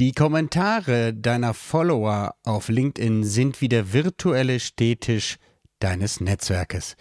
Die 0.00 0.12
Kommentare 0.12 1.12
deiner 1.12 1.52
Follower 1.52 2.34
auf 2.42 2.70
LinkedIn 2.70 3.22
sind 3.22 3.60
wie 3.60 3.68
der 3.68 3.92
virtuelle 3.92 4.58
Städtisch 4.58 5.36
deines 5.78 6.22
Netzwerkes. 6.22 6.96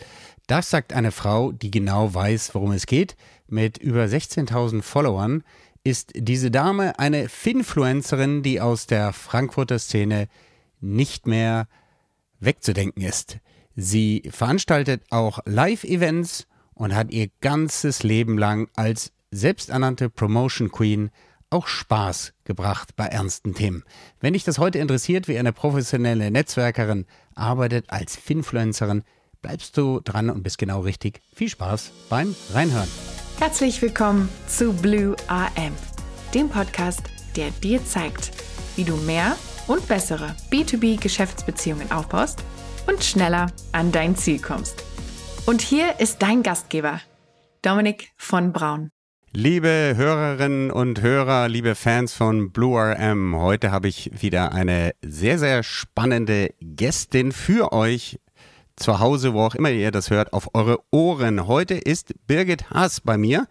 Das 0.48 0.70
sagt 0.70 0.92
eine 0.92 1.14
Frau, 1.14 1.54
die 1.54 1.72
genau 1.72 2.14
weiß, 2.14 2.54
worum 2.54 2.74
es 2.74 2.88
geht. 2.88 3.16
Mit 3.48 3.78
über 3.78 4.04
16.000 4.04 4.82
Followern 4.82 5.46
ist 5.86 6.12
diese 6.14 6.52
Dame 6.52 7.00
eine 7.00 7.30
Finfluencerin, 7.30 8.44
die 8.44 8.60
aus 8.60 8.86
der 8.86 9.14
Frankfurter 9.14 9.80
Szene 9.80 10.28
nicht 10.82 11.26
mehr 11.26 11.70
wegzudenken 12.42 13.02
ist. 13.02 13.38
Sie 13.78 14.30
veranstaltet 14.30 15.04
auch 15.10 15.40
Live-Events 15.46 16.48
und 16.74 16.94
hat 16.94 17.14
ihr 17.14 17.30
ganzes 17.40 18.04
Leben 18.04 18.38
lang 18.38 18.68
als 18.76 19.14
selbsternannte 19.32 20.10
Promotion 20.10 20.70
Queen 20.70 21.12
auch 21.50 21.68
Spaß 21.68 22.34
gebracht 22.44 22.96
bei 22.96 23.06
ernsten 23.06 23.54
Themen. 23.54 23.84
Wenn 24.20 24.34
dich 24.34 24.44
das 24.44 24.60
heute 24.60 24.80
interessiert, 24.80 25.28
wie 25.28 25.38
eine 25.38 25.54
professionelle 25.54 26.32
Netzwerkerin 26.32 27.06
arbeitet 27.36 27.86
als 27.90 28.16
Finfluencerin, 28.16 29.04
bleibst 29.42 29.78
du 29.78 30.00
dran 30.02 30.30
und 30.30 30.44
bist 30.44 30.58
genau 30.58 30.82
richtig. 30.82 31.22
Viel 31.34 31.50
Spaß 31.50 31.92
beim 32.10 32.36
Reinhören. 32.54 32.90
Herzlich 33.40 33.82
willkommen 33.82 34.30
zu 34.48 34.74
Blue 34.74 35.16
AM, 35.28 35.74
dem 36.34 36.50
Podcast, 36.50 37.02
der 37.36 37.52
dir 37.52 37.84
zeigt, 37.86 38.32
wie 38.76 38.84
du 38.84 38.96
mehr 38.98 39.36
und 39.68 39.88
bessere 39.88 40.36
B2B-Geschäftsbeziehungen 40.52 41.92
aufbaust 41.92 42.44
und 42.88 43.04
schneller 43.04 43.52
an 43.72 43.92
dein 43.92 44.16
Ziel 44.16 44.42
kommst. 44.42 44.84
Und 45.46 45.62
hier 45.62 46.00
ist 46.00 46.22
dein 46.22 46.44
Gastgeber, 46.44 47.02
Dominik 47.62 48.10
von 48.18 48.52
Braun. 48.52 48.92
Liebe 49.32 49.94
Hörerinnen 49.96 50.72
und 50.72 51.04
Hörer, 51.04 51.50
liebe 51.50 51.76
Fans 51.76 52.14
von 52.14 52.52
Blue 52.52 52.82
RM, 52.82 53.36
heute 53.36 53.70
habe 53.70 53.88
ich 53.88 54.10
wieder 54.20 54.54
eine 54.54 54.96
sehr, 55.04 55.38
sehr 55.38 55.62
spannende 55.62 56.50
Gästin 56.62 57.32
für 57.32 57.72
euch 57.72 58.20
zu 58.76 59.00
Hause, 59.00 59.36
wo 59.36 59.42
auch 59.42 59.54
immer 59.54 59.70
ihr 59.70 59.92
das 59.92 60.10
hört, 60.10 60.34
auf 60.34 60.56
eure 60.56 60.80
Ohren. 60.90 61.46
Heute 61.46 61.76
ist 61.76 62.16
Birgit 62.26 62.72
Haas 62.72 63.02
bei 63.02 63.20
mir. 63.20 63.48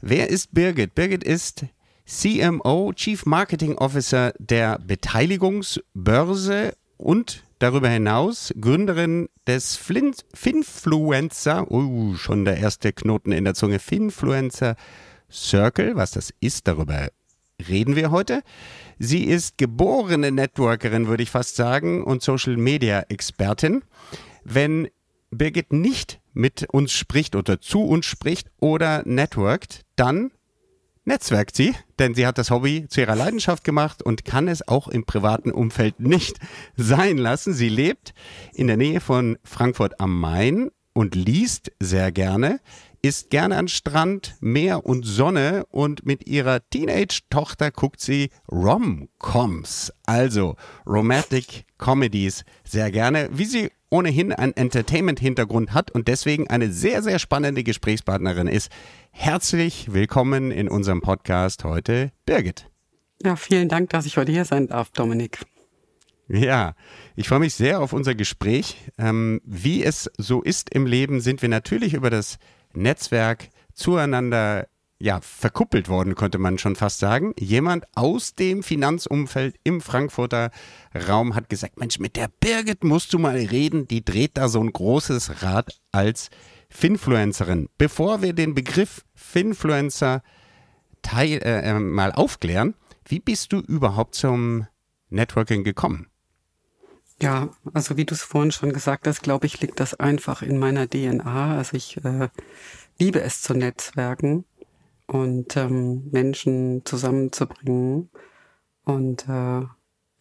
Wer 0.00 0.28
ist 0.28 0.54
Birgit? 0.54 0.94
Birgit 0.94 1.24
ist 1.24 1.64
CMO, 2.06 2.92
Chief 2.92 3.26
Marketing 3.26 3.78
Officer 3.78 4.32
der 4.38 4.78
Beteiligungsbörse 4.78 6.74
und 6.98 7.42
darüber 7.60 7.88
hinaus 7.88 8.52
Gründerin 8.60 9.28
des 9.46 9.76
Finfluencer, 9.76 11.70
oh, 11.70 12.14
schon 12.14 12.44
der 12.44 12.56
erste 12.56 12.92
Knoten 12.92 13.30
in 13.30 13.44
der 13.44 13.54
Zunge, 13.54 13.78
Finfluencer 13.78 14.74
Circle. 15.30 15.94
Was 15.94 16.10
das 16.10 16.34
ist, 16.40 16.66
darüber 16.66 17.10
reden 17.68 17.94
wir 17.94 18.10
heute. 18.10 18.42
Sie 18.98 19.24
ist 19.24 19.58
geborene 19.58 20.32
Networkerin, 20.32 21.06
würde 21.06 21.22
ich 21.22 21.30
fast 21.30 21.54
sagen, 21.56 22.02
und 22.02 22.22
Social 22.22 22.56
Media 22.56 23.04
Expertin. 23.08 23.82
Wenn 24.42 24.88
Birgit 25.30 25.72
nicht 25.72 26.20
mit 26.32 26.66
uns 26.72 26.92
spricht 26.92 27.36
oder 27.36 27.60
zu 27.60 27.82
uns 27.82 28.06
spricht 28.06 28.50
oder 28.58 29.02
networkt, 29.04 29.82
dann 29.96 30.32
netzwerkt 31.10 31.56
sie, 31.56 31.74
denn 31.98 32.14
sie 32.14 32.24
hat 32.24 32.38
das 32.38 32.50
Hobby 32.50 32.86
zu 32.88 33.00
ihrer 33.00 33.16
Leidenschaft 33.16 33.64
gemacht 33.64 34.00
und 34.00 34.24
kann 34.24 34.46
es 34.46 34.66
auch 34.66 34.86
im 34.86 35.04
privaten 35.04 35.50
Umfeld 35.50 35.98
nicht 35.98 36.38
sein 36.76 37.18
lassen. 37.18 37.52
Sie 37.52 37.68
lebt 37.68 38.14
in 38.54 38.68
der 38.68 38.76
Nähe 38.76 39.00
von 39.00 39.36
Frankfurt 39.42 40.00
am 40.00 40.18
Main 40.18 40.70
und 40.92 41.16
liest 41.16 41.72
sehr 41.80 42.12
gerne, 42.12 42.60
isst 43.02 43.30
gerne 43.30 43.56
an 43.56 43.66
Strand, 43.66 44.36
Meer 44.40 44.86
und 44.86 45.02
Sonne 45.04 45.66
und 45.70 46.06
mit 46.06 46.28
ihrer 46.28 46.60
Teenage-Tochter 46.70 47.72
guckt 47.72 48.00
sie 48.00 48.30
Rom-Coms, 48.50 49.92
also 50.06 50.54
Romantic 50.86 51.64
Comedies, 51.76 52.44
sehr 52.62 52.92
gerne, 52.92 53.30
wie 53.32 53.46
sie 53.46 53.70
ohnehin 53.90 54.32
einen 54.32 54.56
Entertainment-Hintergrund 54.56 55.74
hat 55.74 55.90
und 55.90 56.08
deswegen 56.08 56.48
eine 56.48 56.72
sehr, 56.72 57.02
sehr 57.02 57.18
spannende 57.18 57.64
Gesprächspartnerin 57.64 58.46
ist. 58.46 58.70
Herzlich 59.10 59.92
willkommen 59.92 60.52
in 60.52 60.68
unserem 60.68 61.00
Podcast 61.00 61.64
heute, 61.64 62.12
Birgit. 62.24 62.70
Ja, 63.22 63.36
vielen 63.36 63.68
Dank, 63.68 63.90
dass 63.90 64.06
ich 64.06 64.16
heute 64.16 64.32
hier 64.32 64.44
sein 64.44 64.68
darf, 64.68 64.90
Dominik. 64.90 65.40
Ja, 66.28 66.74
ich 67.16 67.28
freue 67.28 67.40
mich 67.40 67.54
sehr 67.54 67.80
auf 67.80 67.92
unser 67.92 68.14
Gespräch. 68.14 68.76
Ähm, 68.96 69.40
wie 69.44 69.82
es 69.82 70.08
so 70.16 70.42
ist 70.42 70.72
im 70.72 70.86
Leben, 70.86 71.20
sind 71.20 71.42
wir 71.42 71.48
natürlich 71.48 71.92
über 71.92 72.08
das 72.08 72.38
Netzwerk 72.72 73.48
zueinander 73.74 74.68
ja, 75.00 75.20
verkuppelt 75.22 75.88
worden, 75.88 76.14
könnte 76.14 76.38
man 76.38 76.58
schon 76.58 76.76
fast 76.76 76.98
sagen. 76.98 77.32
Jemand 77.38 77.86
aus 77.94 78.34
dem 78.34 78.62
Finanzumfeld 78.62 79.56
im 79.64 79.80
Frankfurter 79.80 80.50
Raum 81.08 81.34
hat 81.34 81.48
gesagt, 81.48 81.80
Mensch, 81.80 81.98
mit 81.98 82.16
der 82.16 82.28
Birgit 82.28 82.84
musst 82.84 83.14
du 83.14 83.18
mal 83.18 83.36
reden, 83.36 83.88
die 83.88 84.04
dreht 84.04 84.36
da 84.36 84.48
so 84.48 84.60
ein 84.60 84.72
großes 84.72 85.42
Rad 85.42 85.80
als 85.90 86.28
Finfluencerin. 86.68 87.70
Bevor 87.78 88.20
wir 88.20 88.34
den 88.34 88.54
Begriff 88.54 89.06
Finfluencer 89.14 90.22
teil, 91.00 91.40
äh, 91.42 91.62
äh, 91.62 91.78
mal 91.78 92.12
aufklären, 92.12 92.74
wie 93.06 93.20
bist 93.20 93.54
du 93.54 93.60
überhaupt 93.60 94.14
zum 94.14 94.66
Networking 95.08 95.64
gekommen? 95.64 96.08
Ja, 97.22 97.48
also 97.72 97.96
wie 97.96 98.04
du 98.04 98.14
es 98.14 98.22
vorhin 98.22 98.52
schon 98.52 98.72
gesagt 98.72 99.06
hast, 99.06 99.22
glaube 99.22 99.46
ich, 99.46 99.60
liegt 99.62 99.80
das 99.80 99.94
einfach 99.94 100.42
in 100.42 100.58
meiner 100.58 100.88
DNA. 100.88 101.56
Also 101.56 101.76
ich 101.76 101.96
äh, 102.04 102.28
liebe 102.98 103.22
es 103.22 103.40
zu 103.40 103.54
netzwerken 103.54 104.44
und 105.10 105.56
ähm, 105.56 106.08
Menschen 106.12 106.84
zusammenzubringen. 106.84 108.10
Und 108.84 109.28
äh, 109.28 109.62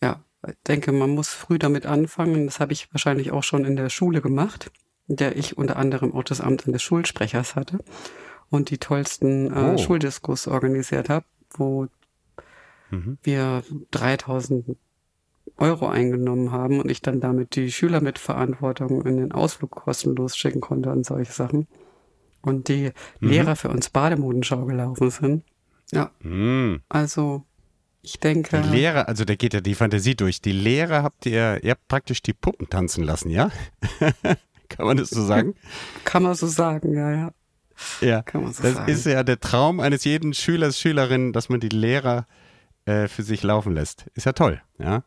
ja, 0.01 0.23
ich 0.47 0.55
denke, 0.67 0.91
man 0.91 1.11
muss 1.11 1.29
früh 1.29 1.59
damit 1.59 1.85
anfangen. 1.85 2.47
Das 2.47 2.59
habe 2.59 2.73
ich 2.73 2.91
wahrscheinlich 2.91 3.31
auch 3.31 3.43
schon 3.43 3.65
in 3.65 3.75
der 3.75 3.89
Schule 3.89 4.19
gemacht, 4.19 4.71
in 5.07 5.17
der 5.17 5.37
ich 5.37 5.59
unter 5.59 5.77
anderem 5.77 6.15
auch 6.15 6.23
das 6.23 6.41
Amt 6.41 6.67
eines 6.67 6.81
Schulsprechers 6.81 7.55
hatte 7.55 7.77
und 8.49 8.71
die 8.71 8.79
tollsten 8.79 9.55
äh, 9.55 9.75
oh. 9.75 9.77
Schuldiskurs 9.77 10.47
organisiert 10.47 11.07
habe, 11.07 11.25
wo 11.51 11.85
mhm. 12.89 13.19
wir 13.21 13.63
3000 13.91 14.75
Euro 15.57 15.87
eingenommen 15.87 16.51
haben 16.51 16.79
und 16.79 16.89
ich 16.89 17.03
dann 17.03 17.19
damit 17.19 17.55
die 17.55 17.71
Schüler 17.71 18.01
mit 18.01 18.17
Verantwortung 18.17 19.05
in 19.05 19.17
den 19.17 19.33
Ausflug 19.33 19.69
kostenlos 19.69 20.35
schicken 20.35 20.61
konnte 20.61 20.89
und 20.89 21.05
solche 21.05 21.31
Sachen 21.31 21.67
und 22.41 22.67
die 22.67 22.91
mhm. 23.19 23.29
Lehrer 23.29 23.55
für 23.55 23.69
uns 23.69 23.89
Bademodenschau 23.89 24.65
gelaufen 24.65 25.09
sind. 25.09 25.43
Ja. 25.91 26.11
Mhm. 26.21 26.81
Also, 26.89 27.43
ich 28.01 28.19
denke. 28.19 28.61
Die 28.61 28.69
Lehrer, 28.69 29.07
also 29.07 29.25
da 29.25 29.35
geht 29.35 29.53
ja 29.53 29.61
die 29.61 29.75
Fantasie 29.75 30.15
durch. 30.15 30.41
Die 30.41 30.51
Lehrer 30.51 31.03
habt 31.03 31.25
ihr, 31.25 31.63
ihr 31.63 31.71
habt 31.71 31.87
praktisch 31.87 32.21
die 32.21 32.33
Puppen 32.33 32.69
tanzen 32.69 33.03
lassen, 33.03 33.29
ja? 33.29 33.51
Kann 34.69 34.85
man 34.85 34.97
das 34.97 35.09
so 35.09 35.25
sagen? 35.25 35.55
Kann 36.05 36.23
man 36.23 36.35
so 36.35 36.47
sagen, 36.47 36.93
ja, 36.93 37.11
ja. 37.11 37.31
Ja, 38.01 38.21
Kann 38.21 38.43
man 38.43 38.53
so 38.53 38.63
das 38.63 38.73
sagen. 38.73 38.91
ist 38.91 39.05
ja 39.05 39.23
der 39.23 39.39
Traum 39.39 39.79
eines 39.79 40.03
jeden 40.03 40.33
Schülers, 40.33 40.77
Schülerin, 40.79 41.33
dass 41.33 41.49
man 41.49 41.59
die 41.59 41.69
Lehrer 41.69 42.27
äh, 42.85 43.07
für 43.07 43.23
sich 43.23 43.41
laufen 43.41 43.73
lässt. 43.73 44.07
Ist 44.15 44.25
ja 44.25 44.33
toll, 44.33 44.61
ja. 44.77 45.03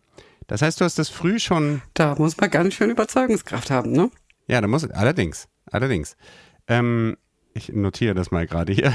Das 0.47 0.63
heißt, 0.63 0.81
du 0.81 0.85
hast 0.85 0.99
das 0.99 1.09
früh 1.09 1.39
schon. 1.39 1.83
Da 1.95 2.15
muss 2.17 2.37
man 2.37 2.51
ganz 2.51 2.75
schön 2.75 2.91
Überzeugungskraft 2.91 3.71
haben, 3.71 3.93
ne? 3.93 4.11
Ja, 4.49 4.61
da 4.61 4.67
muss, 4.69 4.89
allerdings, 4.91 5.49
allerdings. 5.71 6.17
Ähm, 6.67 7.17
ich 7.55 7.71
notiere 7.71 8.15
das 8.15 8.31
mal 8.31 8.47
gerade 8.47 8.73
hier. 8.73 8.95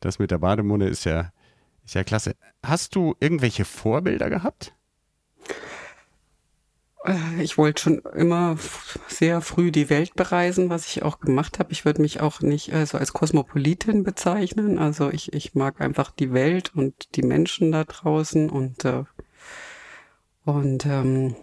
Das 0.00 0.18
mit 0.18 0.30
der 0.30 0.38
Bademunde 0.38 0.88
ist 0.88 1.04
ja, 1.04 1.32
ist 1.84 1.94
ja 1.94 2.02
klasse. 2.04 2.34
Hast 2.62 2.96
du 2.96 3.14
irgendwelche 3.20 3.64
Vorbilder 3.64 4.30
gehabt? 4.30 4.74
Äh, 7.04 7.42
ich 7.42 7.56
wollte 7.58 7.82
schon 7.82 7.98
immer 8.14 8.56
sehr 9.06 9.40
früh 9.40 9.70
die 9.70 9.90
Welt 9.90 10.14
bereisen, 10.14 10.70
was 10.70 10.88
ich 10.88 11.02
auch 11.02 11.20
gemacht 11.20 11.58
habe. 11.58 11.72
Ich 11.72 11.84
würde 11.84 12.02
mich 12.02 12.20
auch 12.20 12.40
nicht 12.40 12.72
äh, 12.72 12.84
so 12.84 12.98
als 12.98 13.12
Kosmopolitin 13.12 14.02
bezeichnen. 14.02 14.78
Also 14.78 15.10
ich, 15.10 15.32
ich 15.32 15.54
mag 15.54 15.80
einfach 15.80 16.10
die 16.10 16.32
Welt 16.32 16.72
und 16.74 17.14
die 17.14 17.22
Menschen 17.22 17.72
da 17.72 17.84
draußen 17.84 18.50
und, 18.50 18.84
äh, 18.84 19.04
und 20.44 20.84
ähm, 20.86 21.36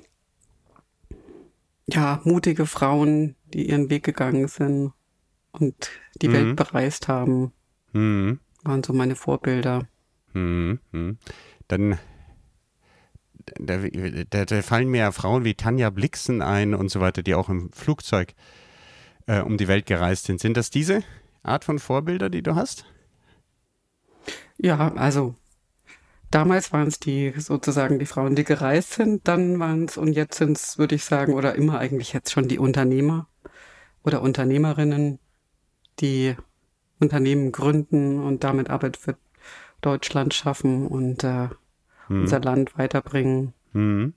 ja, 1.87 2.19
mutige 2.23 2.65
Frauen, 2.65 3.35
die 3.53 3.69
ihren 3.69 3.89
Weg 3.89 4.03
gegangen 4.03 4.47
sind 4.47 4.91
und 5.51 5.89
die 6.21 6.27
mhm. 6.27 6.33
Welt 6.33 6.55
bereist 6.55 7.07
haben. 7.07 7.51
Mhm. 7.93 8.39
Waren 8.63 8.83
so 8.83 8.93
meine 8.93 9.15
Vorbilder. 9.15 9.87
Mhm. 10.33 10.79
mhm. 10.91 11.17
Dann 11.67 11.99
da, 13.57 13.77
da, 14.29 14.45
da, 14.45 14.61
fallen 14.61 14.89
mir 14.89 14.99
ja 14.99 15.11
Frauen 15.11 15.43
wie 15.43 15.55
Tanja 15.55 15.89
Blixen 15.89 16.41
ein 16.41 16.75
und 16.75 16.89
so 16.89 16.99
weiter, 16.99 17.23
die 17.23 17.35
auch 17.35 17.49
im 17.49 17.71
Flugzeug 17.71 18.33
äh, 19.27 19.41
um 19.41 19.57
die 19.57 19.67
Welt 19.67 19.85
gereist 19.85 20.25
sind. 20.25 20.39
Sind 20.39 20.57
das 20.57 20.69
diese 20.69 21.03
Art 21.43 21.63
von 21.63 21.79
Vorbilder, 21.79 22.29
die 22.29 22.43
du 22.43 22.55
hast? 22.55 22.85
Ja, 24.57 24.93
also 24.95 25.35
damals 26.31 26.73
waren 26.73 26.87
es 26.87 26.99
die 26.99 27.33
sozusagen 27.37 27.99
die 27.99 28.05
Frauen, 28.05 28.35
die 28.35 28.43
gereist 28.43 28.93
sind, 28.93 29.27
dann 29.27 29.59
waren 29.59 29.85
es 29.85 29.97
und 29.97 30.13
jetzt 30.13 30.37
sind 30.37 30.57
es, 30.57 30.77
würde 30.77 30.95
ich 30.95 31.05
sagen, 31.05 31.33
oder 31.33 31.55
immer 31.55 31.79
eigentlich 31.79 32.13
jetzt 32.13 32.31
schon 32.31 32.47
die 32.47 32.59
Unternehmer 32.59 33.27
oder 34.03 34.21
Unternehmerinnen, 34.21 35.19
die 36.01 36.35
Unternehmen 36.99 37.51
gründen 37.51 38.21
und 38.21 38.43
damit 38.43 38.69
Arbeit 38.69 38.97
für 38.97 39.15
Deutschland 39.81 40.33
schaffen 40.33 40.87
und, 40.87 41.23
äh, 41.23 41.47
mhm. 42.09 42.21
unser 42.21 42.39
Land 42.39 42.77
weiterbringen. 42.77 43.53
Mhm. 43.73 44.13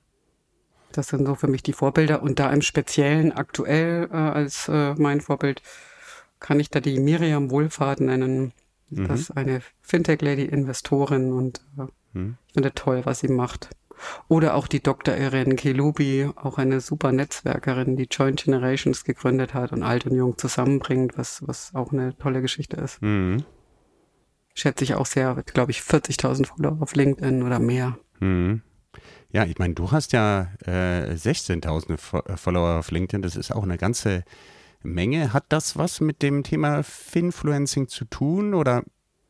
Das 0.93 1.09
sind 1.09 1.27
so 1.27 1.35
für 1.35 1.47
mich 1.47 1.63
die 1.63 1.73
Vorbilder. 1.73 2.23
Und 2.23 2.39
da 2.39 2.51
im 2.53 2.63
Speziellen 2.63 3.33
aktuell 3.33 4.09
äh, 4.11 4.17
als 4.17 4.69
äh, 4.69 4.95
mein 4.95 5.21
Vorbild 5.21 5.63
kann 6.41 6.61
ich 6.61 6.71
da 6.71 6.81
die 6.81 7.01
Miriam 7.01 7.51
Wohlfahrt 7.51 8.01
nennen. 8.01 8.53
Mhm. 8.91 9.09
Das 9.09 9.21
ist 9.21 9.31
eine 9.31 9.63
Fintech-Lady-Investorin 9.83 11.33
und 11.33 11.63
äh, 11.79 12.19
mhm. 12.19 12.37
ich 12.49 12.55
finde 12.55 12.75
toll, 12.75 13.03
was 13.05 13.21
sie 13.21 13.29
macht. 13.29 13.71
Oder 14.29 14.55
auch 14.55 14.67
die 14.67 14.83
Dr. 14.83 15.17
Irene 15.17 15.55
Kelubi, 15.57 16.31
auch 16.37 16.59
eine 16.59 16.81
super 16.81 17.13
Netzwerkerin, 17.13 17.97
die 17.97 18.09
Joint 18.11 18.45
Generations 18.45 19.05
gegründet 19.05 19.55
hat 19.55 19.73
und 19.73 19.83
alt 19.83 20.07
und 20.07 20.17
jung 20.17 20.37
zusammenbringt, 20.39 21.17
was, 21.17 21.47
was 21.47 21.75
auch 21.75 21.93
eine 21.93 22.17
tolle 22.17 22.43
Geschichte 22.43 22.77
ist. 22.77 23.01
Mhm. 23.03 23.45
Schätze 24.55 24.85
ich 24.85 24.95
auch 24.95 25.07
sehr, 25.07 25.43
glaube 25.47 25.71
ich, 25.71 25.81
40.000 25.81 26.47
Follower 26.47 26.79
auf 26.81 26.95
LinkedIn 26.95 27.43
oder 27.43 27.59
mehr. 27.59 27.99
Mhm. 28.21 28.63
Ja, 29.31 29.45
ich 29.45 29.59
meine, 29.59 29.75
du 29.75 29.91
hast 29.91 30.13
ja 30.13 30.49
äh, 30.67 31.15
16.000 31.15 32.29
äh, 32.29 32.37
Follower 32.37 32.79
auf 32.79 32.91
LinkedIn. 32.91 33.23
Das 33.23 33.35
ist 33.37 33.51
auch 33.51 33.63
eine 33.63 33.79
ganze 33.79 34.25
Menge. 34.83 35.33
Hat 35.33 35.45
das 35.49 35.77
was 35.79 36.01
mit 36.01 36.23
dem 36.23 36.43
Thema 36.43 36.83
Finfluencing 36.83 37.89
zu 37.89 38.05
tun? 38.05 38.53
Oder 38.53 38.83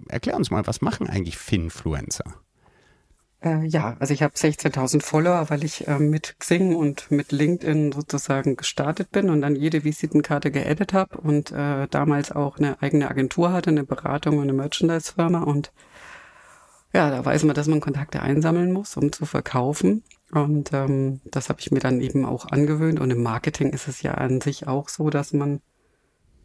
erklär 0.09 0.37
uns 0.37 0.51
mal, 0.51 0.67
was 0.67 0.81
machen 0.81 1.09
eigentlich 1.09 1.39
Finfluencer? 1.39 2.25
Äh, 3.43 3.65
ja, 3.67 3.97
also 3.99 4.15
ich 4.15 4.23
habe 4.23 4.35
16.000 4.35 5.03
Follower, 5.03 5.51
weil 5.51 5.65
ich 5.65 5.89
äh, 5.89 5.99
mit 5.99 6.37
Xing 6.39 6.77
und 6.77 7.11
mit 7.11 7.33
LinkedIn 7.33 7.93
sozusagen 7.93 8.57
gestartet 8.57 9.11
bin 9.11 9.31
und 9.31 9.41
dann 9.41 9.57
jede 9.57 9.85
Visitenkarte 9.85 10.51
geedit 10.51 10.93
habe 10.93 11.19
und 11.19 11.51
äh, 11.51 11.89
damals 11.89 12.31
auch 12.31 12.59
eine 12.59 12.81
eigene 12.83 13.11
Agentur 13.11 13.53
hatte, 13.53 13.71
eine 13.71 13.85
Beratung 13.85 14.37
und 14.37 14.45
eine 14.45 14.53
Merchandise-Firma 14.53 15.43
und 15.43 15.73
ja, 16.95 17.11
da 17.11 17.25
weiß 17.25 17.45
man, 17.45 17.55
dass 17.55 17.69
man 17.69 17.81
Kontakte 17.81 18.21
einsammeln 18.21 18.71
muss, 18.71 18.97
um 18.99 19.13
zu 19.13 19.25
verkaufen. 19.25 20.05
Und 20.31 20.73
ähm, 20.75 21.21
das 21.25 21.49
habe 21.49 21.59
ich 21.61 21.71
mir 21.71 21.81
dann 21.81 22.03
eben 22.03 22.27
auch 22.27 22.47
angewöhnt. 22.47 23.01
Und 23.01 23.11
im 23.11 23.23
Marketing 23.23 23.71
ist 23.71 23.89
es 23.89 24.03
ja 24.03 24.13
an 24.13 24.43
sich 24.43 24.69
auch 24.69 24.91
so, 24.91 25.09
dass 25.09 25.33
man 25.33 25.63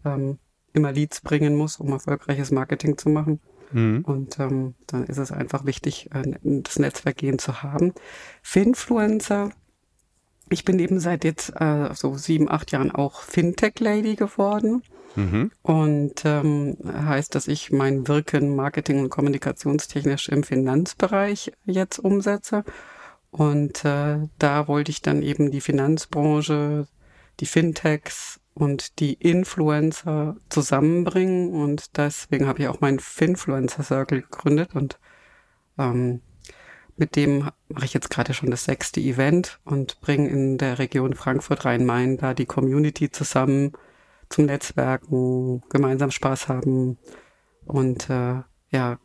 ähm, 0.05 0.39
immer 0.71 0.94
Leads 0.94 1.19
bringen 1.19 1.55
muss, 1.55 1.77
um 1.77 1.91
erfolgreiches 1.91 2.51
Marketing 2.51 2.97
zu 2.97 3.09
machen. 3.09 3.41
Mhm. 3.71 4.03
Und 4.05 4.39
ähm, 4.39 4.75
dann 4.87 5.05
ist 5.05 5.17
es 5.17 5.31
einfach 5.31 5.65
wichtig, 5.65 6.09
äh, 6.13 6.33
das 6.43 6.79
Netzwerk 6.79 7.17
zu 7.39 7.63
haben. 7.63 7.93
Finfluencer, 8.41 9.51
ich 10.49 10.63
bin 10.63 10.79
eben 10.79 10.99
seit 10.99 11.23
jetzt 11.23 11.53
äh, 11.59 11.89
so 11.93 12.15
sieben, 12.15 12.49
acht 12.49 12.71
Jahren 12.71 12.91
auch 12.91 13.21
Fintech-Lady 13.21 14.15
geworden. 14.15 14.83
Mhm. 15.15 15.51
Und 15.61 16.25
ähm, 16.25 16.77
heißt, 16.85 17.33
dass 17.33 17.47
ich 17.47 17.71
mein 17.71 18.07
Wirken 18.07 18.55
marketing- 18.55 18.99
und 18.99 19.09
kommunikationstechnisch 19.09 20.29
im 20.29 20.43
Finanzbereich 20.43 21.51
jetzt 21.65 21.99
umsetze. 21.99 22.63
Und 23.31 23.83
äh, 23.83 24.19
da 24.39 24.67
wollte 24.67 24.91
ich 24.91 25.01
dann 25.01 25.21
eben 25.21 25.51
die 25.51 25.61
Finanzbranche, 25.61 26.87
die 27.39 27.45
Fintechs 27.45 28.39
und 28.57 29.00
die 29.00 29.13
Influencer 29.13 30.36
zusammenbringen. 30.50 31.54
Und 31.54 31.95
deswegen 31.98 32.48
habe 32.48 32.62
ich 32.62 32.68
auch 32.68 32.81
meinen 32.81 33.00
Finfluencer 33.00 33.83
Circle 33.83 34.24
gegründet 34.24 34.74
und 34.74 35.00
ähm, 35.77 36.21
mit 36.95 37.15
dem 37.15 37.51
mache 37.69 37.86
ich 37.86 37.94
jetzt 37.94 38.09
gerade 38.09 38.33
schon 38.33 38.50
das 38.50 38.65
sechste 38.65 39.00
Event 39.00 39.59
und 39.63 40.01
bringe 40.01 40.27
in 40.30 40.57
der 40.57 40.80
Region 40.80 41.13
Frankfurt-Rhein-Main 41.13 42.18
da 42.18 42.33
die 42.33 42.48
Community 42.48 43.12
zusammen, 43.12 43.74
zum 44.30 44.45
Netzwerken, 44.45 45.62
gemeinsam 45.69 46.09
Spaß 46.09 46.48
haben 46.48 46.98
und 47.65 48.09
äh, 48.09 48.42
ja, 48.69 49.00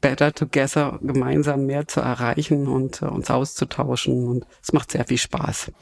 better 0.00 0.32
together, 0.32 1.00
gemeinsam 1.02 1.66
mehr 1.66 1.88
zu 1.88 2.00
erreichen 2.00 2.68
und 2.68 3.02
äh, 3.02 3.06
uns 3.06 3.30
auszutauschen. 3.30 4.28
Und 4.28 4.46
es 4.62 4.72
macht 4.72 4.92
sehr 4.92 5.04
viel 5.04 5.18
Spaß. 5.18 5.72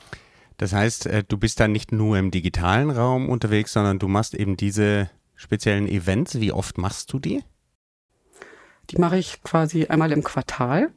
Das 0.56 0.72
heißt, 0.72 1.06
äh, 1.06 1.24
du 1.24 1.36
bist 1.38 1.60
dann 1.60 1.72
nicht 1.72 1.92
nur 1.92 2.18
im 2.18 2.30
digitalen 2.30 2.90
Raum 2.90 3.28
unterwegs, 3.28 3.72
sondern 3.72 3.98
du 3.98 4.08
machst 4.08 4.34
eben 4.34 4.56
diese 4.56 5.10
speziellen 5.34 5.88
Events. 5.88 6.40
Wie 6.40 6.52
oft 6.52 6.78
machst 6.78 7.12
du 7.12 7.18
die? 7.18 7.42
Die 8.90 8.98
mache 8.98 9.18
ich 9.18 9.42
quasi 9.42 9.86
einmal 9.86 10.12
im 10.12 10.22
Quartal. 10.22 10.90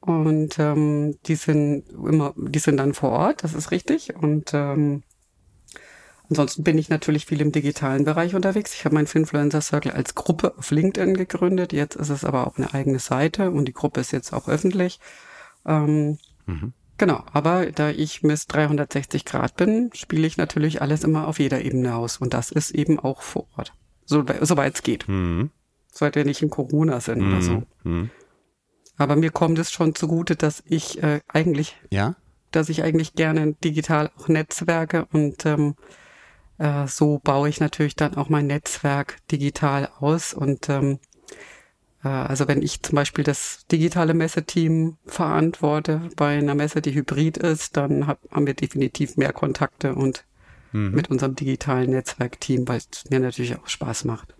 Und 0.00 0.58
ähm, 0.58 1.16
die 1.26 1.34
sind 1.34 1.88
immer, 1.90 2.34
die 2.36 2.58
sind 2.58 2.76
dann 2.76 2.94
vor 2.94 3.10
Ort, 3.10 3.42
das 3.42 3.54
ist 3.54 3.70
richtig. 3.70 4.14
Und 4.14 4.52
ähm, 4.54 5.02
Ansonsten 6.28 6.64
bin 6.64 6.76
ich 6.76 6.88
natürlich 6.88 7.26
viel 7.26 7.40
im 7.40 7.52
digitalen 7.52 8.04
Bereich 8.04 8.34
unterwegs. 8.34 8.74
Ich 8.74 8.84
habe 8.84 8.94
meinen 8.96 9.06
Finfluencer 9.06 9.60
Circle 9.60 9.92
als 9.92 10.14
Gruppe 10.16 10.54
auf 10.58 10.70
LinkedIn 10.70 11.14
gegründet. 11.14 11.72
Jetzt 11.72 11.94
ist 11.94 12.08
es 12.08 12.24
aber 12.24 12.46
auch 12.46 12.56
eine 12.56 12.74
eigene 12.74 12.98
Seite 12.98 13.50
und 13.50 13.66
die 13.66 13.72
Gruppe 13.72 14.00
ist 14.00 14.10
jetzt 14.10 14.32
auch 14.32 14.48
öffentlich. 14.48 14.98
Ähm, 15.64 16.18
mhm. 16.46 16.72
Genau, 16.98 17.24
aber 17.32 17.66
da 17.66 17.90
ich 17.90 18.22
Miss 18.22 18.46
360 18.46 19.24
Grad 19.24 19.56
bin, 19.56 19.90
spiele 19.94 20.26
ich 20.26 20.36
natürlich 20.36 20.80
alles 20.80 21.04
immer 21.04 21.28
auf 21.28 21.38
jeder 21.38 21.62
Ebene 21.62 21.94
aus. 21.94 22.16
Und 22.16 22.32
das 22.32 22.50
ist 22.50 22.70
eben 22.70 22.98
auch 22.98 23.22
vor 23.22 23.46
Ort. 23.56 23.74
So, 24.06 24.24
soweit 24.40 24.74
es 24.74 24.82
geht. 24.82 25.08
Mhm. 25.08 25.50
Soweit 25.92 26.14
wir 26.14 26.24
nicht 26.24 26.42
in 26.42 26.50
Corona 26.50 27.00
sind 27.00 27.20
mhm. 27.20 27.32
oder 27.32 27.42
so. 27.42 27.62
Mhm. 27.84 28.10
Aber 28.96 29.16
mir 29.16 29.30
kommt 29.30 29.58
es 29.58 29.70
schon 29.70 29.94
zugute, 29.94 30.36
dass 30.36 30.62
ich 30.66 31.02
äh, 31.02 31.20
eigentlich, 31.28 31.76
ja? 31.90 32.16
dass 32.50 32.70
ich 32.70 32.82
eigentlich 32.82 33.12
gerne 33.12 33.52
digital 33.52 34.10
auch 34.16 34.28
netzwerke 34.28 35.06
und 35.12 35.44
ähm, 35.44 35.74
äh, 36.58 36.86
so 36.86 37.20
baue 37.22 37.48
ich 37.48 37.60
natürlich 37.60 37.96
dann 37.96 38.16
auch 38.16 38.30
mein 38.30 38.46
Netzwerk 38.46 39.18
digital 39.30 39.90
aus. 39.98 40.32
Und 40.32 40.68
ähm, 40.70 40.92
äh, 40.92 40.98
also 42.00 42.46
wenn 42.46 42.62
ich 42.62 42.82
zum 42.82 42.94
Beispiel 42.96 43.24
das 43.24 43.66
digitale 43.70 44.14
Messeteam 44.14 44.96
verantworte 45.06 46.08
bei 46.16 46.38
einer 46.38 46.54
Messe, 46.54 46.80
die 46.80 46.94
hybrid 46.94 47.36
ist, 47.36 47.76
dann 47.76 48.06
hab, 48.06 48.20
haben 48.30 48.46
wir 48.46 48.54
definitiv 48.54 49.16
mehr 49.16 49.32
Kontakte 49.32 49.94
und 49.94 50.24
mhm. 50.72 50.92
mit 50.92 51.10
unserem 51.10 51.34
digitalen 51.34 51.90
Netzwerkteam, 51.90 52.68
weil 52.68 52.78
es 52.78 53.10
mir 53.10 53.20
natürlich 53.20 53.56
auch 53.56 53.66
Spaß 53.66 54.04
macht. 54.04 54.34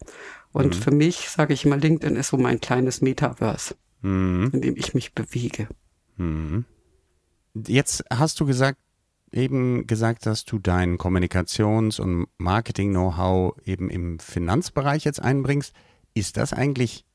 Und 0.52 0.76
mhm. 0.76 0.82
für 0.82 0.90
mich, 0.90 1.28
sage 1.28 1.54
ich 1.54 1.64
immer, 1.64 1.76
LinkedIn 1.76 2.16
ist 2.16 2.28
so 2.28 2.36
mein 2.36 2.60
kleines 2.60 3.00
Metaverse, 3.00 3.74
mhm. 4.02 4.50
in 4.52 4.60
dem 4.60 4.76
ich 4.76 4.94
mich 4.94 5.14
bewege. 5.14 5.68
Mhm. 6.16 6.64
Jetzt 7.54 8.04
hast 8.10 8.38
du 8.38 8.46
gesagt, 8.46 8.78
eben 9.32 9.86
gesagt, 9.86 10.26
dass 10.26 10.44
du 10.44 10.58
dein 10.58 10.98
Kommunikations- 10.98 12.00
und 12.00 12.26
Marketing-Know-how 12.38 13.56
eben 13.64 13.90
im 13.90 14.18
Finanzbereich 14.18 15.04
jetzt 15.04 15.22
einbringst. 15.22 15.72
Ist 16.14 16.36
das 16.36 16.52
eigentlich 16.52 17.05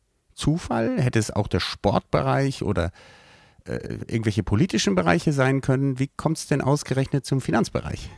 Zufall? 0.41 0.99
Hätte 0.99 1.19
es 1.19 1.29
auch 1.29 1.47
der 1.47 1.59
Sportbereich 1.59 2.63
oder 2.63 2.91
äh, 3.65 3.75
irgendwelche 4.07 4.41
politischen 4.41 4.95
Bereiche 4.95 5.33
sein 5.33 5.61
können? 5.61 6.00
Wie 6.00 6.10
kommt 6.17 6.38
es 6.38 6.48
denn 6.48 6.62
ausgerechnet 6.62 7.25
zum 7.25 7.41
Finanzbereich? 7.41 8.10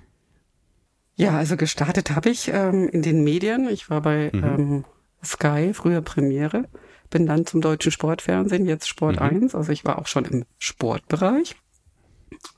Ja, 1.15 1.37
also 1.37 1.57
gestartet 1.57 2.11
habe 2.11 2.29
ich 2.29 2.47
ähm, 2.47 2.87
in 2.87 3.01
den 3.01 3.23
Medien. 3.23 3.67
Ich 3.67 3.89
war 3.89 4.01
bei 4.01 4.31
mhm. 4.33 4.43
ähm, 4.43 4.85
Sky, 5.23 5.73
früher 5.73 6.01
Premiere, 6.01 6.69
bin 7.09 7.25
dann 7.25 7.45
zum 7.45 7.59
deutschen 7.59 7.91
Sportfernsehen, 7.91 8.65
jetzt 8.65 8.87
Sport 8.87 9.17
mhm. 9.17 9.43
1. 9.43 9.55
Also 9.55 9.71
ich 9.71 9.83
war 9.83 9.99
auch 9.99 10.07
schon 10.07 10.25
im 10.25 10.45
Sportbereich 10.57 11.55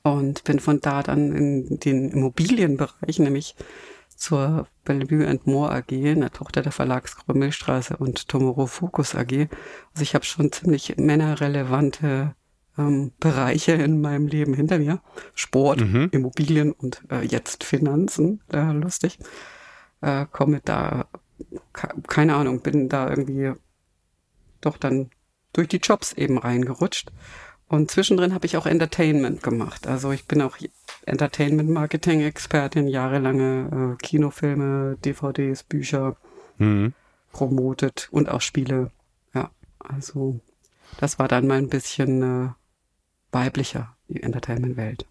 und 0.04 0.44
bin 0.44 0.60
von 0.60 0.80
da 0.80 1.02
dann 1.02 1.32
in 1.32 1.80
den 1.80 2.12
Immobilienbereich, 2.12 3.20
nämlich 3.20 3.56
zur 4.16 4.68
Bellevue 4.84 5.28
and 5.28 5.46
More 5.46 5.72
AG, 5.72 5.92
einer 5.92 6.32
Tochter 6.32 6.62
der 6.62 6.72
Verlagsgruppe 6.72 7.38
Milchstraße 7.38 7.98
und 7.98 8.28
Tomorrow 8.28 8.68
Focus 8.68 9.16
AG. 9.16 9.50
Also 9.94 10.02
ich 10.02 10.16
habe 10.16 10.26
schon 10.26 10.52
ziemlich 10.52 10.96
männerrelevante 10.98 12.36
ähm, 12.78 13.12
Bereiche 13.20 13.74
in 13.74 14.02
meinem 14.02 14.28
Leben 14.28 14.54
hinter 14.54 14.80
mir. 14.80 15.02
Sport, 15.34 15.82
mhm. 15.82 16.10
Immobilien 16.12 16.72
und 16.72 17.04
äh, 17.10 17.22
jetzt 17.22 17.64
Finanzen, 17.64 18.42
äh, 18.52 18.72
lustig. 18.72 19.20
Äh, 20.02 20.26
komme 20.32 20.62
da, 20.64 21.08
keine 22.08 22.36
Ahnung, 22.36 22.62
bin 22.62 22.90
da 22.90 23.10
irgendwie 23.10 23.54
doch 24.62 24.78
dann 24.78 25.10
durch 25.54 25.68
die 25.68 25.78
Jobs 25.78 26.14
eben 26.14 26.38
reingerutscht 26.38 27.12
und 27.68 27.90
zwischendrin 27.90 28.34
habe 28.34 28.46
ich 28.46 28.58
auch 28.58 28.66
Entertainment 28.66 29.42
gemacht. 29.42 29.88
Also 29.88 30.12
ich 30.12 30.26
bin 30.26 30.42
auch 30.42 30.58
Entertainment-Marketing-Expertin, 31.06 32.88
jahrelange 32.88 33.96
äh, 34.00 34.04
Kinofilme, 34.04 34.98
DVDs, 35.04 35.64
Bücher 35.64 36.16
mhm. 36.58 36.94
promotet 37.32 38.08
und 38.12 38.30
auch 38.30 38.42
Spiele. 38.42 38.92
Ja, 39.34 39.50
also 39.80 40.40
das 41.00 41.18
war 41.18 41.28
dann 41.28 41.48
mal 41.48 41.58
ein 41.58 41.70
bisschen 41.70 42.22
äh, 42.22 42.50
weiblicher, 43.32 43.96
die 44.10 44.22
Entertainment-Welt. 44.22 45.06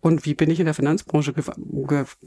Und 0.00 0.24
wie 0.24 0.34
bin 0.34 0.50
ich 0.50 0.58
in 0.58 0.66
der 0.66 0.74
Finanzbranche 0.74 1.32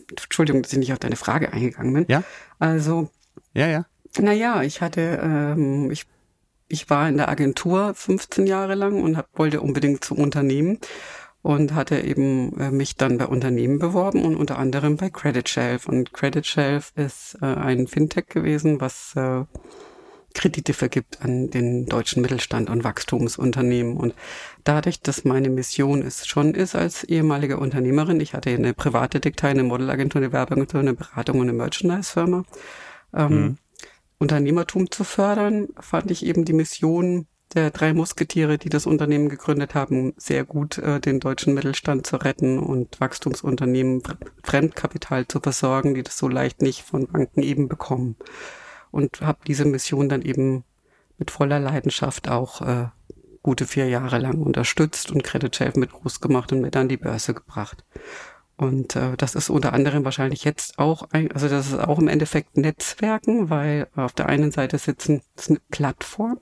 Entschuldigung, 0.09 0.61
dass 0.61 0.71
ich 0.71 0.79
nicht 0.79 0.93
auf 0.93 0.99
deine 0.99 1.17
Frage 1.17 1.51
eingegangen 1.51 1.93
bin. 1.93 2.05
Ja. 2.07 2.23
Also. 2.57 3.09
Ja, 3.53 3.67
ja. 3.67 3.85
Naja, 4.17 4.63
ich 4.63 4.81
hatte, 4.81 5.19
ähm, 5.21 5.91
ich 5.91 6.05
ich 6.67 6.89
war 6.89 7.07
in 7.07 7.17
der 7.17 7.29
Agentur 7.29 7.93
15 7.93 8.47
Jahre 8.47 8.75
lang 8.75 9.01
und 9.01 9.17
hab, 9.17 9.27
wollte 9.37 9.61
unbedingt 9.61 10.03
zum 10.03 10.17
Unternehmen 10.17 10.79
und 11.41 11.75
hatte 11.75 11.99
eben 11.99 12.59
äh, 12.59 12.71
mich 12.71 12.95
dann 12.95 13.19
bei 13.19 13.27
Unternehmen 13.27 13.77
beworben 13.77 14.23
und 14.23 14.35
unter 14.35 14.57
anderem 14.57 14.97
bei 14.97 15.11
Credit 15.11 15.47
Shelf. 15.47 15.87
Und 15.87 16.11
Credit 16.11 16.45
Shelf 16.45 16.91
ist 16.95 17.37
äh, 17.41 17.45
ein 17.45 17.87
Fintech 17.87 18.27
gewesen, 18.29 18.81
was 18.81 19.13
äh, 19.15 19.43
Kredite 20.33 20.73
vergibt 20.73 21.21
an 21.21 21.49
den 21.49 21.85
deutschen 21.85 22.21
Mittelstand 22.21 22.69
und 22.69 22.83
Wachstumsunternehmen. 22.83 23.95
Und 23.95 24.13
dadurch, 24.63 25.01
dass 25.01 25.23
meine 25.23 25.49
Mission 25.49 26.01
es 26.01 26.27
schon 26.27 26.53
ist 26.55 26.75
als 26.75 27.03
ehemalige 27.03 27.57
Unternehmerin, 27.57 28.19
ich 28.19 28.33
hatte 28.33 28.49
eine 28.49 28.73
private 28.73 29.19
Detektei, 29.19 29.49
eine 29.49 29.63
Modelagentur, 29.63 30.21
eine 30.21 30.31
Werbeagentur, 30.31 30.79
eine 30.79 30.93
Beratung 30.93 31.39
und 31.39 31.49
eine 31.49 31.57
Merchandise-Firma, 31.57 32.43
ähm, 33.13 33.33
mhm. 33.33 33.57
Unternehmertum 34.17 34.91
zu 34.91 35.03
fördern, 35.03 35.67
fand 35.79 36.11
ich 36.11 36.25
eben 36.25 36.45
die 36.45 36.53
Mission 36.53 37.27
der 37.53 37.71
drei 37.71 37.93
Musketiere, 37.93 38.57
die 38.57 38.69
das 38.69 38.85
Unternehmen 38.85 39.29
gegründet 39.29 39.75
haben, 39.75 40.13
sehr 40.17 40.43
gut 40.43 40.77
äh, 40.77 40.99
den 40.99 41.19
deutschen 41.19 41.53
Mittelstand 41.53 42.07
zu 42.07 42.17
retten 42.17 42.59
und 42.59 42.99
Wachstumsunternehmen 42.99 44.01
Fremdkapital 44.43 45.27
zu 45.27 45.39
versorgen, 45.39 45.93
die 45.93 46.03
das 46.03 46.17
so 46.17 46.27
leicht 46.27 46.61
nicht 46.61 46.81
von 46.81 47.07
Banken 47.07 47.43
eben 47.43 47.67
bekommen 47.67 48.15
und 48.91 49.21
habe 49.21 49.39
diese 49.45 49.65
Mission 49.65 50.09
dann 50.09 50.21
eben 50.21 50.63
mit 51.17 51.31
voller 51.31 51.59
Leidenschaft 51.59 52.29
auch 52.29 52.61
äh, 52.61 52.87
gute 53.43 53.67
vier 53.67 53.87
Jahre 53.87 54.17
lang 54.17 54.41
unterstützt 54.41 55.11
und 55.11 55.23
Credit 55.23 55.55
Shelf 55.55 55.75
mit 55.75 55.91
groß 55.91 56.19
gemacht 56.19 56.51
und 56.51 56.61
mit 56.61 56.75
an 56.75 56.89
die 56.89 56.97
Börse 56.97 57.33
gebracht. 57.33 57.83
Und 58.57 58.95
äh, 58.95 59.17
das 59.17 59.35
ist 59.35 59.49
unter 59.49 59.73
anderem 59.73 60.05
wahrscheinlich 60.05 60.43
jetzt 60.45 60.79
auch, 60.79 61.09
ein, 61.11 61.31
also 61.31 61.49
das 61.49 61.67
ist 61.67 61.79
auch 61.79 61.99
im 61.99 62.07
Endeffekt 62.07 62.57
Netzwerken, 62.57 63.49
weil 63.49 63.87
auf 63.95 64.13
der 64.13 64.27
einen 64.27 64.51
Seite 64.51 64.77
sitzen, 64.77 65.21
das 65.35 65.45
ist 65.45 65.49
eine 65.51 65.61
Plattform, 65.71 66.39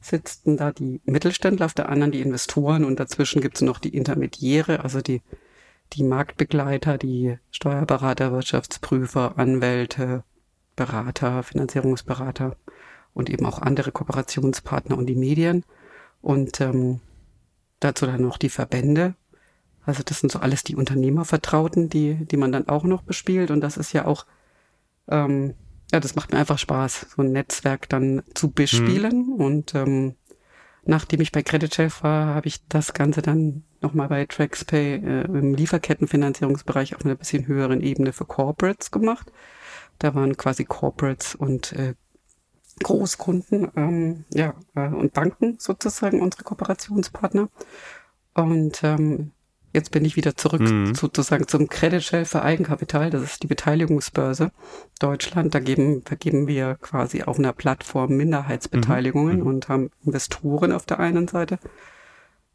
sitzen 0.00 0.56
da 0.56 0.72
die 0.72 1.00
Mittelständler, 1.04 1.66
auf 1.66 1.74
der 1.74 1.88
anderen 1.88 2.10
die 2.10 2.20
Investoren 2.20 2.84
und 2.84 2.98
dazwischen 2.98 3.40
gibt 3.40 3.56
es 3.56 3.62
noch 3.62 3.78
die 3.78 3.96
Intermediäre, 3.96 4.80
also 4.82 5.00
die, 5.00 5.22
die 5.92 6.02
Marktbegleiter, 6.02 6.98
die 6.98 7.38
Steuerberater, 7.52 8.32
Wirtschaftsprüfer, 8.32 9.38
Anwälte, 9.38 10.24
Berater, 10.74 11.44
Finanzierungsberater 11.44 12.56
und 13.14 13.30
eben 13.30 13.46
auch 13.46 13.60
andere 13.60 13.92
Kooperationspartner 13.92 14.96
und 14.96 15.06
die 15.06 15.14
Medien. 15.14 15.64
Und 16.20 16.60
ähm, 16.60 17.00
dazu 17.80 18.06
dann 18.06 18.22
noch 18.22 18.38
die 18.38 18.48
Verbände. 18.48 19.14
Also 19.84 20.02
das 20.04 20.20
sind 20.20 20.30
so 20.30 20.38
alles 20.38 20.62
die 20.64 20.76
Unternehmervertrauten, 20.76 21.88
die, 21.88 22.14
die 22.14 22.36
man 22.36 22.52
dann 22.52 22.68
auch 22.68 22.84
noch 22.84 23.02
bespielt. 23.02 23.50
Und 23.50 23.60
das 23.60 23.76
ist 23.76 23.92
ja 23.92 24.06
auch, 24.06 24.26
ähm, 25.08 25.54
ja, 25.90 26.00
das 26.00 26.14
macht 26.14 26.32
mir 26.32 26.38
einfach 26.38 26.58
Spaß, 26.58 27.06
so 27.16 27.22
ein 27.22 27.32
Netzwerk 27.32 27.88
dann 27.88 28.22
zu 28.34 28.50
bespielen. 28.50 29.26
Mhm. 29.26 29.32
Und 29.32 29.74
ähm, 29.74 30.14
nachdem 30.84 31.20
ich 31.20 31.32
bei 31.32 31.42
Credit 31.42 31.74
Chef 31.74 32.02
war, 32.02 32.34
habe 32.34 32.46
ich 32.48 32.66
das 32.68 32.94
Ganze 32.94 33.22
dann 33.22 33.64
nochmal 33.80 34.08
bei 34.08 34.24
TraxPay 34.24 34.94
äh, 34.94 35.24
im 35.24 35.54
Lieferkettenfinanzierungsbereich 35.54 36.94
auf 36.94 37.04
einer 37.04 37.16
bisschen 37.16 37.46
höheren 37.46 37.80
Ebene 37.80 38.12
für 38.12 38.24
Corporates 38.24 38.90
gemacht. 38.90 39.32
Da 39.98 40.14
waren 40.14 40.36
quasi 40.36 40.64
Corporates 40.64 41.34
und 41.34 41.72
äh, 41.72 41.94
Großkunden 42.82 43.70
ähm, 43.76 44.24
ja, 44.32 44.54
äh, 44.74 44.88
und 44.88 45.12
Banken 45.12 45.56
sozusagen 45.58 46.22
unsere 46.22 46.44
Kooperationspartner. 46.44 47.48
Und 48.34 48.82
ähm, 48.82 49.32
jetzt 49.72 49.90
bin 49.90 50.04
ich 50.04 50.16
wieder 50.16 50.36
zurück 50.36 50.60
mhm. 50.60 50.94
sozusagen 50.94 51.48
zum 51.48 51.68
Credit 51.68 52.02
Shell 52.02 52.24
für 52.24 52.42
Eigenkapital. 52.42 53.10
Das 53.10 53.22
ist 53.22 53.42
die 53.42 53.46
Beteiligungsbörse 53.46 54.52
Deutschland. 54.98 55.54
Da 55.54 55.60
geben, 55.60 56.02
vergeben 56.04 56.46
wir 56.46 56.76
quasi 56.80 57.22
auf 57.22 57.38
einer 57.38 57.52
Plattform 57.52 58.16
Minderheitsbeteiligungen 58.16 59.40
mhm. 59.40 59.46
und 59.46 59.68
haben 59.68 59.90
Investoren 60.04 60.72
auf 60.72 60.86
der 60.86 61.00
einen 61.00 61.28
Seite 61.28 61.58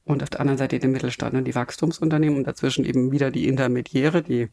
und 0.06 0.24
auf 0.24 0.30
der 0.30 0.40
anderen 0.40 0.58
Seite 0.58 0.80
den 0.80 0.92
Mittelstand 0.92 1.36
und 1.36 1.46
die 1.46 1.56
Wachstumsunternehmen 1.56 2.38
und 2.38 2.48
dazwischen 2.48 2.86
eben 2.86 3.12
wieder 3.12 3.30
die 3.30 3.48
Intermediäre, 3.48 4.22
die 4.24 4.50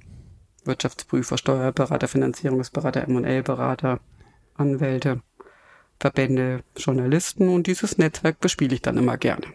Wirtschaftsprüfer, 0.65 1.39
Steuerberater, 1.39 2.09
Finanzierungsberater, 2.09 3.03
M&A-Berater, 3.03 4.01
Anwälte, 4.55 5.21
Verbände, 6.01 6.65
Journalisten 6.77 7.49
und 7.49 7.67
dieses 7.67 7.99
Netzwerk 7.99 8.41
bespiele 8.41 8.75
ich 8.75 8.83
dann 8.83 8.97
immer 8.97 9.17
gerne. 9.17 9.47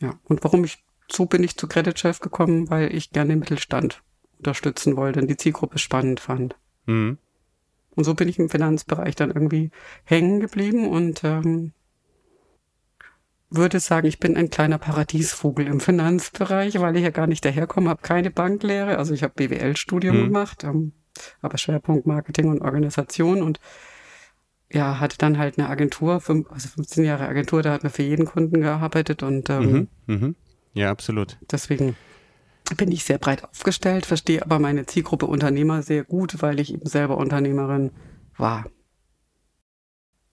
Ja, 0.00 0.18
und 0.24 0.44
warum 0.44 0.64
ich, 0.64 0.83
so 1.14 1.26
bin 1.26 1.42
ich 1.42 1.56
zu 1.56 1.66
Credit 1.66 1.98
Chef 1.98 2.20
gekommen, 2.20 2.70
weil 2.70 2.94
ich 2.94 3.10
gerne 3.10 3.30
den 3.30 3.40
Mittelstand 3.40 4.02
unterstützen 4.38 4.96
wollte 4.96 5.20
und 5.20 5.28
die 5.28 5.36
Zielgruppe 5.36 5.78
spannend 5.78 6.20
fand. 6.20 6.56
Mhm. 6.86 7.18
Und 7.94 8.04
so 8.04 8.14
bin 8.14 8.28
ich 8.28 8.38
im 8.38 8.50
Finanzbereich 8.50 9.14
dann 9.14 9.30
irgendwie 9.30 9.70
hängen 10.04 10.40
geblieben 10.40 10.88
und 10.88 11.22
ähm, 11.22 11.72
würde 13.50 13.78
sagen, 13.78 14.06
ich 14.06 14.18
bin 14.18 14.36
ein 14.36 14.50
kleiner 14.50 14.78
Paradiesvogel 14.78 15.66
im 15.66 15.80
Finanzbereich, 15.80 16.80
weil 16.80 16.96
ich 16.96 17.04
ja 17.04 17.10
gar 17.10 17.28
nicht 17.28 17.44
daherkomme, 17.44 17.90
habe 17.90 18.02
keine 18.02 18.30
Banklehre. 18.30 18.98
Also 18.98 19.14
ich 19.14 19.22
habe 19.22 19.34
BWL-Studium 19.36 20.18
mhm. 20.18 20.24
gemacht, 20.24 20.64
ähm, 20.64 20.92
aber 21.40 21.58
Schwerpunkt 21.58 22.06
Marketing 22.06 22.48
und 22.48 22.62
Organisation 22.62 23.42
und 23.42 23.60
ja, 24.72 24.98
hatte 24.98 25.18
dann 25.18 25.38
halt 25.38 25.56
eine 25.56 25.68
Agentur, 25.68 26.20
fünf, 26.20 26.50
also 26.50 26.68
15 26.68 27.04
Jahre 27.04 27.28
Agentur, 27.28 27.62
da 27.62 27.72
hat 27.72 27.84
man 27.84 27.92
für 27.92 28.02
jeden 28.02 28.24
Kunden 28.24 28.60
gearbeitet 28.60 29.22
und 29.22 29.48
ähm, 29.50 29.88
mhm, 30.06 30.14
mh. 30.14 30.34
Ja, 30.74 30.90
absolut. 30.90 31.38
Deswegen 31.50 31.96
bin 32.76 32.92
ich 32.92 33.04
sehr 33.04 33.18
breit 33.18 33.44
aufgestellt, 33.44 34.06
verstehe 34.06 34.42
aber 34.42 34.58
meine 34.58 34.86
Zielgruppe 34.86 35.26
Unternehmer 35.26 35.82
sehr 35.82 36.04
gut, 36.04 36.42
weil 36.42 36.60
ich 36.60 36.72
eben 36.72 36.86
selber 36.86 37.16
Unternehmerin 37.16 37.90
war. 38.36 38.66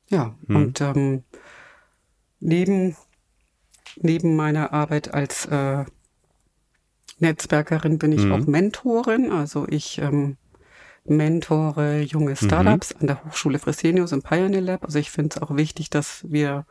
Ja, 0.10 0.36
mhm. 0.48 0.56
und 0.56 0.82
ähm, 0.82 1.24
neben 2.40 2.96
neben 3.98 4.36
meiner 4.36 4.74
Arbeit 4.74 5.14
als 5.14 5.46
äh, 5.46 5.86
Netzwerkerin 7.20 7.98
bin 7.98 8.12
ich 8.12 8.26
mhm. 8.26 8.32
auch 8.32 8.48
Mentorin. 8.48 9.32
Also 9.32 9.68
ich 9.70 10.00
ähm, 10.00 10.38
mentore 11.06 12.02
junge 12.02 12.36
Startups 12.36 12.94
mhm. 12.94 13.02
an 13.02 13.08
der 13.08 13.26
Hochschule 13.26 13.60
Fresenius 13.60 14.12
im 14.12 14.22
Pioneer 14.22 14.62
Lab. 14.62 14.84
Also 14.84 15.00
ich 15.00 15.12
finde 15.12 15.36
es 15.36 15.42
auch 15.42 15.56
wichtig, 15.56 15.90
dass 15.90 16.26
wir 16.28 16.66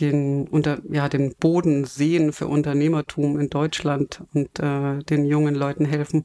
den 0.00 0.48
unter 0.48 0.80
ja 0.90 1.08
den 1.08 1.34
Boden 1.34 1.84
sehen 1.84 2.32
für 2.32 2.46
Unternehmertum 2.46 3.38
in 3.38 3.50
Deutschland 3.50 4.22
und 4.34 4.58
äh, 4.58 4.98
den 5.00 5.24
jungen 5.24 5.54
Leuten 5.54 5.84
helfen, 5.84 6.24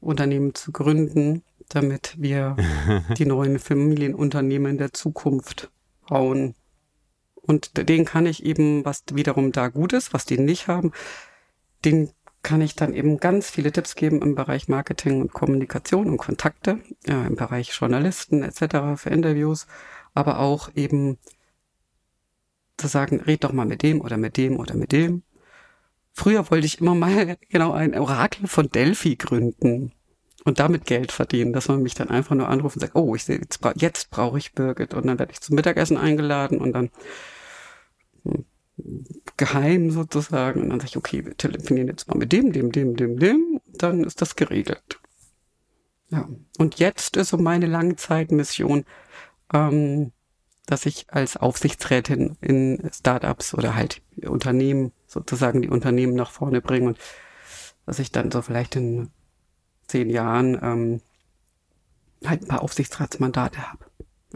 Unternehmen 0.00 0.54
zu 0.54 0.72
gründen, 0.72 1.42
damit 1.68 2.16
wir 2.18 2.56
die 3.18 3.26
neuen 3.26 3.58
Familienunternehmen 3.58 4.78
der 4.78 4.92
Zukunft 4.92 5.70
bauen. 6.08 6.54
Und 7.34 7.88
den 7.88 8.04
kann 8.04 8.26
ich 8.26 8.44
eben, 8.44 8.84
was 8.84 9.04
wiederum 9.12 9.52
da 9.52 9.68
gut 9.68 9.92
ist, 9.92 10.14
was 10.14 10.24
die 10.24 10.38
nicht 10.38 10.68
haben, 10.68 10.92
den 11.84 12.10
kann 12.42 12.60
ich 12.60 12.74
dann 12.74 12.92
eben 12.94 13.18
ganz 13.18 13.50
viele 13.50 13.72
Tipps 13.72 13.94
geben 13.94 14.20
im 14.20 14.34
Bereich 14.34 14.68
Marketing 14.68 15.20
und 15.20 15.32
Kommunikation 15.32 16.08
und 16.08 16.16
Kontakte, 16.16 16.80
äh, 17.06 17.26
im 17.26 17.36
Bereich 17.36 17.72
Journalisten 17.78 18.42
etc. 18.42 19.00
für 19.00 19.10
Interviews, 19.10 19.66
aber 20.14 20.40
auch 20.40 20.70
eben 20.74 21.18
zu 22.82 22.88
sagen, 22.88 23.20
red 23.20 23.44
doch 23.44 23.52
mal 23.52 23.66
mit 23.66 23.82
dem 23.82 24.00
oder 24.00 24.16
mit 24.16 24.36
dem 24.36 24.58
oder 24.58 24.74
mit 24.74 24.92
dem. 24.92 25.22
Früher 26.12 26.50
wollte 26.50 26.66
ich 26.66 26.80
immer 26.80 26.94
mal 26.94 27.38
genau 27.48 27.72
ein 27.72 27.98
Orakel 27.98 28.46
von 28.46 28.68
Delphi 28.68 29.16
gründen 29.16 29.92
und 30.44 30.58
damit 30.58 30.84
Geld 30.84 31.12
verdienen, 31.12 31.52
dass 31.52 31.68
man 31.68 31.82
mich 31.82 31.94
dann 31.94 32.10
einfach 32.10 32.34
nur 32.34 32.48
anruft 32.48 32.76
und 32.76 32.80
sagt, 32.80 32.96
oh, 32.96 33.14
ich 33.14 33.24
sehe, 33.24 33.38
jetzt, 33.38 33.60
bra 33.60 33.72
jetzt 33.76 34.10
brauche 34.10 34.38
ich 34.38 34.52
Birgit 34.52 34.94
und 34.94 35.06
dann 35.06 35.18
werde 35.18 35.32
ich 35.32 35.40
zum 35.40 35.54
Mittagessen 35.54 35.96
eingeladen 35.96 36.58
und 36.58 36.72
dann 36.72 36.90
hm, 38.24 38.44
geheim 39.36 39.90
sozusagen 39.90 40.62
und 40.62 40.70
dann 40.70 40.80
sage 40.80 40.90
ich, 40.90 40.96
okay, 40.96 41.24
wir 41.24 41.36
telefonieren 41.36 41.88
jetzt 41.88 42.08
mal 42.08 42.18
mit 42.18 42.32
dem, 42.32 42.52
dem, 42.52 42.72
dem, 42.72 42.96
dem, 42.96 43.18
dem, 43.18 43.60
dann 43.66 44.04
ist 44.04 44.20
das 44.20 44.36
geregelt. 44.36 45.00
Ja, 46.10 46.28
und 46.58 46.78
jetzt 46.78 47.16
ist 47.16 47.30
so 47.30 47.38
meine 47.38 47.66
Langzeitmission, 47.66 48.84
ähm, 49.54 50.12
dass 50.66 50.86
ich 50.86 51.06
als 51.08 51.36
Aufsichtsrätin 51.36 52.36
in 52.40 52.88
Startups 52.92 53.54
oder 53.54 53.74
halt 53.74 54.00
Unternehmen 54.24 54.92
sozusagen 55.06 55.62
die 55.62 55.68
Unternehmen 55.68 56.14
nach 56.14 56.30
vorne 56.30 56.60
bringe 56.60 56.88
und 56.88 56.98
dass 57.86 57.98
ich 57.98 58.12
dann 58.12 58.30
so 58.30 58.42
vielleicht 58.42 58.76
in 58.76 59.10
zehn 59.88 60.08
Jahren 60.08 60.58
ähm, 60.62 61.00
halt 62.24 62.42
ein 62.42 62.48
paar 62.48 62.62
Aufsichtsratsmandate 62.62 63.70
habe. 63.70 63.86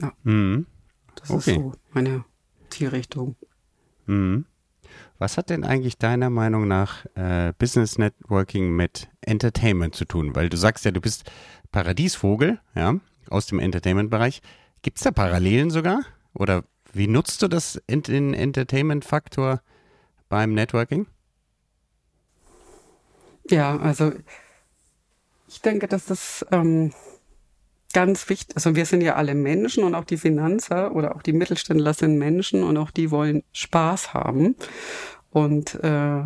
Ja. 0.00 0.12
Mhm. 0.24 0.66
Das 1.14 1.30
okay. 1.30 1.50
ist 1.50 1.56
so 1.56 1.72
meine 1.92 2.24
Zielrichtung. 2.70 3.36
Mhm. 4.06 4.46
Was 5.18 5.38
hat 5.38 5.50
denn 5.50 5.64
eigentlich 5.64 5.96
deiner 5.98 6.28
Meinung 6.28 6.68
nach 6.68 7.06
äh, 7.14 7.52
Business 7.58 7.98
Networking 7.98 8.76
mit 8.76 9.08
Entertainment 9.22 9.94
zu 9.94 10.04
tun? 10.04 10.34
Weil 10.34 10.48
du 10.48 10.56
sagst 10.56 10.84
ja, 10.84 10.90
du 10.90 11.00
bist 11.00 11.30
Paradiesvogel, 11.72 12.60
ja, 12.74 12.96
aus 13.30 13.46
dem 13.46 13.58
Entertainment-Bereich. 13.58 14.42
Gibt 14.82 14.98
es 14.98 15.04
da 15.04 15.10
Parallelen 15.10 15.70
sogar? 15.70 16.02
Oder 16.38 16.64
wie 16.92 17.08
nutzt 17.08 17.42
du 17.42 17.48
das 17.48 17.80
den 17.88 18.34
Entertainment-Faktor 18.34 19.60
beim 20.28 20.54
Networking? 20.54 21.06
Ja, 23.48 23.76
also 23.76 24.12
ich 25.48 25.60
denke, 25.60 25.86
dass 25.86 26.06
das 26.06 26.44
ähm, 26.50 26.92
ganz 27.92 28.28
wichtig, 28.28 28.56
also 28.56 28.74
wir 28.74 28.86
sind 28.86 29.02
ja 29.02 29.14
alle 29.14 29.34
Menschen 29.34 29.84
und 29.84 29.94
auch 29.94 30.04
die 30.04 30.16
Finanzer 30.16 30.94
oder 30.94 31.14
auch 31.14 31.22
die 31.22 31.32
Mittelständler 31.32 31.94
sind 31.94 32.18
Menschen 32.18 32.64
und 32.64 32.76
auch 32.76 32.90
die 32.90 33.10
wollen 33.10 33.44
Spaß 33.52 34.14
haben. 34.14 34.56
Und 35.30 35.74
äh, 35.84 36.22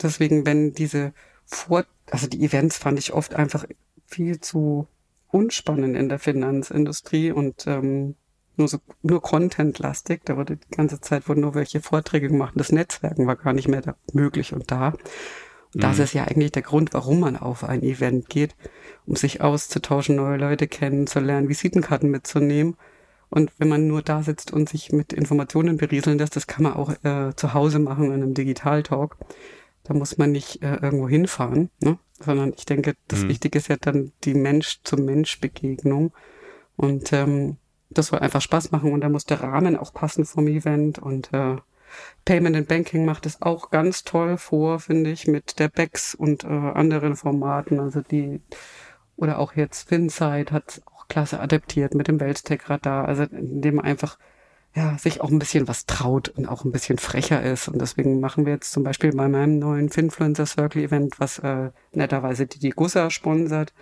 deswegen, 0.00 0.44
wenn 0.44 0.72
diese 0.72 1.12
Vor 1.46 1.84
also 2.10 2.26
die 2.26 2.44
Events 2.44 2.78
fand 2.78 2.98
ich 2.98 3.12
oft 3.12 3.34
einfach 3.34 3.64
viel 4.06 4.40
zu 4.40 4.86
unspannend 5.28 5.96
in 5.96 6.08
der 6.08 6.18
Finanzindustrie 6.18 7.32
und 7.32 7.66
ähm, 7.66 8.16
nur 8.58 8.68
so, 8.68 8.78
nur 9.02 9.22
Content-lastig. 9.22 10.22
Da 10.24 10.36
wurde 10.36 10.56
die 10.56 10.76
ganze 10.76 11.00
Zeit 11.00 11.28
wurden 11.28 11.40
nur 11.40 11.54
welche 11.54 11.80
Vorträge 11.80 12.28
gemacht. 12.28 12.54
Das 12.56 12.72
Netzwerken 12.72 13.26
war 13.26 13.36
gar 13.36 13.52
nicht 13.52 13.68
mehr 13.68 13.82
da 13.82 13.96
möglich 14.12 14.52
und 14.52 14.70
da. 14.70 14.94
Und 15.74 15.82
das 15.82 15.98
mhm. 15.98 16.04
ist 16.04 16.12
ja 16.14 16.24
eigentlich 16.24 16.52
der 16.52 16.62
Grund, 16.62 16.94
warum 16.94 17.20
man 17.20 17.36
auf 17.36 17.64
ein 17.64 17.82
Event 17.82 18.28
geht, 18.28 18.56
um 19.06 19.16
sich 19.16 19.40
auszutauschen, 19.40 20.16
neue 20.16 20.38
Leute 20.38 20.66
kennenzulernen, 20.66 21.48
Visitenkarten 21.48 22.10
mitzunehmen. 22.10 22.76
Und 23.30 23.52
wenn 23.58 23.68
man 23.68 23.86
nur 23.86 24.02
da 24.02 24.22
sitzt 24.22 24.52
und 24.52 24.68
sich 24.68 24.92
mit 24.92 25.12
Informationen 25.12 25.76
berieseln 25.76 26.18
lässt, 26.18 26.36
das 26.36 26.46
kann 26.46 26.62
man 26.62 26.72
auch 26.72 26.92
äh, 27.04 27.34
zu 27.36 27.52
Hause 27.52 27.78
machen 27.78 28.06
in 28.06 28.14
einem 28.14 28.34
Digital-Talk. 28.34 29.16
Da 29.84 29.94
muss 29.94 30.16
man 30.16 30.32
nicht 30.32 30.62
äh, 30.62 30.76
irgendwo 30.76 31.08
hinfahren, 31.08 31.70
ne? 31.80 31.98
sondern 32.18 32.52
ich 32.56 32.64
denke, 32.64 32.94
das 33.06 33.24
mhm. 33.24 33.28
Wichtige 33.28 33.58
ist 33.58 33.68
ja 33.68 33.76
dann 33.76 34.12
die 34.24 34.34
Mensch-zu-Mensch-Begegnung. 34.34 36.12
Und 36.76 37.12
ähm, 37.12 37.56
das 37.90 38.08
soll 38.08 38.18
einfach 38.18 38.40
Spaß 38.40 38.70
machen 38.70 38.92
und 38.92 39.00
da 39.00 39.08
muss 39.08 39.24
der 39.24 39.40
Rahmen 39.40 39.76
auch 39.76 39.92
passen 39.92 40.24
vom 40.24 40.46
Event 40.46 40.98
und 40.98 41.32
äh, 41.32 41.56
Payment 42.24 42.56
and 42.56 42.68
Banking 42.68 43.04
macht 43.04 43.26
es 43.26 43.40
auch 43.42 43.70
ganz 43.70 44.04
toll 44.04 44.36
vor, 44.36 44.78
finde 44.80 45.10
ich, 45.10 45.26
mit 45.26 45.58
der 45.58 45.68
BEX 45.68 46.14
und 46.14 46.44
äh, 46.44 46.48
anderen 46.48 47.16
Formaten. 47.16 47.80
Also 47.80 48.02
die, 48.02 48.40
oder 49.16 49.38
auch 49.38 49.54
jetzt 49.54 49.88
FinSide 49.88 50.52
hat 50.52 50.68
es 50.68 50.82
auch 50.86 51.08
klasse 51.08 51.40
adaptiert 51.40 51.94
mit 51.94 52.08
dem 52.08 52.20
Weltstech-Radar. 52.20 53.08
Also 53.08 53.22
indem 53.22 53.76
man 53.76 53.86
einfach 53.86 54.18
ja, 54.74 54.96
sich 54.98 55.20
auch 55.20 55.30
ein 55.30 55.38
bisschen 55.38 55.66
was 55.66 55.86
traut 55.86 56.28
und 56.28 56.46
auch 56.46 56.64
ein 56.64 56.72
bisschen 56.72 56.98
frecher 56.98 57.42
ist. 57.42 57.68
Und 57.68 57.80
deswegen 57.80 58.20
machen 58.20 58.46
wir 58.46 58.52
jetzt 58.52 58.72
zum 58.72 58.84
Beispiel 58.84 59.12
bei 59.12 59.28
meinem 59.28 59.58
neuen 59.58 59.88
Finfluencer 59.88 60.46
Circle 60.46 60.82
Event, 60.82 61.18
was 61.18 61.38
äh, 61.38 61.70
netterweise 61.92 62.46
die, 62.46 62.70
Gussa 62.70 63.10
sponsert, 63.10 63.72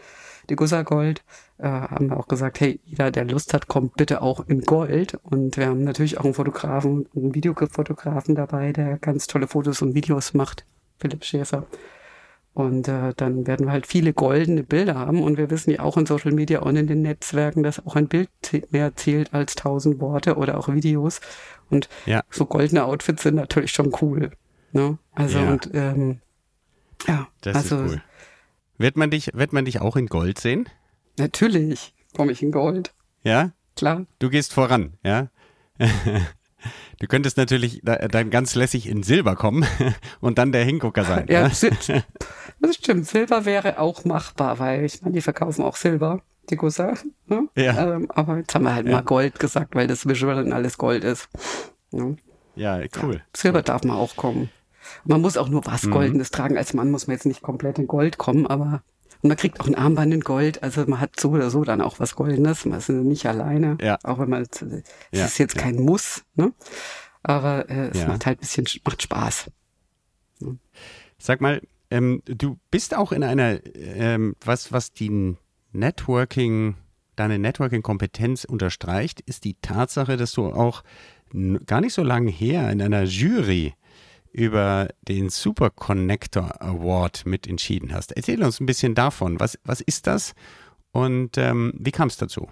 die 0.48 0.56
Gussa 0.56 0.82
Gold, 0.82 1.22
äh, 1.58 1.68
haben 1.68 2.10
wir 2.10 2.18
auch 2.18 2.28
gesagt, 2.28 2.60
hey, 2.60 2.80
jeder, 2.84 3.10
der 3.10 3.24
Lust 3.24 3.54
hat, 3.54 3.68
kommt 3.68 3.96
bitte 3.96 4.22
auch 4.22 4.46
in 4.48 4.62
Gold. 4.62 5.18
Und 5.22 5.56
wir 5.56 5.66
haben 5.66 5.84
natürlich 5.84 6.18
auch 6.18 6.24
einen 6.24 6.34
Fotografen, 6.34 7.08
einen 7.14 7.34
Videofotografen 7.34 8.34
dabei, 8.34 8.72
der 8.72 8.98
ganz 8.98 9.26
tolle 9.26 9.48
Fotos 9.48 9.82
und 9.82 9.94
Videos 9.94 10.34
macht, 10.34 10.64
Philipp 10.98 11.24
Schäfer. 11.24 11.66
Und 12.54 12.88
äh, 12.88 13.12
dann 13.14 13.46
werden 13.46 13.66
wir 13.66 13.72
halt 13.72 13.86
viele 13.86 14.14
goldene 14.14 14.62
Bilder 14.62 14.94
haben. 14.94 15.22
Und 15.22 15.36
wir 15.36 15.50
wissen 15.50 15.72
ja 15.72 15.80
auch 15.80 15.98
in 15.98 16.06
Social 16.06 16.32
Media 16.32 16.60
und 16.60 16.76
in 16.76 16.86
den 16.86 17.02
Netzwerken, 17.02 17.62
dass 17.62 17.84
auch 17.84 17.96
ein 17.96 18.08
Bild 18.08 18.30
mehr 18.70 18.96
zählt 18.96 19.34
als 19.34 19.56
tausend 19.56 20.00
Worte 20.00 20.36
oder 20.36 20.56
auch 20.56 20.68
Videos. 20.68 21.20
Und 21.68 21.90
ja. 22.06 22.22
so 22.30 22.46
goldene 22.46 22.84
Outfits 22.84 23.24
sind 23.24 23.34
natürlich 23.34 23.72
schon 23.72 23.92
cool. 24.00 24.30
Ne? 24.72 24.96
Also 25.12 25.38
ja. 25.38 25.50
und 25.50 25.70
ähm, 25.74 26.20
ja, 27.06 27.28
das 27.42 27.56
also 27.56 27.82
ist 27.82 27.92
cool. 27.92 28.02
Wird 28.78 28.96
man 28.96 29.10
dich, 29.10 29.30
wird 29.34 29.52
man 29.52 29.64
dich 29.64 29.80
auch 29.80 29.96
in 29.96 30.06
Gold 30.06 30.38
sehen? 30.38 30.68
Natürlich 31.18 31.94
komme 32.14 32.32
ich 32.32 32.42
in 32.42 32.52
Gold. 32.52 32.92
Ja? 33.22 33.52
Klar. 33.74 34.06
Du 34.18 34.30
gehst 34.30 34.52
voran, 34.52 34.94
ja? 35.04 35.28
Du 36.98 37.06
könntest 37.06 37.36
natürlich 37.36 37.82
dann 37.84 38.30
ganz 38.30 38.54
lässig 38.54 38.88
in 38.88 39.02
Silber 39.02 39.36
kommen 39.36 39.66
und 40.20 40.38
dann 40.38 40.52
der 40.52 40.64
Hingucker 40.64 41.04
sein. 41.04 41.26
Ja, 41.28 41.48
das 41.48 42.76
stimmt. 42.76 43.06
Silber 43.06 43.44
wäre 43.44 43.78
auch 43.78 44.04
machbar, 44.04 44.58
weil 44.58 44.84
ich 44.84 45.02
meine, 45.02 45.14
die 45.14 45.20
verkaufen 45.20 45.62
auch 45.62 45.76
Silber, 45.76 46.22
die 46.48 46.56
Gusser. 46.56 46.94
Ne? 47.26 47.48
Ja. 47.56 47.96
Ähm, 47.96 48.10
aber 48.10 48.38
jetzt 48.38 48.54
haben 48.54 48.64
wir 48.64 48.74
halt 48.74 48.86
ja. 48.86 48.92
mal 48.92 49.02
Gold 49.02 49.38
gesagt, 49.38 49.74
weil 49.74 49.86
das 49.86 50.08
Visual 50.08 50.36
dann 50.36 50.52
alles 50.52 50.78
Gold 50.78 51.04
ist. 51.04 51.28
Ne? 51.90 52.16
Ja, 52.56 52.80
cool. 53.02 53.22
Silber 53.36 53.62
darf 53.62 53.84
man 53.84 53.96
auch 53.96 54.16
kommen. 54.16 54.48
Man 55.04 55.20
muss 55.20 55.36
auch 55.36 55.48
nur 55.48 55.64
was 55.66 55.84
mhm. 55.84 55.90
Goldenes 55.92 56.30
tragen. 56.30 56.56
Als 56.56 56.74
Mann 56.74 56.90
muss 56.90 57.06
man 57.06 57.16
jetzt 57.16 57.26
nicht 57.26 57.42
komplett 57.42 57.78
in 57.78 57.86
Gold 57.86 58.18
kommen, 58.18 58.46
aber 58.46 58.82
und 59.22 59.28
man 59.28 59.36
kriegt 59.36 59.60
auch 59.60 59.66
ein 59.66 59.74
Armband 59.74 60.12
in 60.12 60.20
Gold. 60.20 60.62
Also 60.62 60.84
man 60.86 61.00
hat 61.00 61.18
so 61.18 61.30
oder 61.30 61.50
so 61.50 61.64
dann 61.64 61.80
auch 61.80 61.98
was 61.98 62.16
Goldenes. 62.16 62.64
Man 62.64 62.78
ist 62.78 62.88
nicht 62.88 63.26
alleine. 63.26 63.78
Ja. 63.80 63.98
Auch 64.02 64.18
wenn 64.18 64.28
man, 64.28 64.42
es 64.42 64.64
ja. 65.10 65.24
ist 65.24 65.38
jetzt 65.38 65.56
kein 65.56 65.76
Muss, 65.76 66.22
ne? 66.34 66.52
Aber 67.22 67.68
äh, 67.68 67.88
es 67.88 68.00
ja. 68.00 68.08
macht 68.08 68.26
halt 68.26 68.38
ein 68.38 68.40
bisschen, 68.40 68.66
macht 68.84 69.02
Spaß. 69.02 69.50
Sag 71.18 71.40
mal, 71.40 71.60
ähm, 71.90 72.22
du 72.26 72.58
bist 72.70 72.94
auch 72.94 73.10
in 73.10 73.24
einer, 73.24 73.58
ähm, 73.74 74.36
was, 74.44 74.70
was 74.70 74.92
die 74.92 75.36
Networking, 75.72 76.76
deine 77.16 77.38
Networking-Kompetenz 77.38 78.44
unterstreicht, 78.44 79.22
ist 79.22 79.44
die 79.44 79.56
Tatsache, 79.60 80.16
dass 80.16 80.32
du 80.32 80.46
auch 80.46 80.84
gar 81.64 81.80
nicht 81.80 81.94
so 81.94 82.02
lange 82.02 82.30
her 82.30 82.70
in 82.70 82.80
einer 82.80 83.04
Jury 83.04 83.74
über 84.36 84.88
den 85.08 85.30
Super 85.30 85.70
Connector 85.70 86.60
Award 86.60 87.24
mit 87.24 87.46
entschieden 87.46 87.94
hast. 87.94 88.12
Erzähl 88.12 88.42
uns 88.44 88.60
ein 88.60 88.66
bisschen 88.66 88.94
davon. 88.94 89.40
Was, 89.40 89.58
was 89.64 89.80
ist 89.80 90.06
das 90.06 90.34
und 90.92 91.38
ähm, 91.38 91.72
wie 91.78 91.90
kam 91.90 92.08
es 92.08 92.18
dazu? 92.18 92.48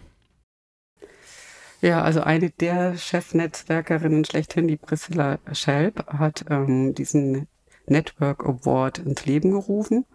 Ja, 1.83 2.01
also 2.01 2.23
eine 2.23 2.49
der 2.49 2.97
Chefnetzwerkerinnen 2.97 4.25
schlechthin, 4.25 4.67
die 4.67 4.79
Priscilla 4.79 5.39
Schelp, 5.53 6.07
hat 6.07 6.47
ähm, 6.49 6.95
diesen 6.95 7.47
Network 7.87 8.47
Award 8.47 9.01
ins 9.01 9.27
Leben 9.27 9.51
gerufen 9.51 10.07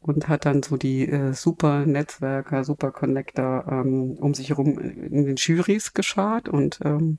und 0.00 0.28
hat 0.28 0.44
dann 0.46 0.62
so 0.62 0.76
die 0.76 1.08
äh, 1.08 1.32
Super 1.32 1.86
Netzwerker, 1.86 2.62
Super 2.62 2.92
Connector 2.92 3.64
ähm, 3.68 4.16
um 4.20 4.34
sich 4.34 4.50
herum 4.50 4.78
in 4.78 5.26
den 5.26 5.34
Jurys 5.34 5.92
geschart 5.92 6.48
und 6.48 6.78
ähm, 6.84 7.18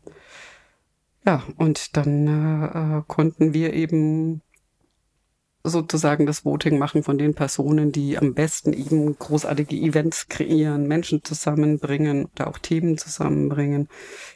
ja, 1.26 1.44
und 1.58 1.98
dann 1.98 2.28
äh, 2.28 2.98
äh, 2.98 3.04
konnten 3.08 3.54
wir 3.54 3.74
eben 3.74 4.42
sozusagen 5.64 6.26
das 6.26 6.44
Voting 6.44 6.80
machen 6.80 7.04
von 7.04 7.18
den 7.18 7.36
Personen, 7.36 7.92
die 7.92 8.18
am 8.18 8.34
besten 8.34 8.74
eben 8.74 9.18
großartige 9.18 9.76
Events 9.76 10.28
kreieren, 10.28 10.88
Menschen 10.88 11.24
zusammenbringen 11.24 12.26
oder 12.26 12.48
auch 12.48 12.58
Themen 12.58 12.98
zusammenbringen, 12.98 13.88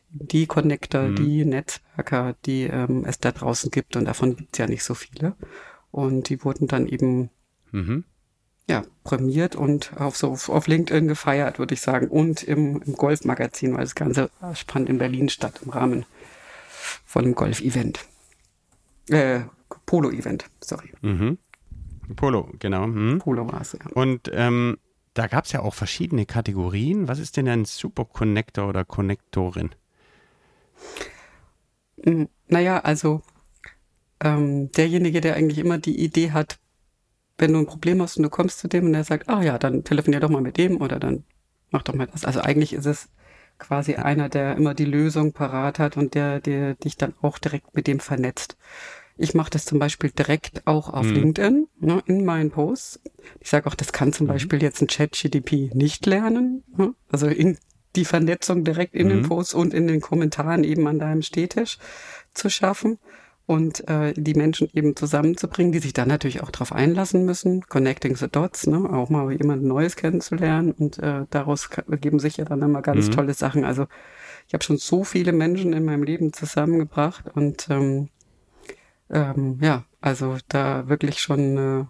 die 0.10 0.46
Connector, 0.46 1.04
mhm. 1.04 1.16
die 1.16 1.46
Netzwerker, 1.46 2.36
die 2.46 2.64
ähm, 2.64 3.06
es 3.08 3.20
da 3.20 3.32
draußen 3.32 3.72
gibt 3.72 3.96
und 3.96 4.06
davon 4.06 4.36
gibt 4.36 4.54
es 4.54 4.60
ja 4.60 4.68
nicht 4.68 4.84
so 4.84 4.94
viele. 4.94 5.36
Und 5.90 6.30
die 6.30 6.44
wurden 6.44 6.68
dann 6.68 6.88
eben 6.88 7.32
mhm. 7.72 8.04
ja, 8.70 8.84
prämiert 9.04 9.56
und 9.56 9.94
auf 9.98 10.16
so 10.18 10.30
auf 10.30 10.68
LinkedIn 10.68 11.08
gefeiert, 11.08 11.58
würde 11.58 11.74
ich 11.74 11.82
sagen, 11.82 12.08
und 12.08 12.44
im, 12.44 12.84
im 12.84 12.94
Golfmagazin, 12.94 13.74
weil 13.74 13.86
das 13.86 13.96
Ganze 13.96 14.30
fand 14.68 14.90
in 14.90 15.00
Berlin 15.00 15.30
statt 15.30 15.62
im 15.64 15.72
Rahmen 15.72 16.06
von 17.06 17.26
einem 17.26 17.36
Golf-Event. 17.36 18.00
Äh, 19.10 19.42
Polo-Event, 19.86 20.46
sorry. 20.62 20.92
Mhm. 21.02 21.38
Polo, 22.16 22.50
genau. 22.60 22.88
Mhm. 22.88 23.20
Polo 23.20 23.52
war 23.52 23.62
es, 23.62 23.74
ja. 23.74 23.80
Und 23.94 24.30
ähm, 24.34 24.78
da 25.14 25.28
gab 25.28 25.46
es 25.46 25.52
ja 25.52 25.62
auch 25.62 25.74
verschiedene 25.74 26.26
Kategorien. 26.26 27.08
Was 27.08 27.20
ist 27.20 27.38
denn 27.38 27.48
ein 27.48 27.66
Super 27.66 28.06
Connector 28.06 28.68
oder 28.68 28.86
Connectorin? 28.86 29.72
Hm, 32.04 32.28
naja, 32.48 32.80
also 32.80 33.22
ähm, 34.22 34.72
derjenige, 34.72 35.22
der 35.22 35.36
eigentlich 35.36 35.60
immer 35.60 35.78
die 35.78 36.00
Idee 36.00 36.32
hat, 36.32 36.60
wenn 37.38 37.54
du 37.54 37.60
ein 37.60 37.66
Problem 37.66 38.02
hast 38.02 38.18
und 38.18 38.24
du 38.24 38.30
kommst 38.30 38.60
zu 38.60 38.68
dem 38.68 38.86
und 38.86 38.94
er 38.94 39.04
sagt, 39.04 39.30
ah 39.30 39.42
ja, 39.42 39.58
dann 39.58 39.84
telefonier 39.84 40.20
doch 40.20 40.30
mal 40.30 40.42
mit 40.42 40.58
dem 40.58 40.82
oder 40.82 41.00
dann 41.00 41.24
mach 41.72 41.84
doch 41.84 41.94
mal 41.94 42.08
das. 42.08 42.26
Also 42.26 42.42
eigentlich 42.42 42.74
ist 42.74 42.86
es 42.86 43.10
quasi 43.58 43.96
einer, 43.96 44.30
der 44.30 44.56
immer 44.56 44.74
die 44.74 44.86
Lösung 44.86 45.34
parat 45.34 45.80
hat 45.80 45.98
und 45.98 46.14
der, 46.14 46.40
der 46.40 46.76
dich 46.76 46.98
dann 46.98 47.14
auch 47.22 47.38
direkt 47.38 47.76
mit 47.76 47.88
dem 47.88 48.00
vernetzt. 48.00 48.58
Ich 49.18 49.34
mache 49.34 49.50
das 49.50 49.66
zum 49.66 49.80
Beispiel 49.80 50.12
direkt 50.12 50.68
auch 50.68 50.90
auf 50.90 51.06
mhm. 51.06 51.14
LinkedIn, 51.14 51.68
ne, 51.80 52.04
in 52.06 52.26
meinen 52.26 52.52
Posts. 52.52 53.00
Ich 53.40 53.50
sage 53.50 53.68
auch, 53.68 53.76
das 53.76 53.94
kann 53.94 54.12
zum 54.12 54.28
mhm. 54.28 54.32
Beispiel 54.32 54.62
jetzt 54.62 54.82
ein 54.82 54.90
Chat-GDP 54.90 55.72
nicht 55.74 56.06
lernen. 56.06 56.64
Ne? 56.76 56.94
Also 57.10 57.28
in 57.28 57.58
die 57.96 58.06
Vernetzung 58.06 58.66
direkt 58.66 58.94
in 58.94 59.08
mhm. 59.08 59.12
den 59.12 59.24
Posts 59.24 59.54
und 59.54 59.74
in 59.74 59.88
den 59.88 60.02
Kommentaren 60.02 60.66
eben 60.66 60.86
an 60.88 61.00
deinem 61.00 61.22
Stehtisch 61.22 61.78
zu 62.34 62.50
schaffen 62.50 63.00
und 63.48 63.88
äh, 63.88 64.14
die 64.14 64.34
Menschen 64.34 64.70
eben 64.74 64.96
zusammenzubringen, 64.96 65.72
die 65.72 65.80
sich 65.80 65.94
dann 65.94 66.08
natürlich 66.08 66.42
auch 66.42 66.52
darauf 66.52 66.72
einlassen 66.72 67.26
müssen, 67.26 67.62
connecting 67.62 68.16
the 68.16 68.28
dots, 68.28 68.66
ne, 68.66 68.90
auch 68.92 69.10
mal 69.10 69.32
jemand 69.32 69.64
Neues 69.64 69.96
kennenzulernen 69.96 70.72
und 70.72 70.98
äh, 71.00 71.26
daraus 71.30 71.70
ergeben 71.90 72.20
sich 72.20 72.38
ja 72.38 72.46
dann 72.46 72.62
immer 72.62 72.82
ganz 72.82 73.08
mhm. 73.08 73.12
tolle 73.12 73.34
Sachen. 73.34 73.64
Also 73.64 73.86
ich 74.48 74.54
habe 74.54 74.64
schon 74.64 74.78
so 74.78 75.04
viele 75.04 75.32
Menschen 75.32 75.74
in 75.74 75.86
meinem 75.86 76.04
Leben 76.04 76.34
zusammengebracht 76.34 77.26
und 77.36 77.68
ähm, 77.70 78.10
ähm, 79.10 79.60
ja, 79.62 79.86
also 80.02 80.38
da 80.48 80.90
wirklich 80.90 81.20
schon 81.20 81.58
äh, 81.58 81.86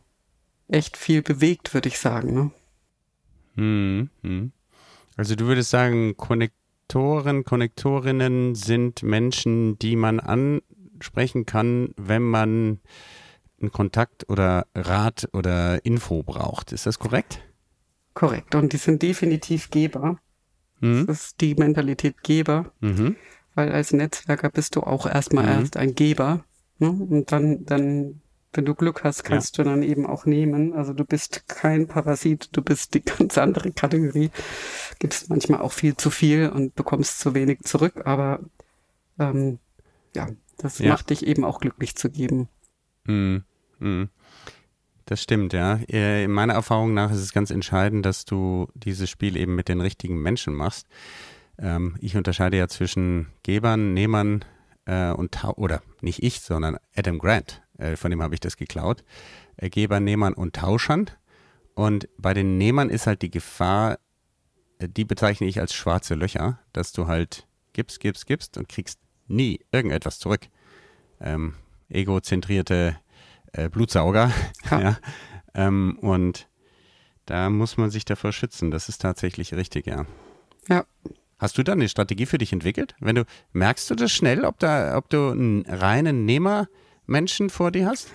echt 0.67 0.97
viel 0.97 1.21
bewegt, 1.21 1.73
würde 1.73 1.87
ich 1.87 1.99
sagen. 1.99 2.33
Ne? 2.33 2.51
Mhm. 3.55 4.09
mhm. 4.21 4.51
Also 5.17 5.35
du 5.35 5.45
würdest 5.45 5.69
sagen, 5.69 6.17
Konnektoren, 6.17 7.45
Konnektorinnen 7.45 8.53
sind 8.53 9.01
Menschen, 9.01 9.79
die 9.79 9.95
man 9.95 10.19
an 10.19 10.61
sprechen 10.99 11.45
kann, 11.45 11.93
wenn 11.97 12.23
man 12.23 12.79
einen 13.59 13.71
Kontakt 13.71 14.29
oder 14.29 14.67
Rat 14.75 15.29
oder 15.33 15.83
Info 15.85 16.23
braucht. 16.23 16.71
Ist 16.71 16.85
das 16.85 16.99
korrekt? 16.99 17.41
Korrekt. 18.13 18.55
Und 18.55 18.73
die 18.73 18.77
sind 18.77 19.01
definitiv 19.01 19.69
Geber. 19.69 20.19
Mhm. 20.79 21.07
Das 21.07 21.27
ist 21.27 21.41
die 21.41 21.55
Mentalität 21.55 22.23
Geber. 22.23 22.71
Mhm. 22.79 23.15
Weil 23.55 23.71
als 23.71 23.93
Netzwerker 23.93 24.49
bist 24.49 24.75
du 24.75 24.81
auch 24.81 25.05
erstmal 25.05 25.45
mhm. 25.45 25.61
erst 25.61 25.77
ein 25.77 25.95
Geber. 25.95 26.43
Ne? 26.79 26.89
Und 26.89 27.31
dann, 27.31 27.65
dann 27.65 28.21
wenn 28.55 28.65
du 28.65 28.75
Glück 28.75 29.03
hast, 29.03 29.23
kannst 29.23 29.57
ja. 29.57 29.63
du 29.63 29.69
dann 29.69 29.83
eben 29.83 30.05
auch 30.05 30.25
nehmen. 30.25 30.73
Also 30.73 30.93
du 30.93 31.05
bist 31.05 31.47
kein 31.47 31.87
Parasit, 31.87 32.49
du 32.53 32.61
bist 32.61 32.93
die 32.93 33.01
ganz 33.05 33.37
andere 33.37 33.71
Kategorie. 33.71 34.31
Gibst 34.99 35.29
manchmal 35.29 35.61
auch 35.61 35.73
viel 35.73 35.95
zu 35.97 36.09
viel 36.09 36.49
und 36.49 36.75
bekommst 36.75 37.19
zu 37.19 37.35
wenig 37.35 37.61
zurück, 37.63 38.01
aber 38.05 38.39
ähm, 39.19 39.59
ja, 40.15 40.27
das 40.57 40.79
ja. 40.79 40.89
macht 40.89 41.09
dich 41.09 41.25
eben 41.25 41.43
auch 41.43 41.59
glücklich 41.59 41.95
zu 41.95 42.09
geben. 42.09 42.49
Mhm. 43.05 43.43
Mhm. 43.79 44.09
Das 45.05 45.21
stimmt, 45.21 45.53
ja. 45.53 45.79
Äh, 45.89 46.23
in 46.23 46.31
meiner 46.31 46.53
Erfahrung 46.53 46.93
nach 46.93 47.11
ist 47.11 47.19
es 47.19 47.31
ganz 47.31 47.51
entscheidend, 47.51 48.05
dass 48.05 48.25
du 48.25 48.67
dieses 48.73 49.09
Spiel 49.09 49.37
eben 49.37 49.55
mit 49.55 49.69
den 49.69 49.81
richtigen 49.81 50.19
Menschen 50.19 50.53
machst. 50.53 50.87
Ähm, 51.59 51.95
ich 51.99 52.17
unterscheide 52.17 52.57
ja 52.57 52.67
zwischen 52.67 53.27
Gebern, 53.43 53.93
Nehmern 53.93 54.43
äh, 54.85 55.11
und 55.11 55.43
oder 55.57 55.83
nicht 56.01 56.23
ich, 56.23 56.41
sondern 56.41 56.77
Adam 56.95 57.19
Grant, 57.19 57.61
äh, 57.77 57.95
von 57.95 58.09
dem 58.09 58.23
habe 58.23 58.33
ich 58.33 58.39
das 58.39 58.57
geklaut. 58.57 59.03
Gebern, 59.57 60.03
Nehmern 60.03 60.33
und 60.33 60.55
Tauschern. 60.55 61.09
Und 61.75 62.09
bei 62.17 62.33
den 62.33 62.57
Nehmern 62.57 62.89
ist 62.89 63.07
halt 63.07 63.21
die 63.21 63.31
Gefahr, 63.31 63.99
die 64.79 65.05
bezeichne 65.05 65.47
ich 65.47 65.59
als 65.59 65.73
schwarze 65.73 66.15
Löcher, 66.15 66.59
dass 66.73 66.91
du 66.91 67.07
halt 67.07 67.47
gibst, 67.73 67.99
gibst, 67.99 68.25
gibst 68.25 68.57
und 68.57 68.67
kriegst 68.69 68.99
nie 69.27 69.59
irgendetwas 69.71 70.19
zurück. 70.19 70.41
Ähm, 71.19 71.55
egozentrierte 71.89 72.97
äh, 73.53 73.69
Blutsauger. 73.69 74.31
Ja. 74.69 74.79
ja. 74.81 74.97
Ähm, 75.53 75.97
und 76.01 76.47
da 77.25 77.49
muss 77.49 77.77
man 77.77 77.89
sich 77.89 78.05
davor 78.05 78.31
schützen. 78.31 78.71
Das 78.71 78.89
ist 78.89 79.01
tatsächlich 79.01 79.53
richtig, 79.53 79.87
ja. 79.87 80.05
Ja. 80.67 80.85
Hast 81.37 81.57
du 81.57 81.63
da 81.63 81.73
eine 81.73 81.89
Strategie 81.89 82.25
für 82.25 82.37
dich 82.37 82.53
entwickelt? 82.53 82.95
Wenn 82.99 83.15
du 83.15 83.25
merkst 83.51 83.89
du 83.89 83.95
das 83.95 84.11
schnell, 84.11 84.45
ob 84.45 84.59
da, 84.59 84.97
ob 84.97 85.09
du 85.09 85.29
einen 85.29 85.65
reinen 85.65 86.25
Nehmermenschen 86.25 87.49
vor 87.49 87.71
dir 87.71 87.87
hast? 87.87 88.09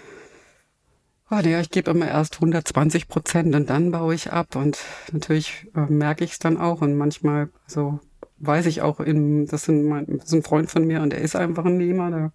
Oh, 1.30 1.36
ja, 1.36 1.60
ich 1.60 1.70
gebe 1.70 1.90
immer 1.90 2.08
erst 2.08 2.36
120 2.36 3.06
Prozent 3.08 3.54
und 3.54 3.70
dann 3.70 3.92
baue 3.92 4.14
ich 4.14 4.32
ab 4.32 4.56
und 4.56 4.78
natürlich 5.12 5.68
äh, 5.76 5.82
merke 5.82 6.24
ich 6.24 6.32
es 6.32 6.38
dann 6.40 6.56
auch 6.56 6.80
und 6.80 6.96
manchmal, 6.96 7.50
also 7.66 8.00
weiß 8.40 8.66
ich 8.66 8.82
auch, 8.82 9.00
in, 9.00 9.46
das, 9.46 9.64
sind 9.64 9.84
mein, 9.84 10.06
das 10.06 10.26
ist 10.26 10.32
ein 10.32 10.42
Freund 10.42 10.70
von 10.70 10.86
mir 10.86 11.02
und 11.02 11.12
er 11.12 11.20
ist 11.20 11.36
einfach 11.36 11.64
ein 11.64 11.76
Nehmer, 11.76 12.10
der 12.10 12.32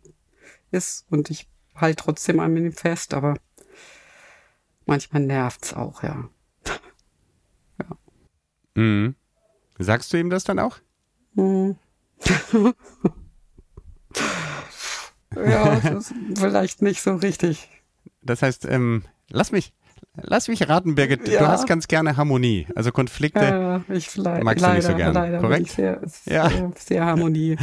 ist 0.72 1.06
und 1.10 1.30
ich 1.30 1.50
halte 1.76 2.04
trotzdem 2.04 2.40
an 2.40 2.56
ihm 2.56 2.72
fest, 2.72 3.14
aber 3.14 3.36
manchmal 4.86 5.24
nervt 5.24 5.66
es 5.66 5.74
auch, 5.74 6.04
ja. 6.04 6.30
ja. 7.80 7.86
Mhm. 8.76 9.16
Sagst 9.78 10.14
du 10.14 10.18
ihm 10.18 10.30
das 10.30 10.44
dann 10.46 10.60
auch? 10.60 10.78
Mhm. 11.34 11.76
ja, 15.36 15.80
das 15.82 16.12
ist 16.12 16.14
vielleicht 16.36 16.82
nicht 16.82 17.02
so 17.02 17.16
richtig. 17.16 17.70
Das 18.22 18.42
heißt, 18.42 18.66
ähm, 18.66 19.04
lass 19.30 19.52
mich, 19.52 19.74
lass 20.22 20.48
mich 20.48 20.68
raten, 20.68 20.96
Birgit, 20.96 21.28
ja. 21.28 21.40
du 21.40 21.48
hast 21.48 21.68
ganz 21.68 21.88
gerne 21.88 22.18
Harmonie. 22.18 22.68
Also 22.76 22.92
Konflikte 22.92 23.40
ja, 23.40 23.82
ich 23.94 24.16
magst 24.18 24.18
leider, 24.18 24.68
du 24.68 24.74
nicht 24.74 24.88
so 24.88 24.96
gerne, 24.96 25.14
leider 25.14 25.40
korrekt? 25.40 25.70
Sehr, 25.70 26.02
ja. 26.26 26.50
sehr, 26.50 26.72
sehr 26.78 27.06
Harmonie. 27.06 27.58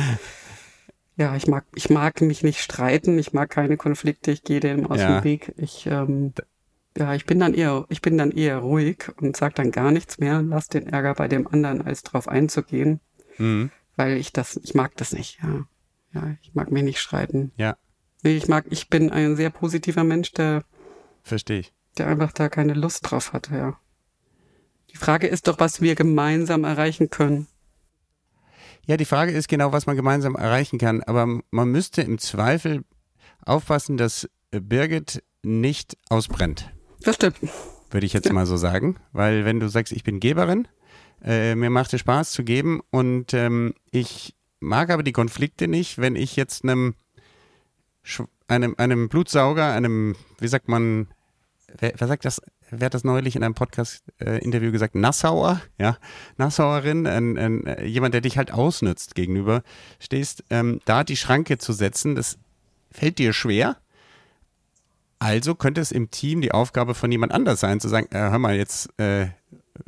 Ja, 1.17 1.37
ich 1.37 1.47
mag, 1.47 1.65
ich 1.75 1.91
mag 1.91 2.21
mich 2.23 2.43
nicht 2.43 2.61
streiten, 2.61 3.19
ich 3.19 3.33
mag 3.33 3.51
keine 3.51 3.77
Konflikte, 3.77 4.31
ich 4.31 4.45
gehe 4.45 4.61
dem 4.61 4.91
aus 4.91 4.99
ja. 4.99 5.21
dem 5.21 5.25
Weg. 5.25 5.53
Ich, 5.57 5.87
ähm, 5.87 6.33
ja, 6.97 7.15
ich 7.15 7.27
bin 7.27 7.39
dann 7.39 7.55
eher, 7.55 7.85
ich 7.91 8.01
bin 8.01 8.17
dann 8.17 8.31
eher 8.31 8.59
ruhig 8.59 9.11
und 9.21 9.37
sag 9.37 9.55
dann 9.55 9.71
gar 9.71 9.91
nichts 9.91 10.19
mehr 10.19 10.43
lass 10.43 10.69
den 10.69 10.87
Ärger 10.87 11.15
bei 11.15 11.29
dem 11.29 11.47
anderen, 11.47 11.83
als 11.83 12.03
drauf 12.03 12.29
einzugehen. 12.29 13.01
Mhm. 13.39 13.71
Weil 13.97 14.17
ich 14.17 14.33
das, 14.33 14.59
ich 14.63 14.75
mag 14.75 14.97
das 14.97 15.13
nicht, 15.13 15.39
ja. 15.43 15.67
Ja, 16.15 16.37
ich 16.43 16.55
mag 16.55 16.71
mich 16.71 16.83
nicht 16.83 17.01
streiten. 17.01 17.53
Ja. 17.57 17.77
Nee, 18.23 18.37
ich 18.37 18.49
mag, 18.49 18.67
ich 18.71 18.89
bin 18.89 19.11
ein 19.11 19.37
sehr 19.37 19.51
positiver 19.51 20.05
Mensch, 20.05 20.33
der. 20.33 20.65
Verstehe 21.23 21.61
ich. 21.61 21.73
Der 21.99 22.07
einfach 22.07 22.33
da 22.33 22.49
keine 22.49 22.75
Lust 22.75 23.11
drauf 23.11 23.33
hat, 23.33 23.51
ja. 23.51 23.79
Die 24.91 24.97
Frage 24.97 25.27
ist 25.27 25.49
doch, 25.49 25.59
was 25.59 25.81
wir 25.81 25.95
gemeinsam 25.95 26.65
erreichen 26.65 27.11
können. 27.11 27.49
Ja, 28.87 28.97
die 28.97 29.05
Frage 29.05 29.33
ist 29.33 29.49
genau, 29.49 29.73
was 29.73 29.87
man 29.87 29.97
gemeinsam 29.97 30.35
erreichen 30.35 30.79
kann. 30.79 31.03
Aber 31.03 31.41
man 31.51 31.69
müsste 31.69 32.03
im 32.03 32.19
Zweifel 32.19 32.85
aufpassen, 33.45 33.97
dass 33.97 34.29
Birgit 34.51 35.23
nicht 35.43 35.97
ausbrennt. 36.09 36.71
Das 37.03 37.17
stimmt. 37.17 37.37
Würde 37.91 38.07
ich 38.07 38.13
jetzt 38.13 38.27
ja. 38.27 38.33
mal 38.33 38.47
so 38.47 38.57
sagen. 38.57 38.97
Weil 39.13 39.45
wenn 39.45 39.61
du 39.61 39.69
sagst, 39.69 39.93
ich 39.93 40.03
bin 40.03 40.21
Geberin, 40.21 40.69
äh, 41.23 41.55
mir 41.55 41.71
macht 41.71 41.93
es 41.95 42.01
Spaß 42.01 42.33
zu 42.33 42.45
geben 42.45 42.81
und 42.91 43.35
ähm, 43.35 43.75
ich 43.91 44.35
mag 44.61 44.91
aber 44.91 45.03
die 45.03 45.13
Konflikte 45.13 45.69
nicht, 45.69 45.99
wenn 45.99 46.17
ich 46.17 46.37
jetzt 46.37 46.65
einem, 46.65 46.95
einem, 48.49 48.75
einem 48.79 49.09
Blutsauger, 49.09 49.73
einem, 49.73 50.17
wie 50.39 50.49
sagt 50.49 50.69
man, 50.69 51.09
wer, 51.79 51.93
wer 51.97 52.09
sagt 52.09 52.25
das, 52.25 52.41
wer 52.71 52.87
hat 52.87 52.95
das 52.95 53.05
neulich 53.05 53.37
in 53.37 53.45
einem 53.45 53.55
Podcast-Interview 53.55 54.69
äh, 54.69 54.73
gesagt, 54.73 54.95
Nassauer, 54.95 55.61
ja, 55.79 55.99
Nassauerin, 56.37 57.07
ein, 57.07 57.39
ein, 57.39 57.67
äh, 57.67 57.85
jemand, 57.85 58.15
der 58.15 58.21
dich 58.21 58.39
halt 58.39 58.53
ausnützt 58.53 59.15
gegenüber, 59.15 59.63
stehst, 59.99 60.45
ähm, 60.51 60.81
da 60.85 61.05
die 61.05 61.17
Schranke 61.17 61.59
zu 61.59 61.73
setzen, 61.73 62.15
das 62.15 62.39
fällt 62.91 63.19
dir 63.19 63.33
schwer, 63.33 63.77
also 65.23 65.55
könnte 65.55 65.81
es 65.81 65.93
im 65.93 66.11
Team 66.11 66.41
die 66.41 66.51
Aufgabe 66.51 66.95
von 66.95 67.13
jemand 67.13 67.33
anders 67.33 67.61
sein, 67.61 67.79
zu 67.79 67.89
sagen, 67.89 68.09
äh, 68.11 68.19
hör 68.19 68.39
mal, 68.41 68.57
jetzt 68.57 68.89
äh, 68.99 69.29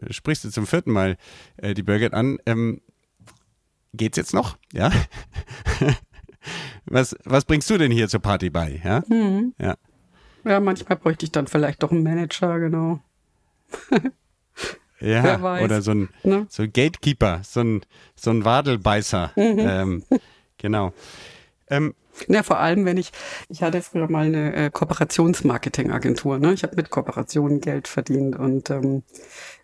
sprichst 0.09 0.45
du 0.45 0.51
zum 0.51 0.65
vierten 0.65 0.93
Mal 0.93 1.17
äh, 1.57 1.75
die 1.75 1.83
Birgit 1.83 2.15
an. 2.15 2.39
Ähm, 2.47 2.81
geht's 3.93 4.17
jetzt 4.17 4.33
noch? 4.33 4.57
Ja. 4.73 4.93
was, 6.85 7.17
was 7.25 7.45
bringst 7.45 7.69
du 7.69 7.79
denn 7.79 7.91
hier 7.91 8.09
zur 8.09 8.21
Party 8.21 8.49
bei? 8.49 8.81
Ja. 8.85 9.03
Mhm. 9.09 9.55
Ja. 9.59 9.77
Ja, 10.45 10.61
manchmal 10.61 10.99
bräuchte 10.99 11.25
ich 11.25 11.33
dann 11.33 11.47
vielleicht 11.47 11.83
doch 11.83 11.91
einen 11.91 12.03
Manager, 12.03 12.59
genau. 12.59 13.01
ja, 15.01 15.39
oder 15.63 15.83
so 15.83 15.93
ein, 15.93 16.09
ne? 16.23 16.47
so 16.51 16.63
ein 16.63 16.73
Gatekeeper, 16.73 17.41
so 17.43 17.61
ein, 17.61 17.83
so 18.15 18.31
ein 18.31 18.45
Wadelbeißer. 18.45 19.33
Mhm. 19.37 19.59
Ähm, 19.59 20.05
genau. 20.59 20.93
Ähm, 21.69 21.95
ja, 22.29 22.43
vor 22.43 22.59
allem, 22.59 22.85
wenn 22.85 22.97
ich, 22.97 23.11
ich 23.49 23.63
hatte 23.63 23.83
früher 23.83 24.11
mal 24.11 24.27
eine 24.27 24.55
äh, 24.55 24.71
Kooperationsmarketing-Agentur, 24.71 26.39
ne? 26.39 26.53
Ich 26.53 26.63
habe 26.63 26.77
mit 26.77 26.91
Kooperationen 26.91 27.61
Geld 27.61 27.89
verdient 27.89 28.37
und 28.37 28.71
ähm, 28.71 29.03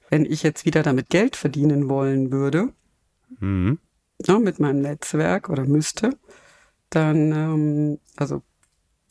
wenn 0.09 0.25
ich 0.25 0.43
jetzt 0.43 0.65
wieder 0.65 0.83
damit 0.83 1.11
Geld 1.11 1.37
verdienen 1.37 1.89
wollen 1.89 2.33
würde, 2.33 2.73
mhm. 3.39 3.79
ne, 4.27 4.39
mit 4.41 4.59
meinem 4.59 4.81
Netzwerk 4.83 5.49
oder 5.49 5.65
müsste, 5.65 6.17
dann, 6.91 7.33
ähm, 7.33 7.99
also 8.17 8.43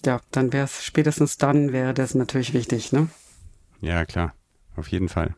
ja, 0.05 0.21
dann 0.31 0.53
wäre 0.53 0.65
es 0.65 0.83
spätestens 0.83 1.37
dann 1.37 1.71
wäre 1.71 1.93
das 1.93 2.15
natürlich 2.15 2.53
wichtig, 2.53 2.91
ne? 2.91 3.09
Ja, 3.81 4.05
klar, 4.05 4.33
auf 4.75 4.87
jeden 4.87 5.09
Fall 5.09 5.35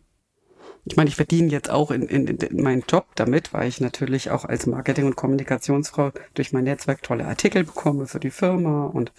ich 0.85 0.97
meine, 0.97 1.09
ich 1.09 1.15
verdiene 1.15 1.49
jetzt 1.49 1.69
auch 1.69 1.91
in, 1.91 2.03
in, 2.03 2.27
in 2.27 2.61
meinen 2.61 2.83
Job 2.87 3.05
damit, 3.15 3.53
weil 3.53 3.67
ich 3.67 3.81
natürlich 3.81 4.31
auch 4.31 4.45
als 4.45 4.65
Marketing- 4.65 5.05
und 5.05 5.15
Kommunikationsfrau 5.15 6.11
durch 6.33 6.53
mein 6.53 6.63
Netzwerk 6.63 7.03
tolle 7.03 7.25
Artikel 7.25 7.63
bekomme 7.63 8.07
für 8.07 8.19
die 8.19 8.31
Firma 8.31 8.85
und 8.85 9.11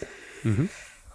mhm. 0.42 0.68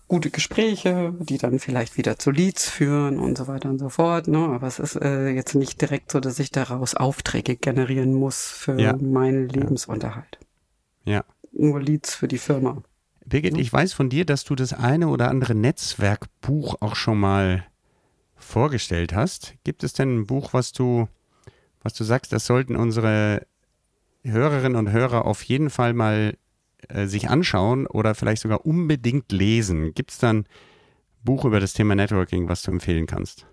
gute 0.08 0.30
Gespräche, 0.30 1.14
die 1.20 1.38
dann 1.38 1.60
vielleicht 1.60 1.98
wieder 1.98 2.18
zu 2.18 2.32
Leads 2.32 2.70
führen 2.70 3.20
und 3.20 3.38
so 3.38 3.48
weiter 3.48 3.70
und 3.70 3.80
so 3.80 3.90
fort. 3.90 4.28
Ne? 4.28 4.38
Aber 4.38 4.68
es 4.68 4.80
ist 4.80 4.96
äh, 4.96 5.30
jetzt 5.30 5.54
nicht 5.54 5.82
direkt 5.82 6.12
so, 6.12 6.22
dass 6.22 6.40
ich 6.40 6.52
daraus 6.52 6.96
Aufträge 6.96 7.58
generieren 7.58 8.14
muss 8.14 8.48
für 8.48 8.80
ja. 8.80 8.96
meinen 8.96 9.50
Lebensunterhalt. 9.50 10.40
Ja. 11.04 11.26
Nur 11.52 11.82
Leads 11.82 12.16
für 12.16 12.30
die 12.30 12.38
Firma. 12.38 12.84
Birgit, 13.28 13.58
ich 13.58 13.74
weiß 13.74 13.92
von 13.92 14.10
dir, 14.10 14.26
dass 14.26 14.46
du 14.46 14.56
das 14.56 14.72
eine 14.72 15.10
oder 15.10 15.30
andere 15.30 15.54
Netzwerkbuch 15.54 16.78
auch 16.80 16.96
schon 16.96 17.20
mal 17.20 17.66
vorgestellt 18.36 19.14
hast. 19.14 19.56
Gibt 19.66 19.84
es 19.84 19.92
denn 19.92 20.20
ein 20.20 20.28
Buch, 20.28 20.54
was 20.54 20.72
du, 20.72 21.10
was 21.84 21.94
du 21.94 22.06
sagst, 22.06 22.32
das 22.32 22.46
sollten 22.46 22.78
unsere 22.78 23.46
Hörerinnen 24.24 24.78
und 24.78 24.92
Hörer 24.92 25.26
auf 25.26 25.44
jeden 25.44 25.70
Fall 25.70 25.94
mal 25.94 26.38
äh, 26.88 27.08
sich 27.08 27.30
anschauen 27.30 27.86
oder 27.86 28.16
vielleicht 28.16 28.44
sogar 28.44 28.66
unbedingt 28.66 29.30
lesen? 29.34 29.94
Gibt 29.94 30.12
es 30.12 30.20
dann 30.20 30.38
ein 30.38 30.46
Buch 31.26 31.44
über 31.44 31.60
das 31.60 31.74
Thema 31.74 31.96
Networking, 31.96 32.48
was 32.48 32.62
du 32.62 32.72
empfehlen 32.72 33.08
kannst? 33.08 33.46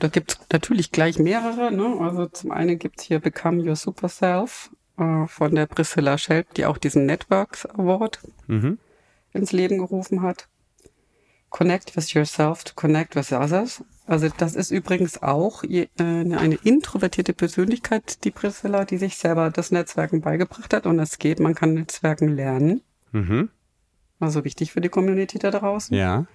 Da 0.00 0.08
gibt 0.08 0.32
es 0.32 0.40
natürlich 0.50 0.92
gleich 0.92 1.18
mehrere. 1.18 1.70
Ne? 1.72 1.98
Also 2.00 2.26
zum 2.26 2.52
einen 2.52 2.78
gibt 2.78 3.00
es 3.00 3.06
hier 3.06 3.18
Become 3.18 3.62
Your 3.62 3.76
Super 3.76 4.08
Self 4.08 4.70
äh, 4.98 5.26
von 5.26 5.54
der 5.54 5.66
Priscilla 5.66 6.18
Schelp, 6.18 6.54
die 6.54 6.66
auch 6.66 6.78
diesen 6.78 7.06
Networks 7.06 7.66
Award 7.66 8.20
mhm. 8.46 8.78
ins 9.32 9.52
Leben 9.52 9.78
gerufen 9.78 10.22
hat. 10.22 10.48
Connect 11.50 11.96
with 11.96 12.12
yourself 12.12 12.64
to 12.64 12.72
connect 12.74 13.14
with 13.14 13.32
others. 13.32 13.84
Also 14.06 14.28
das 14.36 14.54
ist 14.54 14.70
übrigens 14.70 15.22
auch 15.22 15.64
äh, 15.64 15.88
eine 15.98 16.58
introvertierte 16.62 17.32
Persönlichkeit, 17.32 18.24
die 18.24 18.30
Priscilla, 18.30 18.84
die 18.84 18.98
sich 18.98 19.16
selber 19.16 19.50
das 19.50 19.70
Netzwerken 19.70 20.20
beigebracht 20.20 20.74
hat. 20.74 20.86
Und 20.86 20.98
es 20.98 21.18
geht, 21.18 21.40
man 21.40 21.54
kann 21.54 21.74
Netzwerken 21.74 22.28
lernen. 22.28 22.82
Mhm. 23.12 23.50
Also 24.20 24.44
wichtig 24.44 24.72
für 24.72 24.80
die 24.80 24.88
Community 24.88 25.38
da 25.38 25.50
draußen. 25.50 25.96
Ja. 25.96 26.26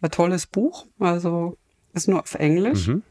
Ein 0.00 0.10
tolles 0.10 0.46
Buch, 0.46 0.86
also 0.98 1.56
ist 1.92 2.08
nur 2.08 2.20
auf 2.20 2.34
Englisch. 2.34 2.88
Mhm. 2.88 3.02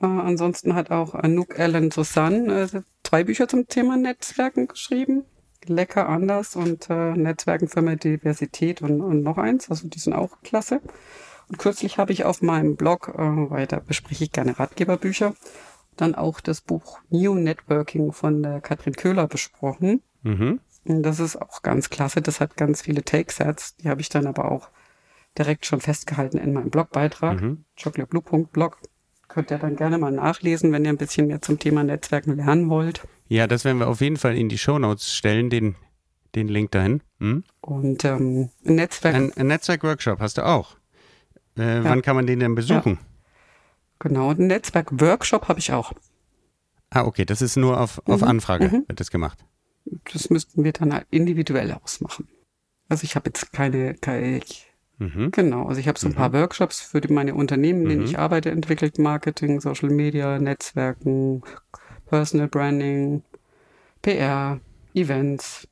Äh, 0.00 0.06
ansonsten 0.06 0.74
hat 0.74 0.90
auch 0.90 1.14
Anouk 1.14 1.58
Ellen 1.58 1.90
Susan 1.90 2.50
äh, 2.50 2.68
zwei 3.16 3.24
Bücher 3.24 3.48
zum 3.48 3.66
Thema 3.66 3.96
Netzwerken 3.96 4.68
geschrieben. 4.68 5.24
lecker 5.64 6.06
anders 6.06 6.54
und 6.54 6.90
äh, 6.90 7.16
Netzwerken 7.16 7.66
für 7.66 7.80
mehr 7.80 7.96
Diversität 7.96 8.82
und, 8.82 9.00
und 9.00 9.22
noch 9.22 9.38
eins. 9.38 9.70
Also 9.70 9.88
die 9.88 9.98
sind 9.98 10.12
auch 10.12 10.42
klasse. 10.42 10.82
Und 11.48 11.56
kürzlich 11.56 11.96
habe 11.96 12.12
ich 12.12 12.26
auf 12.26 12.42
meinem 12.42 12.76
Blog, 12.76 13.08
äh, 13.14 13.22
weil 13.22 13.66
da 13.66 13.78
bespreche 13.78 14.24
ich 14.24 14.32
gerne 14.32 14.58
Ratgeberbücher, 14.58 15.34
dann 15.96 16.14
auch 16.14 16.40
das 16.40 16.60
Buch 16.60 17.00
New 17.08 17.34
Networking 17.36 18.12
von 18.12 18.42
der 18.42 18.60
Katrin 18.60 18.92
Köhler 18.92 19.26
besprochen. 19.26 20.02
Mhm. 20.22 20.60
Und 20.84 21.02
das 21.02 21.18
ist 21.18 21.40
auch 21.40 21.62
ganz 21.62 21.88
klasse. 21.88 22.20
Das 22.20 22.38
hat 22.40 22.58
ganz 22.58 22.82
viele 22.82 23.02
Take-Sets. 23.02 23.76
Die 23.76 23.88
habe 23.88 24.02
ich 24.02 24.10
dann 24.10 24.26
aber 24.26 24.52
auch 24.52 24.68
direkt 25.38 25.64
schon 25.64 25.80
festgehalten 25.80 26.36
in 26.36 26.52
meinem 26.52 26.68
Blogbeitrag. 26.68 27.40
Mhm. 27.40 27.64
Könnt 29.28 29.50
ihr 29.50 29.58
dann 29.58 29.76
gerne 29.76 29.98
mal 29.98 30.12
nachlesen, 30.12 30.72
wenn 30.72 30.84
ihr 30.84 30.90
ein 30.90 30.96
bisschen 30.96 31.26
mehr 31.26 31.42
zum 31.42 31.58
Thema 31.58 31.84
Netzwerken 31.84 32.36
lernen 32.36 32.70
wollt. 32.70 33.02
Ja, 33.28 33.46
das 33.46 33.64
werden 33.64 33.78
wir 33.78 33.88
auf 33.88 34.00
jeden 34.00 34.16
Fall 34.16 34.36
in 34.36 34.48
die 34.48 34.58
Shownotes 34.58 35.12
stellen, 35.12 35.50
den, 35.50 35.74
den 36.34 36.48
Link 36.48 36.70
dahin. 36.70 37.02
Hm? 37.18 37.44
Und 37.60 38.04
ähm, 38.04 38.50
ein 38.64 38.74
Netzwerk. 38.76 39.14
Ein, 39.14 39.32
ein 39.34 39.48
Netzwerk-Workshop 39.48 40.20
hast 40.20 40.38
du 40.38 40.46
auch. 40.46 40.76
Äh, 41.58 41.76
ja. 41.76 41.84
Wann 41.84 42.02
kann 42.02 42.16
man 42.16 42.26
den 42.26 42.38
denn 42.40 42.54
besuchen? 42.54 42.98
Ja. 43.00 43.06
Genau, 43.98 44.30
ein 44.30 44.46
Netzwerk-Workshop 44.46 45.48
habe 45.48 45.58
ich 45.58 45.72
auch. 45.72 45.92
Ah, 46.90 47.04
okay, 47.04 47.24
das 47.24 47.42
ist 47.42 47.56
nur 47.56 47.80
auf, 47.80 48.00
auf 48.06 48.20
mhm. 48.20 48.28
Anfrage 48.28 48.68
mhm. 48.68 48.84
wird 48.86 49.00
das 49.00 49.10
gemacht. 49.10 49.44
Das 50.12 50.30
müssten 50.30 50.64
wir 50.64 50.72
dann 50.72 51.02
individuell 51.10 51.72
ausmachen. 51.72 52.28
Also 52.88 53.04
ich 53.04 53.16
habe 53.16 53.28
jetzt 53.28 53.52
keine, 53.52 53.94
keine 53.94 54.38
ich, 54.38 54.65
mhm. 54.98 55.30
genau, 55.30 55.66
also 55.66 55.80
ich 55.80 55.88
habe 55.88 55.98
so 55.98 56.06
ein 56.06 56.14
paar 56.14 56.30
mhm. 56.30 56.34
Workshops 56.34 56.80
für 56.80 57.00
die, 57.00 57.12
meine 57.12 57.34
Unternehmen, 57.34 57.82
in 57.82 57.88
denen 57.88 58.00
mhm. 58.02 58.06
ich 58.06 58.18
arbeite, 58.18 58.50
entwickelt, 58.50 58.98
Marketing, 58.98 59.60
Social 59.60 59.90
Media, 59.90 60.38
Netzwerken, 60.38 61.42
Personal 62.06 62.48
Branding, 62.48 63.22
PR, 64.02 64.60
Events 64.94 65.68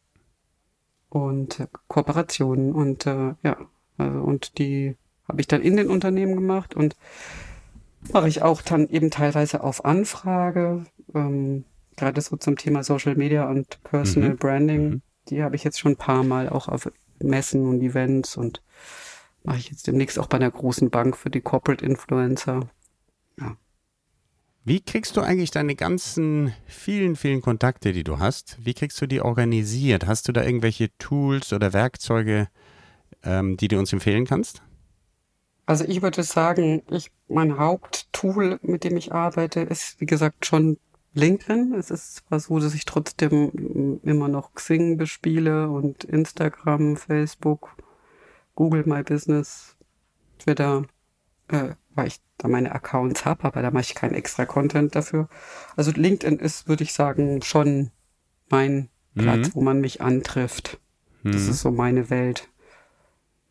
und 1.08 1.60
äh, 1.60 1.66
Kooperationen 1.88 2.72
und 2.72 3.06
äh, 3.06 3.34
ja, 3.42 3.56
also 3.98 4.18
und 4.20 4.58
die 4.58 4.96
habe 5.28 5.40
ich 5.40 5.46
dann 5.46 5.62
in 5.62 5.76
den 5.76 5.88
Unternehmen 5.88 6.34
gemacht 6.34 6.74
und 6.74 6.96
mache 8.12 8.28
ich 8.28 8.42
auch 8.42 8.60
dann 8.62 8.88
eben 8.88 9.10
teilweise 9.10 9.62
auf 9.62 9.84
Anfrage, 9.84 10.84
ähm, 11.14 11.64
gerade 11.96 12.20
so 12.20 12.36
zum 12.36 12.56
Thema 12.56 12.82
Social 12.82 13.14
Media 13.14 13.48
und 13.48 13.82
Personal 13.84 14.30
mhm. 14.30 14.36
Branding. 14.36 14.88
Mhm. 14.88 15.02
Die 15.28 15.42
habe 15.42 15.56
ich 15.56 15.64
jetzt 15.64 15.78
schon 15.78 15.92
ein 15.92 15.96
paar 15.96 16.22
Mal 16.22 16.48
auch 16.48 16.68
auf 16.68 16.90
Messen 17.22 17.66
und 17.66 17.80
Events 17.80 18.36
und 18.36 18.60
mache 19.44 19.58
ich 19.58 19.70
jetzt 19.70 19.86
demnächst 19.86 20.18
auch 20.18 20.26
bei 20.26 20.38
einer 20.38 20.50
großen 20.50 20.90
Bank 20.90 21.16
für 21.16 21.30
die 21.30 21.40
Corporate 21.40 21.84
Influencer. 21.84 22.68
Ja. 23.38 23.56
Wie 24.64 24.80
kriegst 24.80 25.16
du 25.16 25.20
eigentlich 25.20 25.50
deine 25.50 25.76
ganzen 25.76 26.54
vielen, 26.66 27.16
vielen 27.16 27.42
Kontakte, 27.42 27.92
die 27.92 28.04
du 28.04 28.18
hast, 28.18 28.58
wie 28.64 28.74
kriegst 28.74 29.00
du 29.00 29.06
die 29.06 29.20
organisiert? 29.20 30.06
Hast 30.06 30.26
du 30.26 30.32
da 30.32 30.42
irgendwelche 30.42 30.88
Tools 30.98 31.52
oder 31.52 31.72
Werkzeuge, 31.72 32.48
ähm, 33.22 33.56
die 33.58 33.68
du 33.68 33.78
uns 33.78 33.92
empfehlen 33.92 34.24
kannst? 34.24 34.62
Also 35.66 35.84
ich 35.84 36.02
würde 36.02 36.22
sagen, 36.22 36.82
ich, 36.90 37.10
mein 37.28 37.58
Haupttool, 37.58 38.58
mit 38.62 38.84
dem 38.84 38.96
ich 38.96 39.12
arbeite, 39.12 39.60
ist 39.60 40.00
wie 40.00 40.06
gesagt 40.06 40.46
schon 40.46 40.78
LinkedIn. 41.14 41.74
Es 41.74 41.90
ist 41.90 42.16
zwar 42.16 42.40
so, 42.40 42.58
dass 42.58 42.74
ich 42.74 42.84
trotzdem 42.84 44.00
immer 44.02 44.28
noch 44.28 44.54
Xing 44.54 44.96
bespiele 44.96 45.68
und 45.70 46.04
Instagram, 46.04 46.96
Facebook, 46.96 47.76
Google 48.54 48.84
My 48.86 49.02
Business, 49.02 49.76
Twitter, 50.38 50.84
äh, 51.48 51.70
weil 51.94 52.08
ich 52.08 52.20
da 52.38 52.48
meine 52.48 52.72
Accounts 52.72 53.24
habe, 53.24 53.44
aber 53.44 53.62
da 53.62 53.70
mache 53.70 53.82
ich 53.82 53.94
keinen 53.94 54.14
extra 54.14 54.46
Content 54.46 54.94
dafür. 54.94 55.28
Also 55.76 55.92
LinkedIn 55.92 56.38
ist, 56.38 56.68
würde 56.68 56.82
ich 56.82 56.92
sagen, 56.92 57.42
schon 57.42 57.90
mein 58.48 58.88
mhm. 59.14 59.20
Platz, 59.20 59.50
wo 59.54 59.60
man 59.60 59.80
mich 59.80 60.00
antrifft. 60.00 60.80
Mhm. 61.22 61.32
Das 61.32 61.46
ist 61.46 61.60
so 61.60 61.70
meine 61.70 62.10
Welt. 62.10 62.48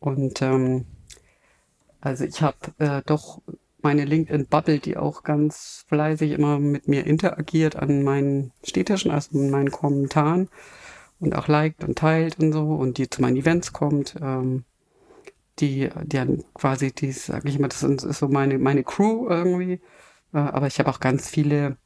Und 0.00 0.42
ähm, 0.42 0.86
also 2.00 2.24
ich 2.24 2.42
habe 2.42 2.56
äh, 2.78 3.02
doch 3.06 3.40
meine 3.82 4.04
LinkedIn-Bubble, 4.04 4.78
die 4.78 4.96
auch 4.96 5.22
ganz 5.22 5.84
fleißig 5.88 6.32
immer 6.32 6.58
mit 6.58 6.88
mir 6.88 7.06
interagiert 7.06 7.76
an 7.76 8.02
meinen 8.02 8.52
Städtischen, 8.62 9.10
also 9.10 9.38
in 9.38 9.50
meinen 9.50 9.70
Kommentaren 9.70 10.48
und 11.20 11.34
auch 11.34 11.48
liked 11.48 11.84
und 11.84 11.96
teilt 11.96 12.38
und 12.38 12.52
so 12.52 12.74
und 12.74 12.98
die 12.98 13.08
zu 13.08 13.22
meinen 13.22 13.36
Events 13.36 13.72
kommt. 13.72 14.16
Ähm, 14.20 14.64
die, 15.60 15.88
die 16.04 16.18
haben 16.18 16.44
quasi, 16.54 16.92
die 16.92 17.12
sage 17.12 17.48
ich 17.48 17.56
immer, 17.56 17.68
das 17.68 17.82
ist 17.82 18.18
so 18.18 18.28
meine, 18.28 18.58
meine 18.58 18.84
Crew 18.84 19.28
irgendwie. 19.28 19.80
Äh, 20.32 20.38
aber 20.38 20.66
ich 20.66 20.78
habe 20.78 20.90
auch 20.90 21.00
ganz 21.00 21.28
viele, 21.28 21.76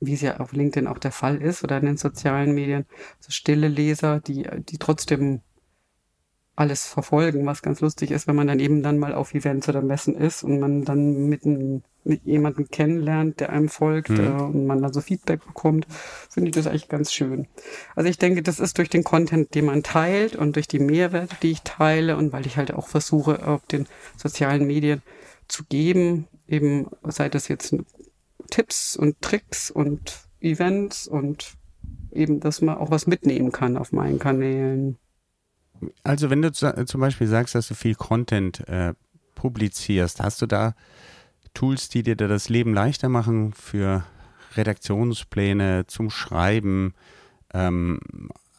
wie 0.00 0.14
es 0.14 0.20
ja 0.22 0.40
auf 0.40 0.52
LinkedIn 0.52 0.88
auch 0.88 0.98
der 0.98 1.12
Fall 1.12 1.40
ist 1.40 1.64
oder 1.64 1.78
in 1.78 1.86
den 1.86 1.96
sozialen 1.96 2.54
Medien, 2.54 2.86
so 3.20 3.30
stille 3.30 3.68
Leser, 3.68 4.20
die, 4.20 4.48
die 4.68 4.78
trotzdem 4.78 5.42
alles 6.56 6.86
verfolgen, 6.86 7.46
was 7.46 7.62
ganz 7.62 7.80
lustig 7.80 8.12
ist, 8.12 8.26
wenn 8.26 8.36
man 8.36 8.46
dann 8.46 8.60
eben 8.60 8.82
dann 8.82 8.98
mal 8.98 9.14
auf 9.14 9.34
Events 9.34 9.68
oder 9.68 9.82
Messen 9.82 10.14
ist 10.14 10.44
und 10.44 10.60
man 10.60 10.84
dann 10.84 11.28
mit, 11.28 11.44
ein, 11.44 11.82
mit 12.04 12.24
jemandem 12.24 12.68
kennenlernt, 12.68 13.40
der 13.40 13.50
einem 13.50 13.68
folgt 13.68 14.10
mhm. 14.10 14.20
äh, 14.20 14.42
und 14.42 14.66
man 14.66 14.80
dann 14.80 14.92
so 14.92 15.00
Feedback 15.00 15.44
bekommt, 15.44 15.86
finde 16.30 16.50
ich 16.50 16.54
das 16.54 16.68
eigentlich 16.68 16.88
ganz 16.88 17.12
schön. 17.12 17.48
Also 17.96 18.08
ich 18.08 18.18
denke, 18.18 18.42
das 18.42 18.60
ist 18.60 18.78
durch 18.78 18.88
den 18.88 19.02
Content, 19.02 19.54
den 19.54 19.64
man 19.64 19.82
teilt 19.82 20.36
und 20.36 20.54
durch 20.54 20.68
die 20.68 20.78
Mehrwerte, 20.78 21.36
die 21.42 21.50
ich 21.50 21.62
teile 21.62 22.16
und 22.16 22.32
weil 22.32 22.46
ich 22.46 22.56
halt 22.56 22.72
auch 22.72 22.86
versuche, 22.86 23.46
auf 23.46 23.66
den 23.66 23.86
sozialen 24.16 24.66
Medien 24.66 25.02
zu 25.48 25.64
geben, 25.64 26.28
eben 26.46 26.88
sei 27.02 27.28
das 27.28 27.48
jetzt 27.48 27.74
Tipps 28.50 28.96
und 28.96 29.20
Tricks 29.20 29.70
und 29.70 30.28
Events 30.40 31.08
und 31.08 31.54
eben, 32.12 32.38
dass 32.38 32.60
man 32.60 32.76
auch 32.76 32.90
was 32.90 33.08
mitnehmen 33.08 33.50
kann 33.50 33.76
auf 33.76 33.90
meinen 33.90 34.18
Kanälen. 34.18 34.98
Also 36.02 36.30
wenn 36.30 36.42
du 36.42 36.52
zum 36.52 37.00
Beispiel 37.00 37.26
sagst, 37.26 37.54
dass 37.54 37.68
du 37.68 37.74
viel 37.74 37.94
Content 37.94 38.66
äh, 38.68 38.94
publizierst, 39.34 40.20
hast 40.20 40.40
du 40.42 40.46
da 40.46 40.74
Tools, 41.52 41.88
die 41.88 42.02
dir 42.02 42.16
das 42.16 42.48
Leben 42.48 42.74
leichter 42.74 43.08
machen 43.08 43.52
für 43.52 44.04
Redaktionspläne, 44.56 45.86
zum 45.86 46.10
Schreiben, 46.10 46.94
ähm, 47.52 48.00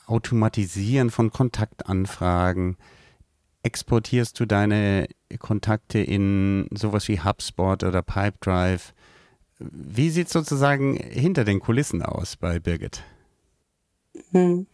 Automatisieren 0.07 1.09
von 1.09 1.31
Kontaktanfragen? 1.31 2.77
Exportierst 3.63 4.39
du 4.39 4.45
deine 4.45 5.07
Kontakte 5.39 5.99
in 5.99 6.67
sowas 6.71 7.07
wie 7.07 7.19
HubSpot 7.21 7.83
oder 7.83 8.01
Pipedrive? 8.03 8.93
Wie 9.57 10.09
sieht 10.09 10.27
es 10.27 10.33
sozusagen 10.33 10.95
hinter 10.95 11.43
den 11.45 11.59
Kulissen 11.59 12.03
aus 12.03 12.35
bei 12.35 12.59
Birgit? 12.59 13.03
Hm. 14.31 14.67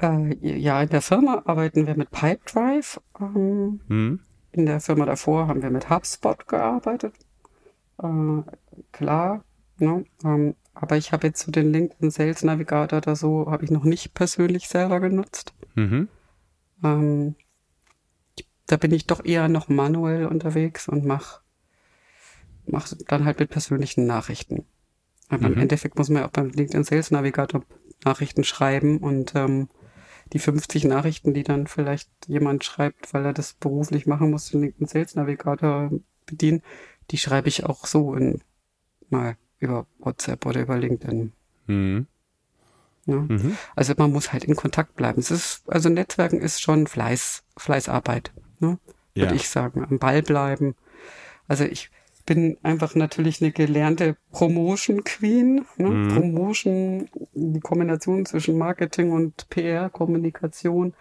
Äh, 0.00 0.36
ja, 0.40 0.82
in 0.82 0.88
der 0.88 1.02
Firma 1.02 1.42
arbeiten 1.44 1.86
wir 1.86 1.96
mit 1.96 2.10
Pipedrive. 2.10 3.00
Ähm, 3.20 3.80
mhm. 3.88 4.20
In 4.52 4.66
der 4.66 4.80
Firma 4.80 5.04
davor 5.04 5.46
haben 5.46 5.62
wir 5.62 5.70
mit 5.70 5.90
HubSpot 5.90 6.48
gearbeitet. 6.48 7.14
Äh, 8.02 8.42
klar, 8.92 9.44
ne? 9.78 10.04
Ähm, 10.24 10.54
aber 10.74 10.96
ich 10.96 11.12
habe 11.12 11.26
jetzt 11.26 11.44
so 11.44 11.52
den 11.52 11.72
LinkedIn 11.72 12.10
Sales 12.10 12.42
Navigator 12.42 12.98
oder 12.98 13.16
so, 13.16 13.50
habe 13.50 13.64
ich 13.64 13.70
noch 13.70 13.84
nicht 13.84 14.14
persönlich 14.14 14.68
selber 14.68 15.00
genutzt. 15.00 15.52
Mhm. 15.74 16.08
Ähm, 16.82 17.34
da 18.66 18.76
bin 18.76 18.92
ich 18.92 19.06
doch 19.06 19.24
eher 19.24 19.48
noch 19.48 19.68
manuell 19.68 20.26
unterwegs 20.26 20.88
und 20.88 21.04
mache 21.04 21.40
mach 22.66 22.88
dann 23.08 23.24
halt 23.24 23.40
mit 23.40 23.50
persönlichen 23.50 24.06
Nachrichten. 24.06 24.64
Aber 25.28 25.48
mhm. 25.48 25.54
im 25.54 25.60
Endeffekt 25.60 25.98
muss 25.98 26.08
man 26.08 26.22
ja 26.22 26.28
auch 26.28 26.32
beim 26.32 26.50
LinkedIn 26.50 26.84
Sales 26.84 27.10
Navigator 27.10 27.62
Nachrichten 28.04 28.44
schreiben 28.44 28.98
und 28.98 29.34
ähm, 29.34 29.68
die 30.32 30.38
50 30.38 30.84
Nachrichten, 30.84 31.34
die 31.34 31.42
dann 31.42 31.66
vielleicht 31.66 32.08
jemand 32.26 32.64
schreibt, 32.64 33.12
weil 33.12 33.24
er 33.24 33.32
das 33.32 33.54
beruflich 33.54 34.06
machen 34.06 34.30
muss, 34.30 34.50
den 34.50 34.60
LinkedIn 34.62 34.86
Sales 34.86 35.14
Navigator 35.14 35.90
bedienen, 36.26 36.62
die 37.10 37.18
schreibe 37.18 37.48
ich 37.48 37.64
auch 37.64 37.86
so 37.86 38.14
in, 38.14 38.42
mal 39.08 39.36
über 39.58 39.86
WhatsApp 39.98 40.46
oder 40.46 40.60
über 40.60 40.78
LinkedIn. 40.78 41.32
Mhm. 41.66 42.06
Ja. 43.06 43.16
Mhm. 43.16 43.56
Also 43.74 43.94
man 43.96 44.12
muss 44.12 44.32
halt 44.32 44.44
in 44.44 44.56
Kontakt 44.56 44.94
bleiben. 44.94 45.20
Es 45.20 45.30
ist, 45.30 45.68
also 45.68 45.88
Netzwerken 45.88 46.40
ist 46.40 46.60
schon 46.60 46.86
Fleiß, 46.86 47.42
Fleißarbeit, 47.56 48.32
ne? 48.60 48.78
würde 49.14 49.30
ja. 49.30 49.36
ich 49.36 49.48
sagen. 49.48 49.84
Am 49.84 49.98
Ball 49.98 50.22
bleiben. 50.22 50.74
Also 51.48 51.64
ich 51.64 51.90
bin 52.30 52.58
einfach 52.62 52.94
natürlich 52.94 53.42
eine 53.42 53.50
gelernte 53.50 54.16
Promotion 54.30 55.02
Queen. 55.02 55.66
Ne? 55.78 55.88
Mhm. 55.88 56.08
Promotion, 56.10 57.08
die 57.34 57.58
Kombination 57.58 58.24
zwischen 58.24 58.56
Marketing 58.56 59.10
und 59.10 59.50
PR, 59.50 59.90
Kommunikation, 59.90 60.94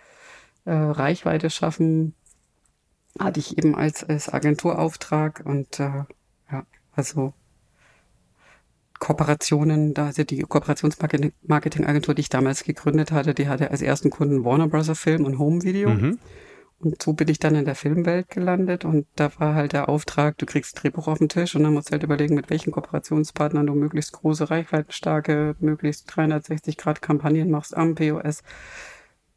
äh, 0.66 0.74
Reichweite 0.74 1.52
schaffen, 1.52 2.16
hatte 3.20 3.40
ich 3.40 3.60
eben 3.60 3.76
als, 3.76 4.04
als 4.04 4.34
Agenturauftrag 4.34 5.44
und 5.46 5.80
äh, 5.80 6.06
ja, 6.52 6.66
also 6.96 7.36
Kooperationen, 8.98 9.94
da 9.94 10.08
also 10.08 10.24
die 10.24 10.42
Kooperationsmarketingagentur, 10.42 12.16
die 12.16 12.22
ich 12.22 12.30
damals 12.30 12.64
gegründet 12.64 13.12
hatte, 13.12 13.36
die 13.36 13.48
hatte 13.48 13.70
als 13.70 13.84
ersten 13.84 14.10
Kunden 14.10 14.44
Warner 14.44 14.68
Bros. 14.68 14.90
Film 14.98 15.26
und 15.26 15.38
Home 15.38 15.62
Video. 15.62 15.92
Mhm. 15.92 16.18
Und 16.82 17.02
so 17.02 17.12
bin 17.12 17.28
ich 17.28 17.40
dann 17.40 17.56
in 17.56 17.66
der 17.66 17.76
Filmwelt 17.76 18.30
gelandet 18.30 18.86
und 18.86 19.06
da 19.16 19.30
war 19.38 19.54
halt 19.54 19.74
der 19.74 19.90
Auftrag, 19.90 20.38
du 20.38 20.46
kriegst 20.46 20.78
ein 20.78 20.82
Drehbuch 20.82 21.10
auf 21.10 21.18
den 21.18 21.28
Tisch 21.28 21.54
und 21.56 21.64
dann 21.64 21.74
musst 21.74 21.90
du 21.90 21.92
halt 21.92 22.04
überlegen, 22.04 22.36
mit 22.36 22.50
welchen 22.50 22.72
Kooperationspartnern 22.72 23.68
du 23.68 23.76
möglichst 23.76 24.14
große, 24.14 24.50
reichweitenstarke, 24.50 25.56
möglichst 25.60 26.10
360-Grad-Kampagnen 26.10 27.52
machst 27.52 27.76
am 27.76 27.96
POS. 27.96 28.44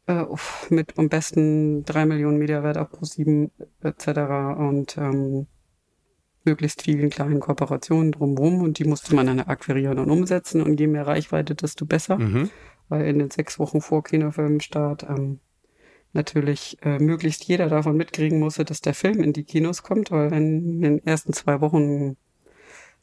Äh, 0.05 0.25
mit 0.69 0.97
am 0.97 1.09
besten 1.09 1.83
drei 1.85 2.05
Millionen 2.05 2.37
Mediawert 2.37 2.77
auf 2.77 2.91
Pro 2.91 3.05
7 3.05 3.51
etc. 3.81 4.07
und 4.57 4.97
ähm, 4.97 5.47
möglichst 6.45 6.81
vielen 6.81 7.09
kleinen 7.09 7.39
Kooperationen 7.39 8.11
drumherum 8.11 8.61
und 8.61 8.79
die 8.79 8.85
musste 8.85 9.15
man 9.15 9.27
dann 9.27 9.39
akquirieren 9.39 9.99
und 9.99 10.09
umsetzen 10.09 10.61
und 10.61 10.79
je 10.79 10.87
mehr 10.87 11.07
Reichweite, 11.07 11.55
desto 11.55 11.85
besser. 11.85 12.17
Mhm. 12.17 12.49
Weil 12.89 13.05
in 13.05 13.19
den 13.19 13.31
sechs 13.31 13.59
Wochen 13.59 13.79
vor 13.79 14.03
Kinofilmstart 14.03 15.03
ähm, 15.09 15.39
natürlich 16.13 16.77
äh, 16.83 16.99
möglichst 16.99 17.43
jeder 17.45 17.67
davon 17.67 17.97
mitkriegen 17.97 18.39
musste, 18.39 18.63
dass 18.65 18.81
der 18.81 18.93
Film 18.93 19.21
in 19.21 19.33
die 19.33 19.43
Kinos 19.43 19.83
kommt, 19.83 20.11
weil 20.11 20.31
wenn 20.31 20.59
in 20.59 20.81
den 20.81 21.05
ersten 21.05 21.33
zwei 21.33 21.59
Wochen 21.59 22.15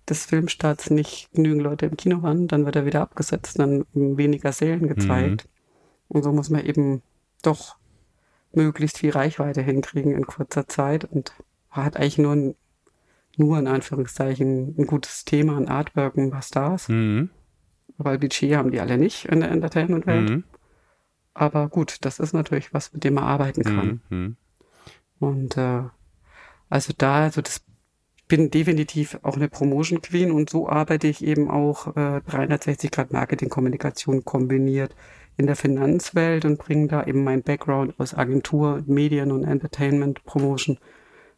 des 0.08 0.24
Filmstarts 0.26 0.90
nicht 0.90 1.30
genügend 1.32 1.62
Leute 1.62 1.86
im 1.86 1.96
Kino 1.96 2.22
waren, 2.22 2.48
dann 2.48 2.64
wird 2.64 2.76
er 2.76 2.86
wieder 2.86 3.00
abgesetzt, 3.00 3.58
dann 3.58 3.84
weniger 3.92 4.52
Sälen 4.52 4.88
gezeigt. 4.88 5.46
Mhm. 5.46 5.50
Und 6.08 6.22
so 6.22 6.32
muss 6.32 6.50
man 6.50 6.64
eben 6.64 7.02
doch 7.42 7.76
möglichst 8.52 8.98
viel 8.98 9.10
Reichweite 9.10 9.62
hinkriegen 9.62 10.12
in 10.12 10.26
kurzer 10.26 10.66
Zeit 10.66 11.04
und 11.04 11.32
hat 11.70 11.96
eigentlich 11.96 12.18
nur 12.18 12.32
ein, 12.32 12.54
nur 13.36 13.58
in 13.58 13.68
Anführungszeichen 13.68 14.74
ein 14.76 14.86
gutes 14.86 15.24
Thema, 15.24 15.56
ein 15.56 15.68
Artwork, 15.68 16.16
ein 16.16 16.30
paar 16.30 16.42
Stars. 16.42 16.88
Mhm. 16.88 17.30
Weil 17.96 18.18
Budget 18.18 18.56
haben 18.56 18.70
die 18.70 18.80
alle 18.80 18.98
nicht 18.98 19.26
in 19.26 19.40
der 19.40 19.50
Entertainment-Welt. 19.50 20.30
Mhm. 20.30 20.44
Aber 21.34 21.68
gut, 21.68 21.98
das 22.02 22.18
ist 22.18 22.32
natürlich 22.32 22.74
was, 22.74 22.92
mit 22.92 23.04
dem 23.04 23.14
man 23.14 23.24
arbeiten 23.24 23.62
kann. 23.62 24.00
Mhm. 24.08 24.36
Und 25.18 25.56
äh, 25.56 25.82
also 26.68 26.92
da, 26.96 27.24
also 27.24 27.42
das 27.42 27.62
bin 28.28 28.50
definitiv 28.50 29.18
auch 29.22 29.36
eine 29.36 29.48
Promotion 29.48 30.00
Queen 30.00 30.30
und 30.30 30.50
so 30.50 30.68
arbeite 30.68 31.08
ich 31.08 31.22
eben 31.24 31.50
auch 31.50 31.96
äh, 31.96 32.20
360 32.20 32.90
Grad 32.90 33.12
Marketing 33.12 33.48
Kommunikation 33.48 34.24
kombiniert 34.24 34.94
in 35.36 35.46
der 35.46 35.56
Finanzwelt 35.56 36.44
und 36.44 36.58
bringe 36.58 36.86
da 36.86 37.04
eben 37.04 37.24
mein 37.24 37.42
Background 37.42 37.94
aus 37.98 38.14
Agentur, 38.14 38.82
Medien 38.86 39.32
und 39.32 39.44
Entertainment 39.44 40.24
Promotion 40.24 40.78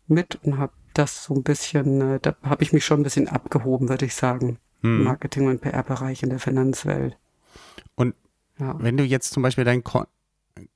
mit 0.07 0.39
und 0.43 0.59
habe 0.59 0.73
das 0.93 1.25
so 1.25 1.35
ein 1.35 1.43
bisschen, 1.43 2.01
äh, 2.01 2.21
da 2.21 2.37
habe 2.43 2.63
ich 2.63 2.73
mich 2.73 2.85
schon 2.85 3.01
ein 3.01 3.05
bisschen 3.05 3.29
abgehoben, 3.29 3.89
würde 3.89 4.05
ich 4.05 4.15
sagen. 4.15 4.59
Hm. 4.83 5.05
Marketing- 5.05 5.47
und 5.47 5.61
PR-Bereich 5.61 6.23
in 6.23 6.31
der 6.31 6.41
Finanzwelt. 6.41 7.17
Und 7.95 8.15
ja. 8.59 8.77
Wenn 8.79 8.97
du 8.97 9.05
jetzt 9.05 9.33
zum 9.33 9.43
Beispiel 9.43 9.65
dein, 9.65 9.83
Con 9.83 10.07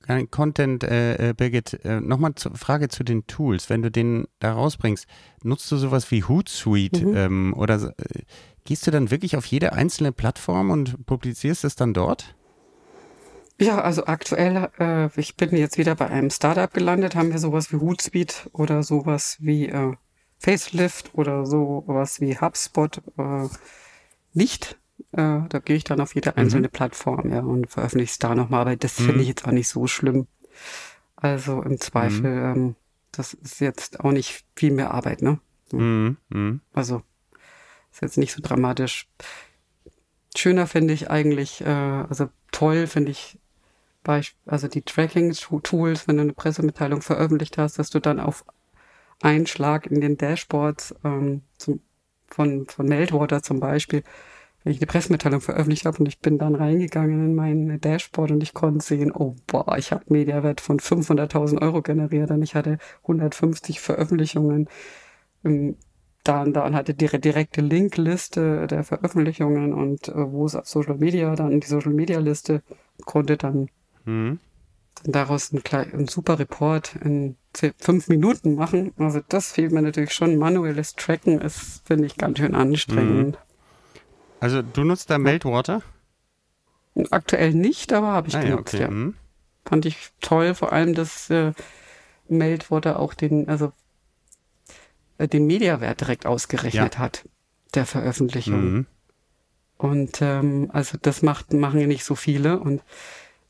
dein 0.07 0.29
Content, 0.31 0.83
äh, 0.83 1.29
äh, 1.29 1.33
Birgit, 1.33 1.85
äh, 1.85 2.01
nochmal 2.01 2.35
zur 2.35 2.55
Frage 2.55 2.89
zu 2.89 3.03
den 3.03 3.27
Tools, 3.27 3.69
wenn 3.69 3.81
du 3.81 3.91
den 3.91 4.27
da 4.39 4.53
rausbringst, 4.53 5.05
nutzt 5.43 5.71
du 5.71 5.77
sowas 5.77 6.09
wie 6.11 6.23
Hootsuite 6.23 7.05
mhm. 7.05 7.15
ähm, 7.15 7.53
oder 7.55 7.93
äh, 7.97 8.21
gehst 8.63 8.87
du 8.87 8.91
dann 8.91 9.11
wirklich 9.11 9.37
auf 9.37 9.45
jede 9.45 9.73
einzelne 9.73 10.11
Plattform 10.11 10.71
und 10.71 11.05
publizierst 11.05 11.63
es 11.63 11.75
dann 11.75 11.93
dort? 11.93 12.35
Ja, 13.59 13.81
also 13.81 14.05
aktuell, 14.05 14.69
äh, 14.79 15.09
ich 15.19 15.35
bin 15.35 15.55
jetzt 15.55 15.77
wieder 15.77 15.95
bei 15.95 16.07
einem 16.07 16.29
Startup 16.29 16.71
gelandet, 16.71 17.15
haben 17.15 17.31
wir 17.31 17.39
sowas 17.39 17.71
wie 17.71 17.77
Hootsuite 17.77 18.49
oder 18.51 18.83
sowas 18.83 19.37
wie 19.39 19.67
äh, 19.67 19.93
Facelift 20.37 21.15
oder 21.15 21.45
sowas 21.45 22.21
wie 22.21 22.37
HubSpot 22.37 23.01
äh, 23.17 23.47
nicht. 24.33 24.77
Äh, 25.11 25.41
da 25.49 25.59
gehe 25.63 25.75
ich 25.75 25.83
dann 25.83 26.01
auf 26.01 26.15
jede 26.15 26.37
einzelne 26.37 26.67
mhm. 26.67 26.71
Plattform 26.71 27.31
ja, 27.31 27.41
und 27.41 27.69
veröffentliche 27.69 28.11
es 28.11 28.19
da 28.19 28.35
nochmal, 28.35 28.61
aber 28.61 28.75
das 28.75 28.99
mhm. 28.99 29.05
finde 29.05 29.21
ich 29.21 29.27
jetzt 29.27 29.47
auch 29.47 29.51
nicht 29.51 29.67
so 29.67 29.87
schlimm. 29.87 30.27
Also 31.15 31.61
im 31.61 31.79
Zweifel, 31.79 32.31
mhm. 32.31 32.55
ähm, 32.55 32.75
das 33.11 33.33
ist 33.33 33.59
jetzt 33.59 33.99
auch 33.99 34.11
nicht 34.11 34.45
viel 34.55 34.71
mehr 34.71 34.91
Arbeit, 34.91 35.21
ne? 35.21 35.39
Mhm. 35.71 36.17
Mhm. 36.29 36.61
Also 36.73 37.01
ist 37.91 38.01
jetzt 38.01 38.17
nicht 38.17 38.33
so 38.33 38.41
dramatisch. 38.41 39.07
Schöner 40.35 40.67
finde 40.67 40.93
ich 40.93 41.09
eigentlich, 41.09 41.61
äh, 41.61 41.65
also 41.65 42.29
toll 42.51 42.87
finde 42.87 43.11
ich 43.11 43.39
also 44.45 44.69
die 44.69 44.83
Tracking-Tools, 44.83 46.07
wenn 46.07 46.15
du 46.15 46.21
eine 46.21 46.33
Pressemitteilung 46.33 47.01
veröffentlicht 47.01 47.57
hast, 47.57 47.77
dass 47.77 47.89
du 47.89 47.99
dann 47.99 48.21
auf 48.21 48.45
einen 49.21 49.47
Schlag 49.47 49.87
in 49.87 49.99
den 49.99 50.17
Dashboards 50.17 50.95
ähm, 51.03 51.41
zum, 51.57 51.81
von, 52.27 52.67
von 52.67 52.87
Meltwater 52.87 53.43
zum 53.43 53.59
Beispiel 53.59 54.03
wenn 54.67 54.73
ich 54.73 54.81
eine 54.81 54.87
Pressemitteilung 54.87 55.39
veröffentlicht 55.39 55.85
habe 55.85 55.99
und 55.99 56.07
ich 56.07 56.19
bin 56.19 56.37
dann 56.37 56.53
reingegangen 56.53 57.23
in 57.23 57.35
mein 57.35 57.79
Dashboard 57.79 58.31
und 58.31 58.43
ich 58.43 58.53
konnte 58.53 58.83
sehen, 58.83 59.13
oh 59.13 59.33
boah, 59.47 59.77
ich 59.77 59.93
habe 59.93 60.03
Mediawert 60.09 60.59
von 60.59 60.81
500.000 60.81 61.61
Euro 61.61 61.81
generiert 61.81 62.31
und 62.31 62.43
ich 62.43 62.53
hatte 62.53 62.77
150 63.03 63.79
Veröffentlichungen. 63.79 64.67
Dann, 65.41 65.77
dann 66.25 66.75
hatte 66.75 66.93
die 66.93 67.07
direkte 67.17 67.61
Linkliste 67.61 68.67
der 68.67 68.83
Veröffentlichungen 68.83 69.71
und 69.71 70.09
äh, 70.09 70.31
wo 70.33 70.45
es 70.45 70.53
auf 70.53 70.67
Social 70.67 70.97
Media, 70.97 71.33
dann 71.37 71.53
in 71.53 71.61
die 71.61 71.67
Social 71.67 71.93
Media 71.93 72.19
Liste, 72.19 72.61
konnte 73.05 73.37
dann, 73.37 73.69
mhm. 74.03 74.39
dann 75.03 75.13
daraus 75.13 75.53
einen, 75.53 75.63
einen 75.93 76.09
super 76.09 76.39
Report 76.39 76.93
in 77.05 77.37
fünf 77.79 78.09
Minuten 78.09 78.55
machen. 78.55 78.91
Also 78.97 79.21
das 79.29 79.53
fehlt 79.53 79.71
mir 79.71 79.81
natürlich 79.81 80.11
schon. 80.11 80.35
Manuelles 80.35 80.95
Tracken 80.95 81.39
ist, 81.39 81.83
finde 81.85 82.05
ich, 82.07 82.17
ganz 82.17 82.39
schön 82.39 82.53
anstrengend. 82.53 83.37
Also 84.39 84.61
du 84.61 84.83
nutzt 84.83 85.09
da 85.09 85.17
Meltwater? 85.17 85.81
Aktuell 87.11 87.53
nicht, 87.53 87.93
aber 87.93 88.07
habe 88.07 88.27
ich 88.27 88.35
ah, 88.35 88.41
genutzt, 88.41 88.73
ja. 88.73 88.85
Okay. 88.85 88.87
ja. 88.87 88.91
Mhm. 88.91 89.13
Fand 89.65 89.85
ich 89.85 90.09
toll, 90.21 90.55
vor 90.55 90.71
allem, 90.71 90.93
dass 90.93 91.29
äh, 91.29 91.51
Meltwater 92.29 92.99
auch 92.99 93.13
den, 93.13 93.49
also 93.49 93.73
äh, 95.17 95.27
den 95.27 95.45
Mediawert 95.45 96.01
direkt 96.01 96.25
ausgerechnet 96.25 96.95
ja. 96.95 96.99
hat, 96.99 97.27
der 97.73 97.85
Veröffentlichung. 97.85 98.73
Mhm. 98.73 98.85
Und 99.77 100.21
ähm, 100.21 100.69
also 100.73 100.97
das 101.01 101.21
macht, 101.21 101.53
machen 101.53 101.79
ja 101.79 101.87
nicht 101.87 102.03
so 102.03 102.15
viele. 102.15 102.59
Und 102.59 102.81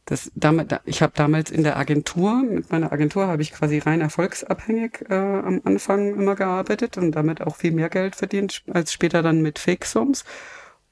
das 0.06 0.32
damit, 0.36 0.73
ich 0.86 1.02
habe 1.02 1.13
damals 1.15 1.52
in 1.52 1.63
der 1.63 1.78
Agentur, 1.78 2.41
mit 2.43 2.71
meiner 2.71 2.91
Agentur 2.91 3.28
habe 3.28 3.41
ich 3.41 3.52
quasi 3.52 3.80
rein 3.80 4.02
erfolgsabhängig 4.02 5.06
äh, 5.10 5.13
am 5.13 5.62
Anfang 5.63 6.15
immer 6.15 6.36
gearbeitet 6.36 6.97
und 6.97 7.12
damit 7.12 7.41
auch 7.41 7.56
viel 7.56 7.71
mehr 7.71 7.89
Geld 7.89 8.15
verdient 8.15 8.63
als 8.71 8.93
später 8.93 9.21
dann 9.21 9.41
mit 9.41 9.60
Fixums. 9.60 10.26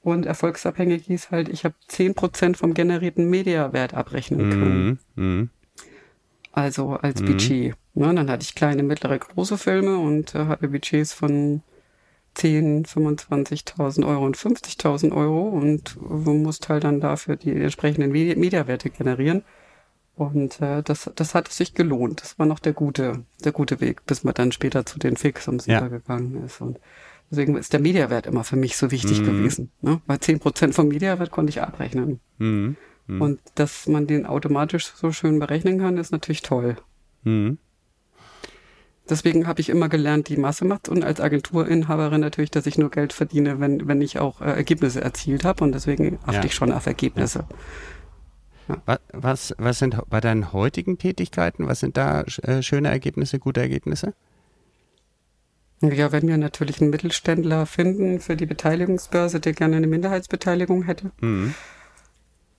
Und 0.06 0.24
erfolgsabhängig 0.24 1.06
hieß 1.06 1.32
halt, 1.32 1.48
ich 1.48 1.64
habe 1.64 1.74
zehn 1.88 2.14
Prozent 2.14 2.56
vom 2.56 2.74
generierten 2.74 3.28
Mediawert 3.28 3.92
abrechnen 3.92 4.50
können. 4.50 5.00
Mhm. 5.16 5.24
Mhm. 5.24 5.50
Also 6.52 6.90
als 6.90 7.20
mhm. 7.22 7.26
Budget. 7.26 7.74
Ne, 7.94 8.14
dann 8.14 8.30
hatte 8.30 8.44
ich 8.44 8.54
kleine, 8.54 8.84
mittlere, 8.84 9.18
große 9.18 9.58
Filme 9.58 9.98
und 9.98 10.32
äh, 10.36 10.46
hatte 10.46 10.68
Budgets 10.68 11.12
von 11.12 11.62
10, 12.34 12.84
25.000 12.86 14.06
Euro 14.06 14.24
und 14.24 14.36
50.000 14.36 15.10
Euro 15.10 15.48
und 15.48 15.96
äh, 15.96 16.30
musste 16.30 16.68
halt 16.68 16.84
dann 16.84 17.00
dafür 17.00 17.34
die 17.34 17.50
entsprechenden 17.50 18.12
Mediawerte 18.12 18.90
generieren. 18.90 19.42
Und 20.14 20.60
äh, 20.60 20.84
das, 20.84 21.10
das 21.16 21.34
hat 21.34 21.48
sich 21.48 21.74
gelohnt. 21.74 22.22
Das 22.22 22.38
war 22.38 22.46
noch 22.46 22.60
der 22.60 22.74
gute, 22.74 23.24
der 23.44 23.50
gute 23.50 23.80
Weg, 23.80 24.06
bis 24.06 24.22
man 24.22 24.34
dann 24.34 24.52
später 24.52 24.86
zu 24.86 25.00
den 25.00 25.16
Fixums 25.16 25.66
ja. 25.66 25.80
übergegangen 25.80 26.44
ist. 26.44 26.60
Und 26.60 26.78
Deswegen 27.30 27.56
ist 27.56 27.72
der 27.72 27.80
Mediawert 27.80 28.26
immer 28.26 28.44
für 28.44 28.56
mich 28.56 28.76
so 28.76 28.90
wichtig 28.90 29.20
mhm. 29.20 29.26
gewesen. 29.26 29.70
Ne? 29.80 30.00
Weil 30.06 30.20
zehn 30.20 30.38
Prozent 30.38 30.74
vom 30.74 30.88
Mediawert 30.88 31.30
konnte 31.30 31.50
ich 31.50 31.60
abrechnen. 31.60 32.20
Mhm. 32.38 32.76
Mhm. 33.06 33.22
Und 33.22 33.40
dass 33.54 33.86
man 33.86 34.06
den 34.06 34.26
automatisch 34.26 34.92
so 34.94 35.12
schön 35.12 35.38
berechnen 35.38 35.78
kann, 35.78 35.96
ist 35.96 36.12
natürlich 36.12 36.42
toll. 36.42 36.76
Mhm. 37.24 37.58
Deswegen 39.08 39.46
habe 39.46 39.60
ich 39.60 39.68
immer 39.68 39.88
gelernt, 39.88 40.28
die 40.28 40.36
Masse 40.36 40.64
macht 40.64 40.88
und 40.88 41.04
als 41.04 41.20
Agenturinhaberin 41.20 42.20
natürlich, 42.20 42.50
dass 42.50 42.66
ich 42.66 42.76
nur 42.76 42.90
Geld 42.90 43.12
verdiene, 43.12 43.60
wenn, 43.60 43.86
wenn 43.86 44.00
ich 44.00 44.18
auch 44.18 44.40
äh, 44.40 44.46
Ergebnisse 44.46 45.00
erzielt 45.00 45.44
habe 45.44 45.62
und 45.62 45.72
deswegen 45.72 46.18
achte 46.24 46.38
ja. 46.38 46.44
ich 46.44 46.54
schon 46.54 46.72
auf 46.72 46.86
Ergebnisse. 46.86 47.46
Ja. 48.68 48.76
Ja. 48.86 48.98
Was, 49.12 49.54
was 49.58 49.78
sind 49.78 49.96
bei 50.08 50.20
deinen 50.20 50.52
heutigen 50.52 50.98
Tätigkeiten, 50.98 51.68
was 51.68 51.78
sind 51.80 51.96
da 51.96 52.22
äh, 52.22 52.62
schöne 52.62 52.88
Ergebnisse, 52.88 53.38
gute 53.38 53.60
Ergebnisse? 53.60 54.14
Ja, 55.82 56.10
wenn 56.10 56.26
wir 56.26 56.38
natürlich 56.38 56.80
einen 56.80 56.90
Mittelständler 56.90 57.66
finden 57.66 58.20
für 58.20 58.36
die 58.36 58.46
Beteiligungsbörse, 58.46 59.40
der 59.40 59.52
gerne 59.52 59.76
eine 59.76 59.86
Minderheitsbeteiligung 59.86 60.84
hätte. 60.84 61.10
Mhm. 61.20 61.54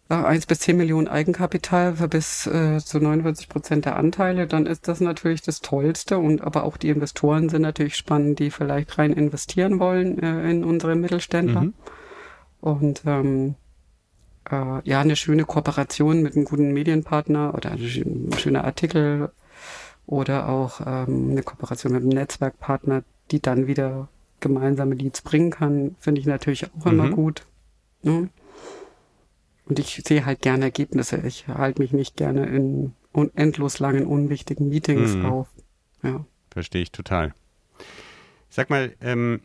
1 0.09 0.45
bis 0.45 0.59
10 0.59 0.77
Millionen 0.77 1.09
Eigenkapital 1.09 1.97
für 1.97 2.07
bis 2.07 2.47
äh, 2.47 2.79
zu 2.79 2.99
49 2.99 3.49
Prozent 3.49 3.85
der 3.85 3.97
Anteile, 3.97 4.47
dann 4.47 4.65
ist 4.65 4.87
das 4.87 5.01
natürlich 5.01 5.41
das 5.41 5.59
Tollste. 5.59 6.17
Und 6.17 6.41
aber 6.41 6.63
auch 6.63 6.77
die 6.77 6.89
Investoren 6.89 7.49
sind 7.49 7.63
natürlich 7.63 7.97
spannend, 7.97 8.39
die 8.39 8.49
vielleicht 8.49 8.97
rein 8.97 9.11
investieren 9.11 9.79
wollen 9.79 10.21
äh, 10.21 10.49
in 10.49 10.63
unsere 10.63 10.95
Mittelständler. 10.95 11.61
Mhm. 11.61 11.73
Und 12.61 13.01
ähm, 13.05 13.55
äh, 14.49 14.79
ja, 14.83 15.01
eine 15.01 15.17
schöne 15.17 15.43
Kooperation 15.43 16.21
mit 16.21 16.35
einem 16.35 16.45
guten 16.45 16.71
Medienpartner 16.71 17.53
oder 17.53 17.71
ein 17.71 18.29
schöner 18.37 18.63
Artikel 18.63 19.31
oder 20.07 20.49
auch 20.49 20.81
ähm, 20.85 21.31
eine 21.31 21.43
Kooperation 21.43 21.93
mit 21.93 22.01
einem 22.01 22.09
Netzwerkpartner, 22.09 23.03
die 23.29 23.41
dann 23.41 23.67
wieder 23.67 24.07
gemeinsame 24.39 24.95
Leads 24.95 25.21
bringen 25.21 25.51
kann, 25.51 25.95
finde 25.99 26.21
ich 26.21 26.27
natürlich 26.27 26.65
auch 26.65 26.85
mhm. 26.85 26.91
immer 26.91 27.09
gut. 27.09 27.45
Ne? 28.01 28.29
Und 29.65 29.79
ich 29.79 30.01
sehe 30.05 30.25
halt 30.25 30.41
gerne 30.41 30.65
Ergebnisse. 30.65 31.17
Ich 31.25 31.47
halte 31.47 31.81
mich 31.81 31.91
nicht 31.91 32.15
gerne 32.15 32.45
in 32.45 32.93
endlos 33.35 33.79
langen, 33.79 34.05
unwichtigen 34.05 34.69
Meetings 34.69 35.15
mhm. 35.15 35.25
auf. 35.25 35.47
Ja. 36.03 36.25
Verstehe 36.51 36.83
ich 36.83 36.91
total. 36.91 37.33
Sag 38.49 38.69
mal, 38.69 38.93
ähm, 39.01 39.41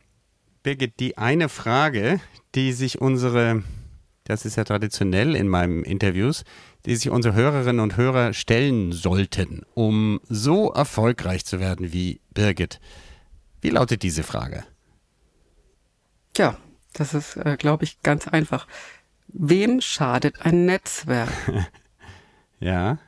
Birgit, 0.63 1.01
die 1.01 1.19
eine 1.19 1.49
Frage, 1.49 2.21
die 2.55 2.73
sich 2.73 3.01
unsere, 3.01 3.63
das 4.33 4.47
ist 4.47 4.57
ja 4.57 4.65
traditionell 4.65 5.37
in 5.37 5.47
meinen 5.47 5.85
Interviews, 5.85 6.45
die 6.87 6.97
sich 6.97 7.11
unsere 7.11 7.35
Hörerinnen 7.35 7.81
und 7.81 7.97
Hörer 7.99 8.33
stellen 8.33 8.91
sollten, 8.93 9.63
um 9.75 10.21
so 10.29 10.73
erfolgreich 10.73 11.45
zu 11.45 11.61
werden 11.61 11.93
wie 11.93 12.21
Birgit. 12.33 12.81
Wie 13.61 13.71
lautet 13.71 14.03
diese 14.03 14.23
Frage? 14.23 14.65
Tja, 16.33 16.57
das 16.95 17.13
ist, 17.13 17.37
äh, 17.37 17.57
glaube 17.59 17.85
ich, 17.85 18.03
ganz 18.03 18.27
einfach. 18.27 18.67
Wem 19.29 19.81
schadet 19.83 20.41
ein 20.41 20.65
Netzwerk? 20.65 21.31
ja. 22.59 22.99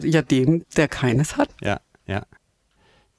Ja, 0.00 0.22
dem, 0.22 0.64
der 0.74 0.88
keines 0.88 1.36
hat. 1.36 1.50
Ja, 1.60 1.80
ja. 2.06 2.24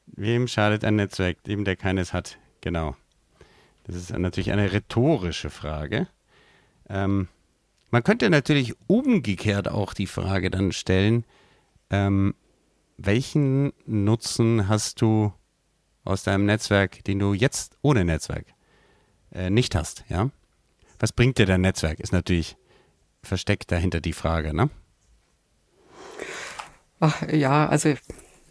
Wem 0.08 0.48
schadet 0.48 0.84
ein 0.84 0.96
Netzwerk? 0.96 1.44
Dem, 1.44 1.66
der 1.66 1.76
keines 1.76 2.14
hat. 2.14 2.40
Genau. 2.62 2.96
Das 3.84 3.96
ist 3.96 4.18
natürlich 4.18 4.52
eine 4.52 4.72
rhetorische 4.72 5.52
Frage. 5.52 6.08
Ähm, 6.90 7.28
man 7.94 8.04
könnte 8.04 8.32
natürlich 8.32 8.74
umgekehrt 8.88 9.68
auch 9.68 9.94
die 9.94 10.08
Frage 10.08 10.50
dann 10.50 10.72
stellen, 10.72 11.26
ähm, 11.92 12.34
welchen 12.98 13.72
Nutzen 13.86 14.68
hast 14.68 15.00
du 15.00 15.32
aus 16.04 16.24
deinem 16.24 16.48
Netzwerk, 16.48 17.04
den 17.04 17.20
du 17.20 17.36
jetzt 17.36 17.78
ohne 17.84 18.04
Netzwerk 18.04 18.48
äh, 19.32 19.52
nicht 19.52 19.76
hast, 19.76 20.06
ja? 20.10 20.32
Was 20.98 21.14
bringt 21.14 21.38
dir 21.38 21.46
dein 21.46 21.62
Netzwerk? 21.62 22.00
Ist 22.00 22.14
natürlich 22.14 22.58
versteckt 23.22 23.72
dahinter 23.72 24.02
die 24.02 24.14
Frage, 24.14 24.56
ne? 24.56 24.72
Ach 27.00 27.22
ja, 27.32 27.68
also 27.68 27.94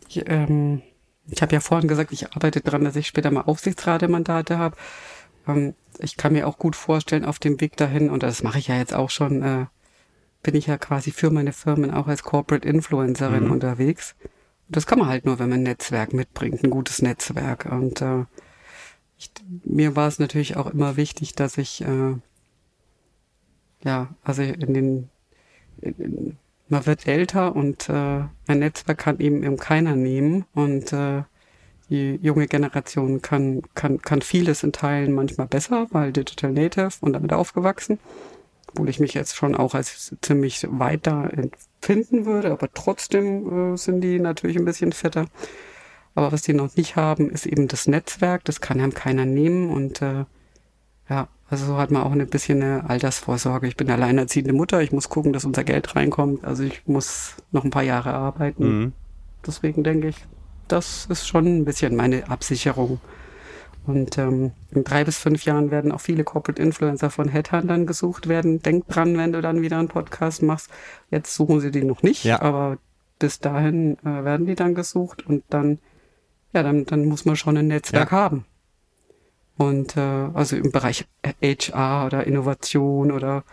ich, 0.08 0.22
ähm, 0.28 0.82
ich 1.26 1.42
habe 1.42 1.52
ja 1.52 1.58
vorhin 1.58 1.88
gesagt, 1.88 2.12
ich 2.12 2.32
arbeite 2.32 2.60
daran, 2.60 2.84
dass 2.84 2.94
ich 2.94 3.08
später 3.08 3.32
mal 3.32 3.40
Aufsichtsratmandate 3.40 4.56
habe. 4.56 4.76
Ähm, 5.48 5.74
ich 5.98 6.16
kann 6.16 6.32
mir 6.32 6.46
auch 6.46 6.58
gut 6.58 6.76
vorstellen, 6.76 7.24
auf 7.24 7.38
dem 7.38 7.60
Weg 7.60 7.76
dahin, 7.76 8.10
und 8.10 8.22
das 8.22 8.42
mache 8.42 8.58
ich 8.58 8.68
ja 8.68 8.76
jetzt 8.76 8.94
auch 8.94 9.10
schon, 9.10 9.42
äh, 9.42 9.66
bin 10.42 10.54
ich 10.54 10.66
ja 10.66 10.78
quasi 10.78 11.10
für 11.10 11.30
meine 11.30 11.52
Firmen 11.52 11.90
auch 11.90 12.08
als 12.08 12.22
Corporate 12.22 12.68
Influencerin 12.68 13.44
mhm. 13.44 13.52
unterwegs. 13.52 14.14
Und 14.68 14.76
das 14.76 14.86
kann 14.86 14.98
man 14.98 15.08
halt 15.08 15.24
nur, 15.24 15.38
wenn 15.38 15.48
man 15.48 15.60
ein 15.60 15.64
Netzwerk 15.64 16.12
mitbringt, 16.12 16.64
ein 16.64 16.70
gutes 16.70 17.02
Netzwerk. 17.02 17.66
Und 17.70 18.00
äh, 18.00 18.24
ich, 19.18 19.30
mir 19.64 19.94
war 19.96 20.08
es 20.08 20.18
natürlich 20.18 20.56
auch 20.56 20.66
immer 20.66 20.96
wichtig, 20.96 21.34
dass 21.34 21.58
ich 21.58 21.82
äh, 21.82 22.14
ja, 23.84 24.14
also 24.22 24.42
in 24.42 24.74
den 24.74 25.08
in, 25.80 26.36
man 26.68 26.86
wird 26.86 27.06
älter 27.06 27.54
und 27.54 27.88
äh, 27.88 28.24
ein 28.46 28.58
Netzwerk 28.58 28.98
kann 28.98 29.20
eben 29.20 29.42
eben 29.42 29.58
keiner 29.58 29.94
nehmen 29.94 30.46
und 30.54 30.92
äh, 30.92 31.22
die 31.92 32.18
junge 32.22 32.46
Generation 32.46 33.20
kann, 33.20 33.62
kann, 33.74 34.00
kann 34.00 34.22
vieles 34.22 34.62
in 34.62 34.72
Teilen 34.72 35.12
manchmal 35.12 35.46
besser, 35.46 35.86
weil 35.90 36.10
Digital 36.10 36.50
Native 36.50 36.90
und 37.02 37.12
damit 37.12 37.34
aufgewachsen, 37.34 37.98
obwohl 38.68 38.88
ich 38.88 38.98
mich 38.98 39.12
jetzt 39.12 39.36
schon 39.36 39.54
auch 39.54 39.74
als 39.74 40.16
ziemlich 40.22 40.66
weit 40.70 41.06
da 41.06 41.26
empfinden 41.26 42.24
würde, 42.24 42.50
aber 42.50 42.72
trotzdem 42.72 43.74
äh, 43.74 43.76
sind 43.76 44.00
die 44.00 44.18
natürlich 44.18 44.56
ein 44.56 44.64
bisschen 44.64 44.92
fitter. 44.92 45.26
Aber 46.14 46.32
was 46.32 46.42
die 46.42 46.54
noch 46.54 46.76
nicht 46.76 46.96
haben, 46.96 47.30
ist 47.30 47.46
eben 47.46 47.68
das 47.68 47.86
Netzwerk, 47.86 48.44
das 48.44 48.62
kann 48.62 48.80
einem 48.80 48.94
keiner 48.94 49.26
nehmen 49.26 49.68
und 49.68 50.00
äh, 50.00 50.24
ja, 51.10 51.28
also 51.50 51.66
so 51.66 51.76
hat 51.76 51.90
man 51.90 52.02
auch 52.02 52.12
ein 52.12 52.26
bisschen 52.26 52.62
eine 52.62 52.88
Altersvorsorge. 52.88 53.66
Ich 53.66 53.76
bin 53.76 53.90
alleinerziehende 53.90 54.54
Mutter, 54.54 54.80
ich 54.80 54.92
muss 54.92 55.10
gucken, 55.10 55.34
dass 55.34 55.44
unser 55.44 55.64
Geld 55.64 55.94
reinkommt. 55.94 56.46
Also 56.46 56.62
ich 56.62 56.86
muss 56.86 57.34
noch 57.50 57.64
ein 57.64 57.70
paar 57.70 57.82
Jahre 57.82 58.14
arbeiten. 58.14 58.64
Mhm. 58.64 58.92
Deswegen 59.46 59.84
denke 59.84 60.08
ich, 60.08 60.16
das 60.72 61.06
ist 61.10 61.28
schon 61.28 61.46
ein 61.46 61.64
bisschen 61.64 61.94
meine 61.94 62.28
Absicherung. 62.28 62.98
Und 63.84 64.16
ähm, 64.16 64.52
in 64.70 64.84
drei 64.84 65.04
bis 65.04 65.18
fünf 65.18 65.44
Jahren 65.44 65.70
werden 65.70 65.92
auch 65.92 66.00
viele 66.00 66.24
Corporate 66.24 66.62
Influencer 66.62 67.10
von 67.10 67.28
Headhuntern 67.28 67.86
gesucht 67.86 68.28
werden. 68.28 68.62
Denk 68.62 68.86
dran, 68.88 69.18
wenn 69.18 69.32
du 69.32 69.42
dann 69.42 69.60
wieder 69.60 69.78
einen 69.78 69.88
Podcast 69.88 70.42
machst. 70.42 70.70
Jetzt 71.10 71.34
suchen 71.34 71.60
sie 71.60 71.70
die 71.70 71.84
noch 71.84 72.02
nicht, 72.02 72.24
ja. 72.24 72.40
aber 72.40 72.78
bis 73.18 73.40
dahin 73.40 73.98
äh, 73.98 74.24
werden 74.24 74.46
die 74.46 74.54
dann 74.54 74.74
gesucht 74.74 75.26
und 75.26 75.44
dann, 75.50 75.78
ja, 76.52 76.62
dann, 76.62 76.86
dann 76.86 77.04
muss 77.04 77.24
man 77.24 77.36
schon 77.36 77.56
ein 77.56 77.66
Netzwerk 77.66 78.12
ja. 78.12 78.18
haben. 78.18 78.44
Und 79.58 79.96
äh, 79.96 80.00
also 80.00 80.56
im 80.56 80.72
Bereich 80.72 81.06
HR 81.24 82.06
oder 82.06 82.26
Innovation 82.26 83.12
oder 83.12 83.44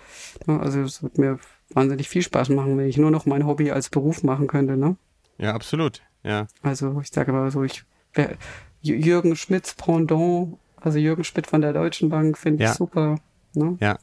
ne, 0.45 0.59
also 0.59 0.81
es 0.81 1.03
wird 1.03 1.17
mir 1.17 1.39
wahnsinnig 1.71 2.07
viel 2.07 2.21
Spaß 2.21 2.49
machen, 2.49 2.77
wenn 2.77 2.87
ich 2.87 2.97
nur 2.97 3.11
noch 3.11 3.25
mein 3.25 3.45
Hobby 3.45 3.71
als 3.71 3.89
Beruf 3.89 4.23
machen 4.23 4.47
könnte, 4.47 4.77
ne? 4.77 4.95
Ja, 5.37 5.53
absolut. 5.53 6.01
Ja. 6.23 6.47
Also 6.61 6.99
ich 7.01 7.09
sage 7.09 7.31
mal 7.31 7.49
so, 7.51 7.63
ich 7.63 7.83
wär, 8.13 8.35
Jürgen 8.81 9.35
Schmidts 9.35 9.73
Pendant, 9.73 10.57
also 10.77 10.97
Jürgen 10.97 11.23
Schmidt 11.23 11.47
von 11.47 11.61
der 11.61 11.73
Deutschen 11.73 12.09
Bank, 12.09 12.37
finde 12.37 12.63
ich 12.63 12.71
super. 12.71 13.15
Ne? 13.53 13.77
Ja. 13.79 13.97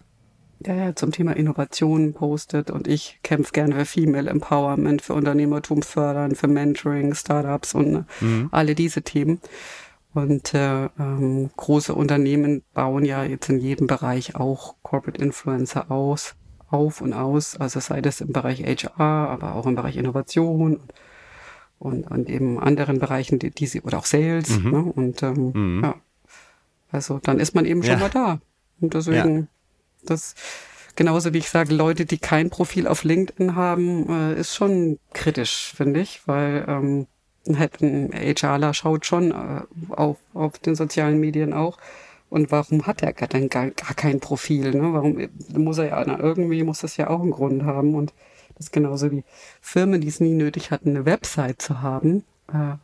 Der 0.58 0.74
ja 0.74 0.94
zum 0.94 1.12
Thema 1.12 1.36
Innovation 1.36 2.14
postet 2.14 2.70
und 2.70 2.88
ich 2.88 3.18
kämpfe 3.22 3.52
gerne 3.52 3.74
für 3.74 3.84
Female 3.84 4.30
Empowerment, 4.30 5.02
für 5.02 5.12
Unternehmertum 5.12 5.82
fördern, 5.82 6.34
für 6.34 6.48
Mentoring, 6.48 7.14
Startups 7.14 7.74
und 7.74 7.92
ne, 7.92 8.06
mhm. 8.20 8.48
alle 8.52 8.74
diese 8.74 9.02
Themen. 9.02 9.40
Und 10.14 10.54
äh, 10.54 10.86
ähm, 10.98 11.50
große 11.56 11.94
Unternehmen 11.94 12.62
bauen 12.72 13.04
ja 13.04 13.22
jetzt 13.22 13.50
in 13.50 13.58
jedem 13.58 13.86
Bereich 13.86 14.34
auch 14.34 14.76
Corporate 14.82 15.22
Influencer 15.22 15.90
aus, 15.90 16.36
auf 16.70 17.02
und 17.02 17.12
aus, 17.12 17.56
also 17.58 17.80
sei 17.80 18.00
das 18.00 18.22
im 18.22 18.32
Bereich 18.32 18.62
HR, 18.62 18.98
aber 18.98 19.54
auch 19.54 19.66
im 19.66 19.74
Bereich 19.74 19.98
Innovation 19.98 20.62
und, 20.62 20.94
und 21.79 22.29
eben 22.29 22.59
anderen 22.59 22.99
Bereichen, 22.99 23.39
die, 23.39 23.51
die 23.51 23.66
sie, 23.66 23.83
oder 23.83 23.99
auch 23.99 24.07
Sales. 24.07 24.59
Mhm. 24.59 24.70
Ne? 24.70 24.93
Und 24.95 25.22
ähm, 25.22 25.53
mhm. 25.55 25.85
ja, 25.85 25.95
also 26.91 27.20
dann 27.22 27.39
ist 27.39 27.55
man 27.55 27.64
eben 27.64 27.83
schon 27.83 27.93
ja. 27.95 27.99
mal 27.99 28.11
da. 28.11 28.41
Und 28.81 28.95
deswegen, 28.95 29.37
ja. 29.39 29.47
das 30.07 30.35
genauso 30.97 31.33
wie 31.33 31.39
ich 31.39 31.51
sage, 31.51 31.74
Leute, 31.74 32.07
die 32.07 32.18
kein 32.18 32.51
Profil 32.51 32.89
auf 32.89 33.05
LinkedIn 33.05 33.55
haben, 33.55 34.09
äh, 34.09 34.41
ist 34.41 34.55
schon 34.55 34.99
kritisch, 35.12 35.72
finde 35.77 36.01
ich, 36.01 36.27
weil 36.27 36.64
ähm, 36.66 37.07
halt 37.55 37.81
ein 37.83 38.11
HRler 38.12 38.74
schaut 38.74 39.07
schon 39.07 39.31
äh, 39.31 39.62
auf, 39.91 40.16
auf 40.35 40.59
den 40.59 40.74
sozialen 40.74 41.20
Medien 41.20 41.53
auch. 41.53 41.79
Und 42.29 42.51
warum 42.51 42.87
hat 42.87 43.03
er 43.03 43.12
dann 43.12 43.49
gar, 43.49 43.70
gar 43.70 43.95
kein 43.95 44.18
Profil? 44.18 44.72
Ne? 44.72 44.93
Warum 44.93 45.29
muss 45.55 45.79
er 45.79 45.87
ja, 45.89 46.05
na, 46.05 46.18
irgendwie 46.18 46.64
muss 46.64 46.81
das 46.81 46.97
ja 46.97 47.09
auch 47.09 47.22
einen 47.22 47.31
Grund 47.31 47.62
haben. 47.62 47.95
Und 47.95 48.12
das 48.57 48.66
ist 48.66 48.72
genauso 48.72 49.11
wie 49.11 49.24
Firmen, 49.61 50.00
die 50.00 50.09
es 50.09 50.20
nie 50.20 50.34
nötig 50.34 50.70
hatten, 50.70 50.90
eine 50.90 51.04
Website 51.04 51.61
zu 51.61 51.82
haben. 51.82 52.24
Äh, 52.52 52.76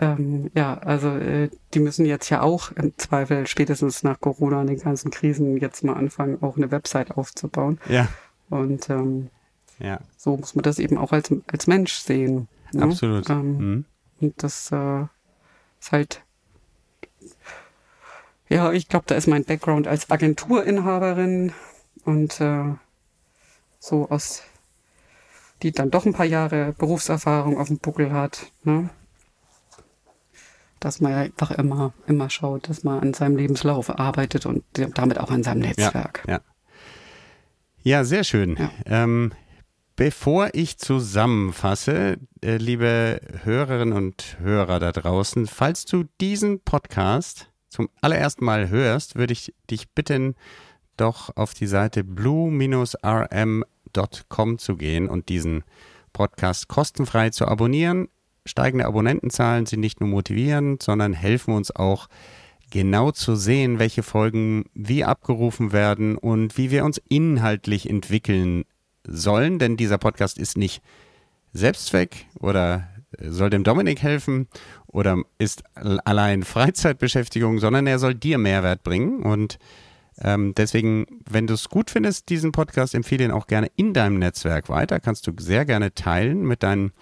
ähm, 0.00 0.50
ja, 0.54 0.78
also 0.78 1.08
äh, 1.10 1.50
die 1.74 1.80
müssen 1.80 2.06
jetzt 2.06 2.30
ja 2.30 2.40
auch 2.40 2.72
im 2.72 2.96
Zweifel 2.96 3.46
spätestens 3.46 4.02
nach 4.02 4.18
Corona 4.20 4.60
und 4.60 4.66
den 4.66 4.80
ganzen 4.80 5.10
Krisen 5.10 5.58
jetzt 5.58 5.84
mal 5.84 5.92
anfangen, 5.92 6.42
auch 6.42 6.56
eine 6.56 6.70
Website 6.70 7.16
aufzubauen. 7.16 7.78
Ja. 7.88 8.08
Und 8.48 8.88
ähm, 8.90 9.28
ja. 9.78 10.00
so 10.16 10.36
muss 10.36 10.54
man 10.54 10.62
das 10.62 10.78
eben 10.78 10.98
auch 10.98 11.12
als, 11.12 11.32
als 11.52 11.66
Mensch 11.66 11.94
sehen. 11.94 12.48
Ne? 12.72 12.82
Absolut. 12.82 13.28
Ähm, 13.30 13.56
mhm. 13.58 13.84
Und 14.20 14.42
das 14.42 14.72
äh, 14.72 15.02
ist 15.80 15.92
halt, 15.92 16.22
ja, 18.48 18.72
ich 18.72 18.88
glaube, 18.88 19.04
da 19.06 19.14
ist 19.14 19.28
mein 19.28 19.44
Background 19.44 19.86
als 19.86 20.10
Agenturinhaberin 20.10 21.52
und 22.04 22.40
äh, 22.40 22.74
so 23.78 24.08
aus, 24.08 24.42
die 25.62 25.72
dann 25.72 25.90
doch 25.90 26.06
ein 26.06 26.12
paar 26.12 26.26
Jahre 26.26 26.74
Berufserfahrung 26.78 27.58
auf 27.58 27.68
dem 27.68 27.78
Buckel 27.78 28.12
hat, 28.12 28.50
ne? 28.64 28.90
dass 30.78 31.00
man 31.00 31.12
einfach 31.12 31.50
immer, 31.50 31.92
immer 32.06 32.30
schaut, 32.30 32.68
dass 32.68 32.84
man 32.84 33.00
an 33.00 33.14
seinem 33.14 33.36
Lebenslauf 33.36 33.90
arbeitet 33.98 34.46
und 34.46 34.64
damit 34.72 35.18
auch 35.18 35.30
an 35.30 35.42
seinem 35.42 35.60
Netzwerk. 35.60 36.24
Ja, 36.26 36.34
ja. 36.34 36.40
ja 37.82 38.04
sehr 38.04 38.24
schön. 38.24 38.56
Ja. 38.56 38.70
Ähm, 38.86 39.32
Bevor 40.00 40.48
ich 40.54 40.78
zusammenfasse, 40.78 42.16
äh, 42.42 42.56
liebe 42.56 43.20
Hörerinnen 43.42 43.92
und 43.92 44.38
Hörer 44.40 44.78
da 44.80 44.92
draußen, 44.92 45.46
falls 45.46 45.84
du 45.84 46.04
diesen 46.22 46.60
Podcast 46.60 47.50
zum 47.68 47.90
allerersten 48.00 48.46
Mal 48.46 48.70
hörst, 48.70 49.16
würde 49.16 49.34
ich 49.34 49.52
dich 49.70 49.90
bitten, 49.90 50.36
doch 50.96 51.36
auf 51.36 51.52
die 51.52 51.66
Seite 51.66 52.02
blue-rm.com 53.92 54.58
zu 54.58 54.76
gehen 54.76 55.08
und 55.08 55.28
diesen 55.28 55.64
Podcast 56.12 56.68
kostenfrei 56.68 57.30
zu 57.30 57.46
abonnieren. 57.46 58.08
Steigende 58.46 58.86
Abonnentenzahlen 58.86 59.66
sind 59.66 59.80
nicht 59.80 60.00
nur 60.00 60.08
motivierend, 60.08 60.82
sondern 60.82 61.12
helfen 61.12 61.54
uns 61.54 61.74
auch 61.74 62.08
genau 62.70 63.10
zu 63.10 63.36
sehen, 63.36 63.78
welche 63.78 64.02
Folgen 64.02 64.64
wie 64.74 65.04
abgerufen 65.04 65.72
werden 65.72 66.16
und 66.16 66.56
wie 66.56 66.70
wir 66.70 66.84
uns 66.84 67.00
inhaltlich 67.08 67.88
entwickeln 67.88 68.64
sollen, 69.04 69.58
denn 69.58 69.76
dieser 69.76 69.98
Podcast 69.98 70.38
ist 70.38 70.56
nicht 70.56 70.82
Selbstzweck 71.52 72.26
oder 72.38 72.88
soll 73.18 73.50
dem 73.50 73.64
Dominik 73.64 74.02
helfen 74.02 74.46
oder 74.86 75.18
ist 75.38 75.64
allein 75.74 76.44
Freizeitbeschäftigung, 76.44 77.58
sondern 77.58 77.86
er 77.88 77.98
soll 77.98 78.14
dir 78.14 78.38
Mehrwert 78.38 78.84
bringen 78.84 79.22
und 79.22 79.58
Ähm, 80.22 80.54
deswegen, 80.54 81.06
wenn 81.28 81.46
du 81.46 81.54
es 81.54 81.68
gut 81.68 81.90
findest, 81.90 82.28
diesen 82.28 82.52
Podcast, 82.52 82.94
empfehle 82.94 83.24
ihn 83.24 83.30
auch 83.30 83.46
gerne 83.46 83.68
in 83.76 83.94
deinem 83.94 84.18
Netzwerk 84.18 84.68
weiter. 84.68 85.00
Kannst 85.00 85.26
du 85.26 85.32
sehr 85.38 85.64
gerne 85.64 85.94
teilen 85.94 86.42
mit, 86.42 86.62
dein, 86.62 86.92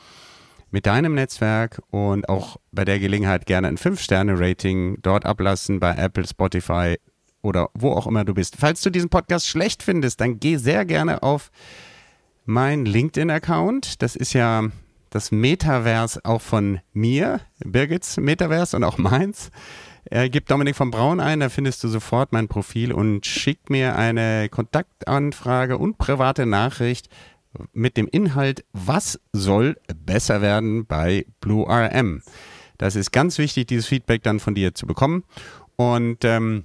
mit 0.70 0.86
deinem 0.86 1.14
Netzwerk 1.14 1.82
und 1.90 2.28
auch 2.28 2.58
bei 2.70 2.84
der 2.84 2.98
Gelegenheit 2.98 3.46
gerne 3.46 3.68
ein 3.68 3.78
5-Sterne-Rating 3.78 4.98
dort 5.02 5.26
ablassen 5.26 5.80
bei 5.80 5.94
Apple, 5.94 6.26
Spotify 6.26 6.96
oder 7.42 7.70
wo 7.74 7.92
auch 7.92 8.06
immer 8.06 8.24
du 8.24 8.34
bist. 8.34 8.56
Falls 8.58 8.82
du 8.82 8.90
diesen 8.90 9.10
Podcast 9.10 9.46
schlecht 9.46 9.82
findest, 9.82 10.20
dann 10.20 10.38
geh 10.38 10.56
sehr 10.56 10.84
gerne 10.84 11.22
auf 11.22 11.50
mein 12.44 12.84
LinkedIn-Account. 12.84 14.02
Das 14.02 14.16
ist 14.16 14.32
ja 14.32 14.64
das 15.10 15.30
Metaverse 15.30 16.20
auch 16.24 16.42
von 16.42 16.80
mir, 16.92 17.40
Birgits 17.64 18.16
Metaverse 18.18 18.76
und 18.76 18.84
auch 18.84 18.98
meins. 18.98 19.50
Äh, 20.10 20.30
gib 20.30 20.46
Dominik 20.46 20.76
von 20.76 20.90
Braun 20.90 21.20
ein, 21.20 21.40
da 21.40 21.48
findest 21.48 21.84
du 21.84 21.88
sofort 21.88 22.32
mein 22.32 22.48
Profil 22.48 22.92
und 22.92 23.26
schick 23.26 23.68
mir 23.68 23.96
eine 23.96 24.48
Kontaktanfrage 24.48 25.76
und 25.76 25.98
private 25.98 26.46
Nachricht 26.46 27.08
mit 27.72 27.96
dem 27.96 28.08
Inhalt, 28.08 28.64
was 28.72 29.20
soll 29.32 29.76
besser 30.04 30.40
werden 30.40 30.86
bei 30.86 31.26
Blue 31.40 31.66
RM. 31.68 32.22
Das 32.78 32.96
ist 32.96 33.12
ganz 33.12 33.38
wichtig, 33.38 33.66
dieses 33.66 33.86
Feedback 33.86 34.22
dann 34.22 34.40
von 34.40 34.54
dir 34.54 34.74
zu 34.74 34.86
bekommen. 34.86 35.24
Und 35.76 36.24
ähm, 36.24 36.64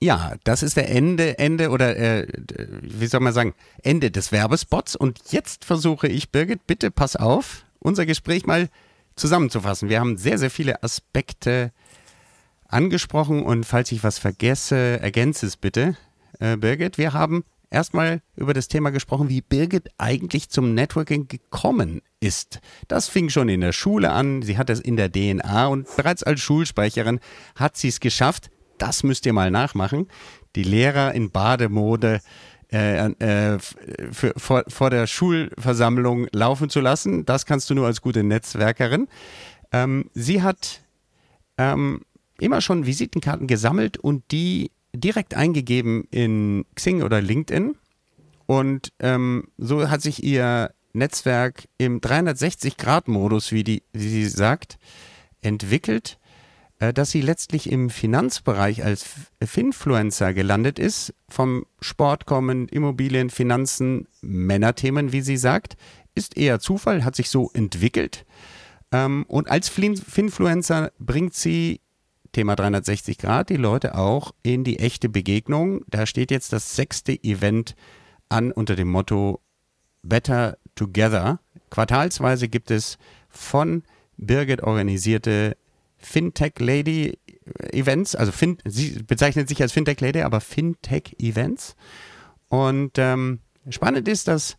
ja, 0.00 0.34
das 0.44 0.62
ist 0.62 0.76
der 0.76 0.90
Ende, 0.90 1.38
Ende 1.38 1.70
oder 1.70 1.96
äh, 1.96 2.26
wie 2.82 3.06
soll 3.06 3.20
man 3.20 3.32
sagen, 3.32 3.54
Ende 3.82 4.10
des 4.10 4.32
Werbespots. 4.32 4.96
Und 4.96 5.20
jetzt 5.30 5.64
versuche 5.64 6.08
ich, 6.08 6.30
Birgit, 6.30 6.66
bitte 6.66 6.90
pass 6.90 7.16
auf, 7.16 7.64
unser 7.80 8.06
Gespräch 8.06 8.46
mal 8.46 8.68
zusammenzufassen. 9.16 9.88
Wir 9.88 10.00
haben 10.00 10.16
sehr, 10.16 10.38
sehr 10.38 10.50
viele 10.50 10.82
Aspekte 10.82 11.72
angesprochen 12.74 13.44
und 13.44 13.64
falls 13.64 13.92
ich 13.92 14.02
was 14.02 14.18
vergesse, 14.18 15.00
ergänze 15.00 15.46
es 15.46 15.56
bitte, 15.56 15.96
äh, 16.40 16.56
Birgit. 16.56 16.98
Wir 16.98 17.12
haben 17.12 17.44
erstmal 17.70 18.20
über 18.36 18.52
das 18.52 18.68
Thema 18.68 18.90
gesprochen, 18.90 19.28
wie 19.28 19.40
Birgit 19.40 19.88
eigentlich 19.96 20.48
zum 20.50 20.74
Networking 20.74 21.28
gekommen 21.28 22.02
ist. 22.20 22.60
Das 22.88 23.08
fing 23.08 23.30
schon 23.30 23.48
in 23.48 23.60
der 23.60 23.72
Schule 23.72 24.10
an, 24.10 24.42
sie 24.42 24.58
hat 24.58 24.70
es 24.70 24.80
in 24.80 24.96
der 24.96 25.10
DNA 25.10 25.68
und 25.68 25.88
bereits 25.96 26.22
als 26.24 26.40
Schulsprecherin 26.40 27.20
hat 27.54 27.76
sie 27.76 27.88
es 27.88 28.00
geschafft. 28.00 28.50
Das 28.78 29.04
müsst 29.04 29.24
ihr 29.24 29.32
mal 29.32 29.52
nachmachen. 29.52 30.08
Die 30.56 30.64
Lehrer 30.64 31.14
in 31.14 31.30
Bademode 31.30 32.20
äh, 32.72 33.06
äh, 33.06 33.58
für, 34.10 34.32
vor, 34.36 34.64
vor 34.66 34.90
der 34.90 35.06
Schulversammlung 35.06 36.26
laufen 36.32 36.70
zu 36.70 36.80
lassen. 36.80 37.24
Das 37.24 37.46
kannst 37.46 37.70
du 37.70 37.74
nur 37.74 37.86
als 37.86 38.00
gute 38.00 38.24
Netzwerkerin. 38.24 39.06
Ähm, 39.70 40.10
sie 40.14 40.42
hat 40.42 40.80
ähm, 41.56 42.00
immer 42.38 42.60
schon 42.60 42.86
Visitenkarten 42.86 43.46
gesammelt 43.46 43.98
und 43.98 44.30
die 44.30 44.70
direkt 44.94 45.34
eingegeben 45.34 46.04
in 46.10 46.64
Xing 46.74 47.02
oder 47.02 47.20
LinkedIn. 47.20 47.76
Und 48.46 48.92
ähm, 49.00 49.48
so 49.56 49.88
hat 49.90 50.02
sich 50.02 50.22
ihr 50.22 50.72
Netzwerk 50.92 51.64
im 51.78 52.00
360-Grad-Modus, 52.00 53.52
wie, 53.52 53.82
wie 53.92 54.08
sie 54.08 54.28
sagt, 54.28 54.78
entwickelt, 55.40 56.18
äh, 56.78 56.92
dass 56.92 57.10
sie 57.10 57.20
letztlich 57.20 57.70
im 57.70 57.90
Finanzbereich 57.90 58.84
als 58.84 59.04
Finfluencer 59.42 60.34
gelandet 60.34 60.78
ist. 60.78 61.14
Vom 61.28 61.66
Sport 61.80 62.26
kommen 62.26 62.68
Immobilien, 62.68 63.30
Finanzen, 63.30 64.06
Männerthemen, 64.22 65.12
wie 65.12 65.20
sie 65.20 65.36
sagt. 65.36 65.76
Ist 66.14 66.36
eher 66.36 66.60
Zufall, 66.60 67.04
hat 67.04 67.16
sich 67.16 67.28
so 67.28 67.50
entwickelt. 67.54 68.24
Ähm, 68.92 69.24
und 69.26 69.50
als 69.50 69.68
Finfluencer 69.68 70.92
bringt 70.98 71.34
sie 71.34 71.80
Thema 72.34 72.56
360 72.56 73.16
Grad, 73.16 73.48
die 73.48 73.56
Leute 73.56 73.96
auch 73.96 74.32
in 74.42 74.64
die 74.64 74.78
echte 74.78 75.08
Begegnung. 75.08 75.84
Da 75.88 76.04
steht 76.04 76.30
jetzt 76.30 76.52
das 76.52 76.76
sechste 76.76 77.12
Event 77.24 77.74
an 78.28 78.52
unter 78.52 78.76
dem 78.76 78.90
Motto 78.90 79.40
Better 80.02 80.58
Together. 80.74 81.40
Quartalsweise 81.70 82.48
gibt 82.48 82.70
es 82.70 82.98
von 83.30 83.84
Birgit 84.16 84.62
organisierte 84.62 85.56
Fintech 85.96 86.58
Lady 86.58 87.18
Events, 87.72 88.14
also 88.14 88.32
fin 88.32 88.58
sie 88.64 89.02
bezeichnet 89.02 89.48
sich 89.48 89.62
als 89.62 89.72
Fintech 89.72 90.00
Lady, 90.00 90.20
aber 90.20 90.40
Fintech 90.40 91.16
Events. 91.18 91.76
Und 92.48 92.98
ähm, 92.98 93.40
spannend 93.70 94.08
ist, 94.08 94.28
dass 94.28 94.56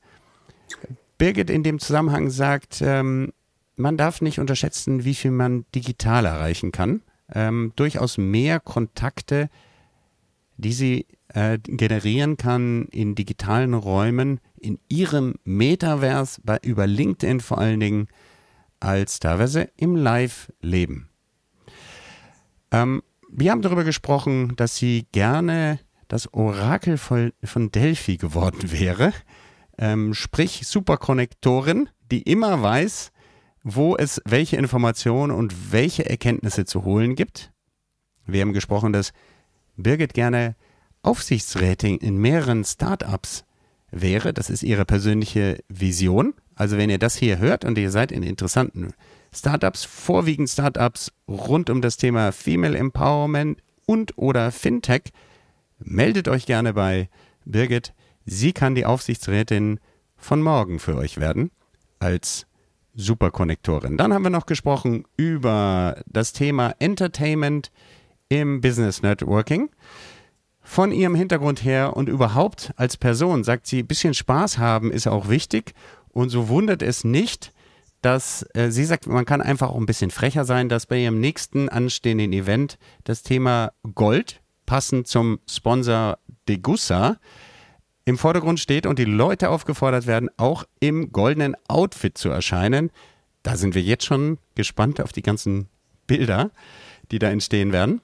Birgit 1.17 1.49
in 1.49 1.63
dem 1.63 1.79
Zusammenhang 1.79 2.29
sagt, 2.29 2.81
ähm, 2.81 3.33
man 3.75 3.97
darf 3.97 4.21
nicht 4.21 4.39
unterschätzen, 4.39 5.03
wie 5.03 5.15
viel 5.15 5.31
man 5.31 5.65
digital 5.73 6.25
erreichen 6.25 6.71
kann 6.71 7.01
ähm, 7.33 7.73
durchaus 7.75 8.17
mehr 8.17 8.59
Kontakte, 8.59 9.49
die 10.57 10.73
sie 10.73 11.07
äh, 11.29 11.57
generieren 11.59 12.37
kann 12.37 12.85
in 12.91 13.15
digitalen 13.15 13.73
Räumen, 13.73 14.39
in 14.59 14.79
ihrem 14.87 15.35
Metaverse, 15.43 16.41
bei, 16.43 16.59
über 16.63 16.87
LinkedIn 16.87 17.39
vor 17.39 17.57
allen 17.57 17.79
Dingen, 17.79 18.07
als 18.79 19.19
teilweise 19.19 19.69
im 19.77 19.95
Live-Leben. 19.95 21.09
Ähm, 22.71 23.01
wir 23.29 23.51
haben 23.51 23.61
darüber 23.61 23.83
gesprochen, 23.83 24.55
dass 24.55 24.77
sie 24.77 25.07
gerne 25.11 25.79
das 26.07 26.31
Orakel 26.33 26.97
von, 26.97 27.31
Delphi 27.71 28.17
geworden 28.17 28.71
wäre, 28.71 29.13
ähm, 29.77 30.13
sprich 30.13 30.67
Superkonnektorin, 30.67 31.89
die 32.11 32.21
immer 32.21 32.61
weiß, 32.61 33.11
wo 33.65 33.97
es 33.97 34.21
welche 34.25 34.57
Informationen 34.57 35.31
und 35.31 35.71
welche 35.71 36.07
Erkenntnisse 36.07 36.65
zu 36.65 36.85
holen 36.85 37.15
gibt. 37.15 37.51
Wir 38.27 38.41
haben 38.41 38.53
gesprochen, 38.53 38.93
dass 38.93 39.11
Birgit 39.75 40.13
gerne 40.13 40.55
Aufsichtsrätin 41.01 41.97
in 41.97 42.17
mehreren 42.17 42.63
Startups 42.63 43.43
wäre. 43.89 44.33
Das 44.33 44.51
ist 44.51 44.61
ihre 44.61 44.85
persönliche 44.85 45.63
Vision. 45.67 46.35
Also 46.53 46.77
wenn 46.77 46.91
ihr 46.91 46.99
das 46.99 47.15
hier 47.15 47.39
hört 47.39 47.65
und 47.65 47.75
ihr 47.79 47.89
seid 47.89 48.11
in 48.11 48.21
interessanten 48.21 48.93
Startups, 49.33 49.83
vorwiegend 49.83 50.49
Startups 50.49 51.11
rund 51.27 51.71
um 51.71 51.81
das 51.81 51.97
Thema 51.97 52.31
Female 52.31 52.77
Empowerment 52.77 53.63
und 53.87 54.15
oder 54.15 54.51
Fintech, 54.51 55.11
meldet 55.79 56.27
euch 56.27 56.45
gerne 56.45 56.73
bei 56.73 57.09
Birgit. 57.45 57.95
Sie 58.25 58.53
kann 58.53 58.75
die 58.75 58.85
Aufsichtsrätin 58.85 59.79
von 60.17 60.43
morgen 60.43 60.77
für 60.77 60.95
euch 60.95 61.17
werden 61.19 61.49
als 61.97 62.45
Superkonnektorin. 62.95 63.97
Dann 63.97 64.13
haben 64.13 64.23
wir 64.23 64.29
noch 64.29 64.45
gesprochen 64.45 65.05
über 65.17 66.01
das 66.07 66.33
Thema 66.33 66.73
Entertainment 66.79 67.71
im 68.29 68.61
Business 68.61 69.01
Networking. 69.01 69.69
Von 70.61 70.91
ihrem 70.91 71.13
Hintergrund 71.13 71.63
her 71.63 71.95
und 71.95 72.09
überhaupt 72.09 72.73
als 72.75 72.97
Person 72.97 73.43
sagt 73.43 73.67
sie, 73.67 73.79
ein 73.79 73.87
bisschen 73.87 74.15
Spaß 74.15 74.57
haben 74.57 74.91
ist 74.91 75.07
auch 75.07 75.29
wichtig. 75.29 75.73
Und 76.09 76.29
so 76.29 76.49
wundert 76.49 76.81
es 76.81 77.03
nicht, 77.03 77.53
dass 78.01 78.45
äh, 78.53 78.71
sie 78.71 78.85
sagt, 78.85 79.07
man 79.07 79.25
kann 79.25 79.41
einfach 79.41 79.69
auch 79.69 79.77
ein 79.77 79.85
bisschen 79.85 80.11
frecher 80.11 80.45
sein, 80.45 80.69
dass 80.69 80.85
bei 80.85 80.97
ihrem 80.97 81.19
nächsten 81.19 81.69
anstehenden 81.69 82.33
Event 82.33 82.77
das 83.03 83.21
Thema 83.21 83.73
Gold, 83.93 84.41
passend 84.65 85.07
zum 85.07 85.39
Sponsor 85.47 86.17
Degussa, 86.47 87.17
im 88.05 88.17
Vordergrund 88.19 88.59
steht 88.59 88.85
und 88.85 88.99
die 88.99 89.05
Leute 89.05 89.49
aufgefordert 89.49 90.05
werden, 90.05 90.29
auch 90.37 90.63
im 90.79 91.11
goldenen 91.11 91.55
Outfit 91.67 92.17
zu 92.17 92.29
erscheinen. 92.29 92.91
Da 93.43 93.57
sind 93.57 93.75
wir 93.75 93.81
jetzt 93.81 94.05
schon 94.05 94.37
gespannt 94.53 95.01
auf 95.01 95.11
die 95.11 95.23
ganzen 95.23 95.67
Bilder, 96.07 96.51
die 97.11 97.19
da 97.19 97.29
entstehen 97.29 97.71
werden. 97.71 98.01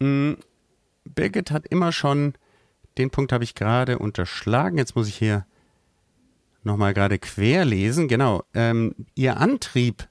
Mm, 0.00 0.32
Birgit 1.04 1.52
hat 1.52 1.66
immer 1.66 1.92
schon, 1.92 2.34
den 2.98 3.10
Punkt 3.10 3.32
habe 3.32 3.44
ich 3.44 3.54
gerade 3.54 3.98
unterschlagen, 3.98 4.78
jetzt 4.78 4.96
muss 4.96 5.08
ich 5.08 5.16
hier 5.16 5.46
nochmal 6.64 6.94
gerade 6.94 7.18
quer 7.18 7.64
lesen. 7.64 8.08
Genau, 8.08 8.42
ähm, 8.54 8.94
ihr 9.14 9.36
Antrieb, 9.36 10.08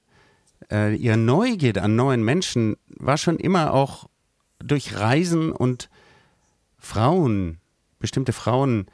äh, 0.70 0.94
ihre 0.94 1.18
Neugierde 1.18 1.82
an 1.82 1.96
neuen 1.96 2.22
Menschen 2.22 2.76
war 2.88 3.18
schon 3.18 3.38
immer 3.38 3.74
auch 3.74 4.08
durch 4.58 4.96
Reisen 4.98 5.52
und 5.52 5.90
Frauen 6.78 7.60
bestimmte 8.04 8.34
Frauen 8.34 8.86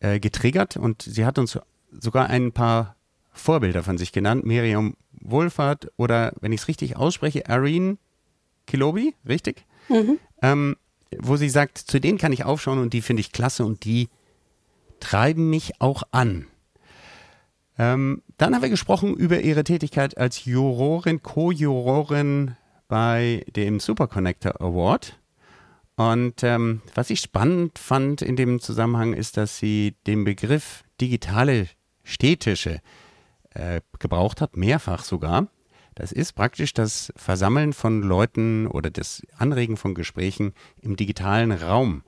äh, 0.00 0.18
getriggert 0.18 0.76
und 0.76 1.02
sie 1.02 1.24
hat 1.24 1.38
uns 1.38 1.58
sogar 1.92 2.28
ein 2.28 2.50
paar 2.50 2.96
Vorbilder 3.30 3.84
von 3.84 3.98
sich 3.98 4.10
genannt. 4.10 4.44
Miriam 4.44 4.96
Wohlfahrt 5.12 5.92
oder, 5.96 6.32
wenn 6.40 6.50
ich 6.50 6.62
es 6.62 6.68
richtig 6.68 6.96
ausspreche, 6.96 7.44
Irene 7.48 7.98
Kilobi, 8.66 9.14
richtig? 9.28 9.64
Mhm. 9.88 10.18
Ähm, 10.42 10.76
wo 11.18 11.36
sie 11.36 11.48
sagt, 11.48 11.78
zu 11.78 12.00
denen 12.00 12.18
kann 12.18 12.32
ich 12.32 12.44
aufschauen 12.44 12.78
und 12.80 12.92
die 12.92 13.02
finde 13.02 13.20
ich 13.20 13.30
klasse 13.30 13.64
und 13.64 13.84
die 13.84 14.08
treiben 14.98 15.48
mich 15.48 15.80
auch 15.80 16.02
an. 16.10 16.46
Ähm, 17.78 18.22
dann 18.38 18.54
haben 18.54 18.62
wir 18.62 18.70
gesprochen 18.70 19.14
über 19.14 19.40
ihre 19.40 19.62
Tätigkeit 19.62 20.18
als 20.18 20.44
Jurorin, 20.44 21.22
Co-Jurorin 21.22 22.56
bei 22.88 23.44
dem 23.54 23.78
Superconnector 23.78 24.60
Award. 24.60 25.18
Und 25.96 26.42
ähm, 26.42 26.82
was 26.94 27.10
ich 27.10 27.20
spannend 27.20 27.78
fand 27.78 28.22
in 28.22 28.36
dem 28.36 28.60
Zusammenhang 28.60 29.12
ist, 29.12 29.36
dass 29.36 29.58
sie 29.58 29.94
den 30.06 30.24
Begriff 30.24 30.84
digitale 31.00 31.68
Städtische 32.02 32.80
äh, 33.50 33.80
gebraucht 33.98 34.40
hat, 34.40 34.56
mehrfach 34.56 35.04
sogar. 35.04 35.48
Das 35.94 36.10
ist 36.10 36.32
praktisch 36.32 36.72
das 36.72 37.12
Versammeln 37.16 37.74
von 37.74 38.02
Leuten 38.02 38.66
oder 38.66 38.90
das 38.90 39.22
Anregen 39.36 39.76
von 39.76 39.94
Gesprächen 39.94 40.54
im 40.80 40.96
digitalen 40.96 41.52
Raum. 41.52 42.02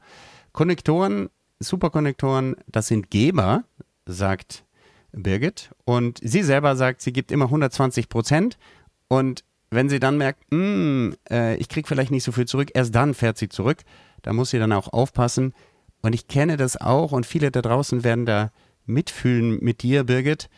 Konnektoren, 0.53 1.28
Superkonnektoren, 1.61 2.57
das 2.66 2.87
sind 2.87 3.11
Geber, 3.11 3.64
sagt 4.07 4.64
Birgit. 5.12 5.70
Und 5.85 6.18
sie 6.22 6.43
selber 6.43 6.76
sagt, 6.76 7.03
sie 7.03 7.12
gibt 7.12 7.30
immer 7.30 7.47
120 7.47 8.09
Prozent. 8.09 8.59
Und 9.09 9.45
wenn 9.75 9.89
sie 9.89 10.01
dann 10.01 10.18
merkt, 10.18 10.43
hm, 10.51 11.14
äh, 11.31 11.57
ich 11.57 11.68
kriege 11.68 11.87
vielleicht 11.87 12.11
nicht 12.11 12.25
so 12.25 12.33
viel 12.33 12.47
zurück, 12.47 12.70
erst 12.75 12.95
dann 12.95 13.14
fährt 13.14 13.39
sie 13.39 13.49
zurück. 13.49 13.83
Da 14.22 14.33
muss 14.33 14.51
sie 14.51 14.59
dann 14.59 14.72
auch 14.72 14.93
aufpassen. 14.93 15.53
Und 16.03 16.14
ich 16.14 16.29
kenne 16.29 16.57
das 16.57 16.77
auch 16.77 17.12
und 17.12 17.27
viele 17.27 17.51
da 17.51 17.62
draußen 17.62 18.05
werden 18.05 18.27
da 18.27 18.51
mitfühlen 18.87 19.59
mit 19.62 19.83
dir, 19.83 20.05
Birgit, 20.05 20.49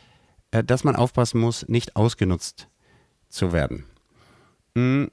äh, 0.51 0.65
dass 0.65 0.85
man 0.85 0.97
aufpassen 0.97 1.41
muss, 1.41 1.69
nicht 1.69 1.97
ausgenutzt 1.97 2.69
zu 3.29 3.53
werden. 3.53 3.85
Hm. 4.75 5.11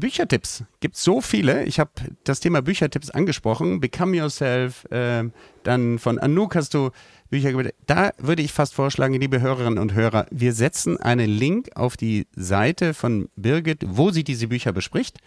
Büchertipps 0.00 0.64
gibt 0.80 0.96
so 0.96 1.20
viele. 1.20 1.64
Ich 1.64 1.78
habe 1.80 1.90
das 2.24 2.40
Thema 2.40 2.62
Büchertipps 2.62 3.10
angesprochen. 3.10 3.80
Become 3.80 4.16
Yourself, 4.16 4.84
äh, 4.90 5.24
dann 5.62 5.98
von 5.98 6.18
Anouk 6.18 6.54
hast 6.54 6.74
du 6.74 6.90
Bücher 7.30 7.50
gemacht. 7.50 7.74
Da 7.86 8.12
würde 8.18 8.42
ich 8.42 8.52
fast 8.52 8.74
vorschlagen, 8.74 9.14
liebe 9.14 9.40
Hörerinnen 9.40 9.78
und 9.78 9.94
Hörer, 9.94 10.26
wir 10.30 10.52
setzen 10.52 10.96
einen 10.98 11.28
Link 11.28 11.70
auf 11.74 11.96
die 11.96 12.26
Seite 12.34 12.94
von 12.94 13.28
Birgit, 13.36 13.84
wo 13.86 14.10
sie 14.10 14.24
diese 14.24 14.48
Bücher 14.48 14.72
bespricht. 14.72 15.18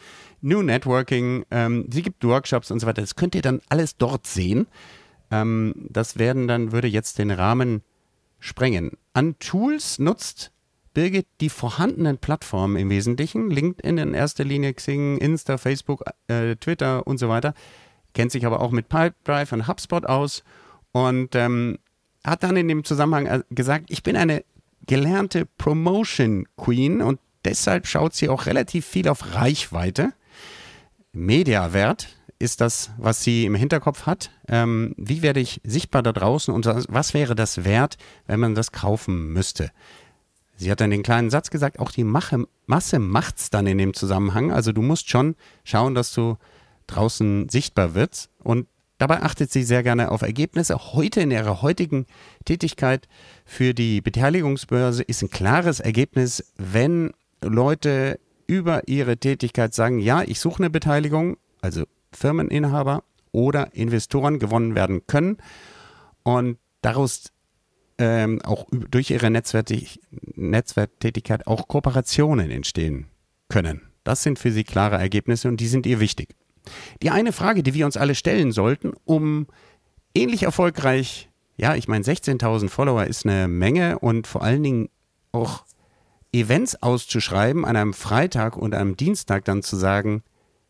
New 0.41 0.61
Networking, 0.61 1.45
ähm, 1.51 1.87
sie 1.91 2.01
gibt 2.01 2.23
Workshops 2.23 2.71
und 2.71 2.79
so 2.79 2.87
weiter. 2.87 3.01
Das 3.01 3.15
könnt 3.15 3.35
ihr 3.35 3.41
dann 3.41 3.61
alles 3.69 3.97
dort 3.97 4.27
sehen. 4.27 4.67
Ähm, 5.31 5.73
das 5.89 6.17
werden 6.17 6.47
dann, 6.47 6.71
würde 6.71 6.87
jetzt 6.87 7.19
den 7.19 7.31
Rahmen 7.31 7.81
sprengen. 8.39 8.91
An 9.13 9.37
Tools 9.39 9.99
nutzt 9.99 10.51
Birgit 10.99 11.27
die 11.39 11.47
vorhandenen 11.47 12.17
Plattformen 12.17 12.75
im 12.75 12.89
Wesentlichen, 12.89 13.49
LinkedIn 13.49 13.97
in 13.97 14.13
erster 14.13 14.43
Linie, 14.43 14.73
Xing, 14.73 15.17
Insta, 15.17 15.57
Facebook, 15.57 16.03
äh, 16.27 16.57
Twitter 16.57 17.07
und 17.07 17.19
so 17.19 17.29
weiter, 17.29 17.53
kennt 18.13 18.33
sich 18.33 18.45
aber 18.45 18.59
auch 18.59 18.71
mit 18.71 18.89
Pipedrive 18.89 19.55
und 19.55 19.69
HubSpot 19.69 20.05
aus 20.05 20.43
und 20.91 21.35
ähm, 21.35 21.79
hat 22.25 22.43
dann 22.43 22.57
in 22.57 22.67
dem 22.67 22.83
Zusammenhang 22.83 23.27
äh, 23.27 23.43
gesagt, 23.49 23.85
ich 23.87 24.03
bin 24.03 24.17
eine 24.17 24.43
gelernte 24.87 25.45
Promotion 25.45 26.45
Queen 26.57 27.01
und 27.01 27.21
deshalb 27.45 27.87
schaut 27.87 28.13
sie 28.13 28.27
auch 28.27 28.45
relativ 28.45 28.85
viel 28.85 29.07
auf 29.07 29.35
Reichweite. 29.35 30.11
Mediawert 31.13 32.09
ist 32.39 32.59
das, 32.59 32.91
was 32.97 33.23
sie 33.23 33.45
im 33.45 33.55
Hinterkopf 33.55 34.05
hat. 34.05 34.31
Ähm, 34.49 34.95
wie 34.97 35.21
werde 35.21 35.39
ich 35.39 35.61
sichtbar 35.63 36.03
da 36.03 36.11
draußen 36.11 36.53
und 36.53 36.65
was 36.65 37.13
wäre 37.13 37.35
das 37.35 37.63
wert, 37.63 37.97
wenn 38.27 38.41
man 38.41 38.53
das 38.53 38.73
kaufen 38.73 39.31
müsste? 39.31 39.71
Sie 40.59 40.69
hat 40.69 40.81
dann 40.81 40.91
den 40.91 41.03
kleinen 41.03 41.29
Satz 41.29 41.51
gesagt, 41.51 41.79
auch 41.79 41.89
die 41.89 42.03
Mache, 42.03 42.45
Masse 42.65 42.99
macht's 42.99 43.49
dann 43.49 43.65
in 43.65 43.77
dem 43.77 43.93
Zusammenhang. 43.93 44.51
Also 44.51 44.73
du 44.73 44.81
musst 44.81 45.09
schon 45.09 45.35
schauen, 45.63 45.95
dass 45.95 46.13
du 46.13 46.35
draußen 46.87 47.47
sichtbar 47.47 47.95
wirst. 47.95 48.29
Und 48.43 48.67
dabei 48.97 49.21
achtet 49.21 49.53
sie 49.53 49.63
sehr 49.63 49.83
gerne 49.83 50.11
auf 50.11 50.21
Ergebnisse. 50.21 50.93
Heute 50.93 51.21
in 51.21 51.31
ihrer 51.31 51.61
heutigen 51.61 52.07
Tätigkeit 52.43 53.07
für 53.45 53.73
die 53.73 54.01
Beteiligungsbörse 54.01 55.01
ist 55.03 55.21
ein 55.21 55.29
klares 55.29 55.79
Ergebnis, 55.79 56.51
wenn 56.57 57.13
Leute 57.41 58.19
über 58.45 58.85
ihre 58.89 59.15
Tätigkeit 59.15 59.73
sagen, 59.73 59.99
ja, 59.99 60.23
ich 60.23 60.41
suche 60.41 60.63
eine 60.63 60.69
Beteiligung, 60.69 61.37
also 61.61 61.85
Firmeninhaber 62.11 63.03
oder 63.31 63.73
Investoren 63.75 64.39
gewonnen 64.39 64.75
werden 64.75 65.07
können 65.07 65.37
und 66.23 66.57
daraus 66.81 67.31
ähm, 67.99 68.41
auch 68.41 68.65
durch 68.71 69.11
ihre 69.11 69.29
Netzwerktätigkeit 69.29 71.45
auch 71.45 71.67
Kooperationen 71.67 72.49
entstehen 72.49 73.05
können. 73.49 73.81
Das 74.03 74.23
sind 74.23 74.39
für 74.39 74.51
sie 74.51 74.63
klare 74.63 74.97
Ergebnisse 74.97 75.47
und 75.49 75.57
die 75.57 75.67
sind 75.67 75.85
ihr 75.85 75.99
wichtig. 75.99 76.29
Die 77.03 77.09
eine 77.09 77.33
Frage, 77.33 77.61
die 77.61 77.73
wir 77.73 77.85
uns 77.85 77.97
alle 77.97 78.15
stellen 78.15 78.53
sollten, 78.53 78.93
um 79.03 79.47
ähnlich 80.15 80.43
erfolgreich, 80.43 81.29
ja, 81.57 81.75
ich 81.75 81.89
meine 81.89 82.05
16.000 82.05 82.69
Follower 82.69 83.03
ist 83.03 83.25
eine 83.25 83.49
Menge 83.49 83.99
und 83.99 84.27
vor 84.27 84.43
allen 84.43 84.63
Dingen 84.63 84.89
auch 85.33 85.65
Events 86.31 86.81
auszuschreiben 86.81 87.65
an 87.65 87.75
einem 87.75 87.93
Freitag 87.93 88.55
und 88.55 88.73
einem 88.73 88.95
Dienstag 88.95 89.43
dann 89.45 89.61
zu 89.61 89.75
sagen, 89.75 90.23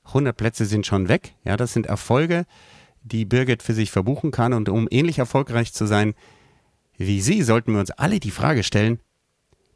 100 0.05 0.35
Plätze 0.35 0.65
sind 0.65 0.87
schon 0.87 1.09
weg. 1.09 1.35
Ja, 1.43 1.57
das 1.57 1.73
sind 1.73 1.85
Erfolge, 1.85 2.45
die 3.03 3.25
Birgit 3.25 3.61
für 3.61 3.73
sich 3.73 3.91
verbuchen 3.91 4.31
kann. 4.31 4.53
Und 4.53 4.69
um 4.69 4.87
ähnlich 4.89 5.19
erfolgreich 5.19 5.73
zu 5.73 5.85
sein 5.85 6.15
wie 6.99 7.21
Sie, 7.21 7.41
sollten 7.41 7.73
wir 7.73 7.79
uns 7.79 7.91
alle 7.91 8.19
die 8.19 8.29
Frage 8.29 8.63
stellen, 8.63 8.99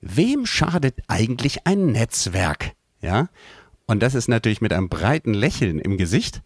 wem 0.01 0.45
schadet 0.45 0.99
eigentlich 1.07 1.65
ein 1.65 1.87
Netzwerk? 1.87 2.73
Ja, 3.01 3.29
und 3.87 4.01
das 4.03 4.13
ist 4.13 4.27
natürlich 4.27 4.61
mit 4.61 4.73
einem 4.73 4.89
breiten 4.89 5.33
Lächeln 5.33 5.79
im 5.79 5.97
Gesicht. 5.97 6.41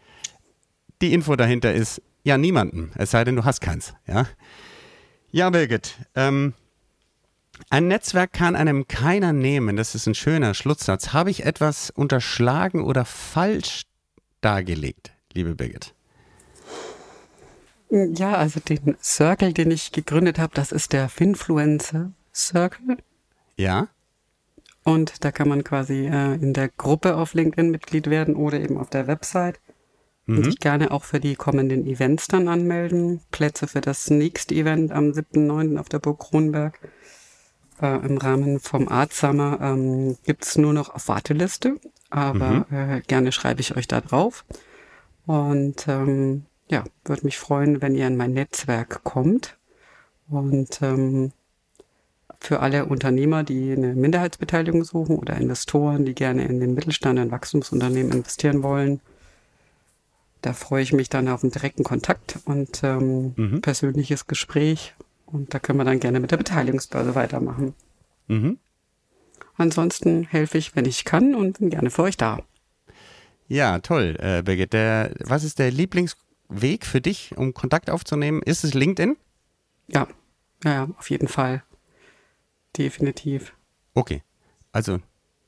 Die 1.01 1.13
Info 1.13 1.35
dahinter 1.35 1.73
ist, 1.73 2.01
ja, 2.23 2.37
niemanden, 2.37 2.91
es 2.95 3.11
sei 3.11 3.23
denn, 3.23 3.35
du 3.35 3.43
hast 3.43 3.59
keins. 3.59 3.93
Ja, 4.07 4.27
ja 5.31 5.49
Birgit, 5.49 5.95
ähm, 6.15 6.53
ein 7.69 7.87
Netzwerk 7.87 8.33
kann 8.33 8.55
einem 8.55 8.87
keiner 8.87 9.33
nehmen. 9.33 9.77
Das 9.77 9.95
ist 9.95 10.07
ein 10.07 10.15
schöner 10.15 10.53
Schlusssatz. 10.53 11.13
Habe 11.13 11.31
ich 11.31 11.43
etwas 11.43 11.89
unterschlagen 11.89 12.83
oder 12.83 13.03
falsch 13.03 13.83
dargelegt, 14.41 15.11
liebe 15.33 15.55
Birgit? 15.55 15.95
Ja, 17.89 18.33
also 18.33 18.59
den 18.59 18.97
Circle, 19.01 19.53
den 19.53 19.71
ich 19.71 19.91
gegründet 19.91 20.39
habe, 20.39 20.53
das 20.53 20.71
ist 20.71 20.93
der 20.93 21.09
Finfluencer 21.09 22.11
Circle. 22.33 22.97
Ja. 23.55 23.87
Und 24.83 25.23
da 25.23 25.31
kann 25.31 25.49
man 25.49 25.63
quasi 25.63 26.07
äh, 26.07 26.35
in 26.35 26.53
der 26.53 26.69
Gruppe 26.69 27.15
auf 27.15 27.33
LinkedIn 27.33 27.71
Mitglied 27.71 28.09
werden 28.09 28.35
oder 28.35 28.59
eben 28.59 28.77
auf 28.77 28.89
der 28.89 29.07
Website. 29.07 29.59
Mhm. 30.25 30.37
Und 30.37 30.43
sich 30.45 30.59
gerne 30.59 30.91
auch 30.91 31.03
für 31.03 31.19
die 31.19 31.35
kommenden 31.35 31.85
Events 31.85 32.27
dann 32.27 32.47
anmelden. 32.47 33.21
Plätze 33.31 33.67
für 33.67 33.81
das 33.81 34.09
nächste 34.09 34.55
Event 34.55 34.91
am 34.91 35.11
7.9. 35.11 35.77
auf 35.77 35.89
der 35.89 35.99
Burg 35.99 36.19
Kronberg 36.19 36.79
äh, 37.81 38.05
im 38.05 38.17
Rahmen 38.17 38.59
vom 38.59 38.87
Art 38.87 39.13
Summer 39.13 39.59
ähm, 39.61 40.17
gibt 40.25 40.57
nur 40.57 40.73
noch 40.73 40.89
auf 40.93 41.07
Warteliste, 41.07 41.79
aber 42.09 42.65
mhm. 42.69 42.75
äh, 42.75 43.01
gerne 43.01 43.31
schreibe 43.31 43.61
ich 43.61 43.75
euch 43.75 43.87
da 43.87 44.01
drauf. 44.01 44.45
Und 45.25 45.87
ähm, 45.87 46.45
ja, 46.69 46.83
würde 47.05 47.25
mich 47.25 47.37
freuen, 47.37 47.81
wenn 47.81 47.95
ihr 47.95 48.07
in 48.07 48.17
mein 48.17 48.33
Netzwerk 48.33 49.03
kommt. 49.03 49.57
Und 50.29 50.81
ähm, 50.81 51.31
für 52.39 52.59
alle 52.59 52.85
Unternehmer, 52.85 53.43
die 53.43 53.71
eine 53.71 53.95
Minderheitsbeteiligung 53.95 54.83
suchen 54.83 55.17
oder 55.17 55.37
Investoren, 55.37 56.05
die 56.05 56.13
gerne 56.13 56.45
in 56.45 56.59
den 56.59 56.73
Mittelstand, 56.73 57.19
in 57.19 57.31
Wachstumsunternehmen 57.31 58.11
investieren 58.11 58.63
wollen, 58.63 58.99
da 60.41 60.53
freue 60.53 60.83
ich 60.83 60.93
mich 60.93 61.09
dann 61.09 61.27
auf 61.27 61.43
einen 61.43 61.51
direkten 61.51 61.83
Kontakt 61.83 62.39
und 62.45 62.83
ähm, 62.83 63.33
mhm. 63.35 63.61
persönliches 63.61 64.27
Gespräch 64.27 64.93
und 65.25 65.53
da 65.53 65.59
können 65.59 65.79
wir 65.79 65.85
dann 65.85 65.99
gerne 65.99 66.19
mit 66.19 66.31
der 66.31 66.37
Beteiligungsbörse 66.37 67.15
weitermachen. 67.15 67.73
Mhm. 68.27 68.59
Ansonsten 69.55 70.23
helfe 70.23 70.57
ich, 70.57 70.75
wenn 70.75 70.85
ich 70.85 71.05
kann 71.05 71.33
und 71.33 71.59
bin 71.59 71.69
gerne 71.71 71.89
für 71.89 72.03
euch 72.03 72.17
da. 72.17 72.39
Ja, 73.47 73.79
toll, 73.79 74.15
äh, 74.19 74.43
Birgit. 74.43 74.73
Der, 74.73 75.11
was 75.23 75.43
ist 75.43 75.57
der 75.57 75.71
Lieblingsweg 76.49 76.85
für 76.85 77.01
dich, 77.01 77.37
um 77.37 77.53
Kontakt 77.53 77.89
aufzunehmen? 77.89 78.41
Ist 78.41 78.63
es 78.63 78.73
LinkedIn? 78.73 79.17
Ja, 79.87 80.07
ja, 80.63 80.73
ja 80.73 80.87
auf 80.97 81.09
jeden 81.09 81.27
Fall. 81.27 81.63
Definitiv. 82.77 83.53
Okay. 83.93 84.23
Also 84.71 84.99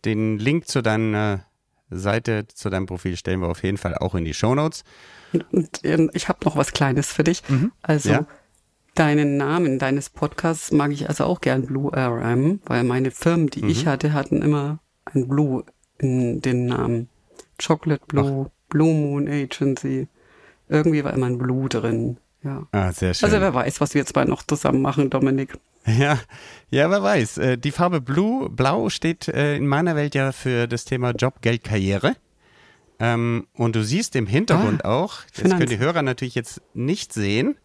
den 0.05 0.39
Link 0.39 0.67
zu 0.67 0.81
deiner 0.81 1.45
Seite, 1.89 2.47
zu 2.47 2.69
deinem 2.69 2.85
Profil 2.85 3.17
stellen 3.17 3.41
wir 3.41 3.49
auf 3.49 3.63
jeden 3.63 3.77
Fall 3.77 3.95
auch 3.95 4.15
in 4.15 4.25
die 4.25 4.33
Show 4.33 4.55
Notes. 4.55 4.83
Und, 5.33 5.53
und 5.53 5.79
ähm, 5.83 6.09
ich 6.13 6.29
habe 6.29 6.39
noch 6.45 6.55
was 6.55 6.71
Kleines 6.71 7.11
für 7.11 7.23
dich. 7.23 7.43
Mhm. 7.49 7.71
Also 7.81 8.09
ja? 8.09 8.27
Deinen 8.95 9.37
Namen 9.37 9.79
deines 9.79 10.09
Podcasts 10.09 10.71
mag 10.71 10.91
ich 10.91 11.07
also 11.07 11.23
auch 11.23 11.41
gern 11.41 11.65
Blue 11.65 11.91
RM, 11.95 12.59
weil 12.65 12.83
meine 12.83 13.11
Firmen, 13.11 13.47
die 13.47 13.63
mhm. 13.63 13.69
ich 13.69 13.85
hatte, 13.87 14.13
hatten 14.13 14.41
immer 14.41 14.79
ein 15.05 15.27
Blue 15.27 15.63
in 15.99 16.41
den 16.41 16.65
Namen. 16.65 17.07
Chocolate 17.63 18.05
Blue, 18.07 18.47
Ach. 18.47 18.69
Blue 18.69 18.93
Moon 18.93 19.27
Agency. 19.27 20.07
Irgendwie 20.69 21.03
war 21.03 21.13
immer 21.13 21.25
ein 21.25 21.37
Blue 21.37 21.67
drin. 21.67 22.17
Ja. 22.43 22.67
Ah, 22.71 22.91
sehr 22.93 23.13
schön. 23.13 23.27
Also 23.27 23.41
wer 23.41 23.53
weiß, 23.53 23.81
was 23.81 23.93
wir 23.93 23.99
jetzt 23.99 24.13
bald 24.13 24.29
noch 24.29 24.43
zusammen 24.43 24.81
machen, 24.81 25.09
Dominik. 25.09 25.57
Ja, 25.85 26.19
ja, 26.69 26.89
wer 26.89 27.03
weiß. 27.03 27.37
Äh, 27.39 27.57
die 27.57 27.71
Farbe 27.71 27.99
Blue, 27.99 28.49
Blau 28.49 28.89
steht 28.89 29.27
äh, 29.27 29.55
in 29.55 29.67
meiner 29.67 29.95
Welt 29.95 30.15
ja 30.15 30.31
für 30.31 30.67
das 30.67 30.85
Thema 30.85 31.11
Job, 31.11 31.41
Geld, 31.41 31.63
Karriere. 31.63 32.15
Ähm, 32.99 33.47
und 33.53 33.75
du 33.75 33.83
siehst 33.83 34.15
im 34.15 34.27
Hintergrund 34.27 34.85
ah, 34.85 34.93
auch, 34.93 35.21
das 35.31 35.41
Finanz. 35.41 35.59
können 35.59 35.69
die 35.69 35.79
Hörer 35.79 36.01
natürlich 36.01 36.35
jetzt 36.35 36.61
nicht 36.73 37.13
sehen, 37.13 37.55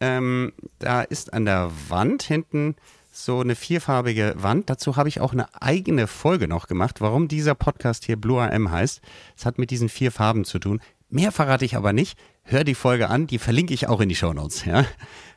ähm, 0.00 0.52
da 0.80 1.02
ist 1.02 1.32
an 1.32 1.44
der 1.44 1.70
Wand 1.88 2.24
hinten 2.24 2.74
so 3.12 3.40
eine 3.40 3.54
vierfarbige 3.54 4.34
Wand. 4.36 4.68
Dazu 4.68 4.96
habe 4.96 5.08
ich 5.08 5.20
auch 5.20 5.32
eine 5.32 5.46
eigene 5.62 6.08
Folge 6.08 6.48
noch 6.48 6.66
gemacht, 6.66 7.00
warum 7.00 7.28
dieser 7.28 7.54
Podcast 7.54 8.04
hier 8.04 8.16
Blue 8.16 8.42
AM 8.42 8.72
heißt. 8.72 9.00
Es 9.36 9.46
hat 9.46 9.58
mit 9.58 9.70
diesen 9.70 9.88
vier 9.88 10.10
Farben 10.10 10.44
zu 10.44 10.58
tun. 10.58 10.80
Mehr 11.08 11.30
verrate 11.30 11.64
ich 11.64 11.76
aber 11.76 11.92
nicht. 11.92 12.18
Hör 12.44 12.64
die 12.64 12.74
Folge 12.74 13.08
an, 13.08 13.26
die 13.26 13.38
verlinke 13.38 13.74
ich 13.74 13.88
auch 13.88 14.00
in 14.00 14.08
die 14.08 14.14
Show 14.14 14.32
Notes. 14.32 14.64
Ja? 14.64 14.84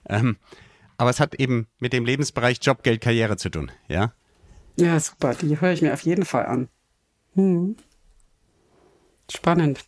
Ähm, 0.08 0.38
aber 0.98 1.10
es 1.10 1.20
hat 1.20 1.36
eben 1.36 1.68
mit 1.80 1.94
dem 1.94 2.06
Lebensbereich 2.06 2.60
Job, 2.62 2.84
Geld, 2.84 3.02
Karriere 3.02 3.38
zu 3.38 3.50
tun. 3.50 3.72
Ja? 3.88 4.14
Ja, 4.78 5.00
super. 5.00 5.36
Die 5.36 5.60
höre 5.60 5.72
ich 5.72 5.82
mir 5.82 5.94
auf 5.94 6.02
jeden 6.02 6.26
Fall 6.26 6.46
an. 6.46 6.70
Hm. 7.36 7.76
Spannend. 9.30 9.84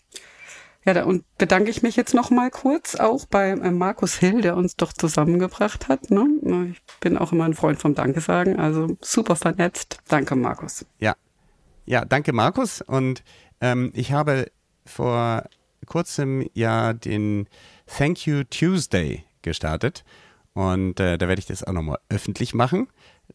Ja, 0.85 0.93
da 0.93 1.03
und 1.03 1.25
bedanke 1.37 1.69
ich 1.69 1.83
mich 1.83 1.97
jetzt 1.97 2.13
noch 2.13 2.29
mal 2.29 2.49
kurz 2.49 2.95
auch 2.95 3.25
bei 3.25 3.49
äh, 3.49 3.71
Markus 3.71 4.15
Hill, 4.15 4.41
der 4.41 4.55
uns 4.55 4.77
doch 4.77 4.93
zusammengebracht 4.93 5.89
hat. 5.89 6.09
Ne? 6.11 6.71
Ich 6.71 6.81
bin 7.01 7.17
auch 7.17 7.33
immer 7.33 7.43
ein 7.43 7.53
Freund 7.53 7.77
vom 7.77 7.93
Danke 7.93 8.21
sagen, 8.21 8.57
also 8.57 8.95
super 9.01 9.35
vernetzt. 9.35 9.99
Danke, 10.07 10.37
Markus. 10.37 10.85
Ja, 10.99 11.15
ja, 11.85 12.05
danke, 12.05 12.31
Markus. 12.31 12.81
Und 12.81 13.23
ähm, 13.59 13.91
ich 13.95 14.13
habe 14.13 14.49
vor 14.85 15.43
kurzem 15.87 16.47
ja 16.53 16.93
den 16.93 17.47
Thank 17.87 18.27
You 18.27 18.43
Tuesday 18.43 19.23
gestartet. 19.41 20.03
Und 20.53 20.99
äh, 20.99 21.17
da 21.17 21.27
werde 21.27 21.39
ich 21.39 21.45
das 21.45 21.63
auch 21.63 21.73
nochmal 21.73 21.99
öffentlich 22.09 22.53
machen. 22.53 22.87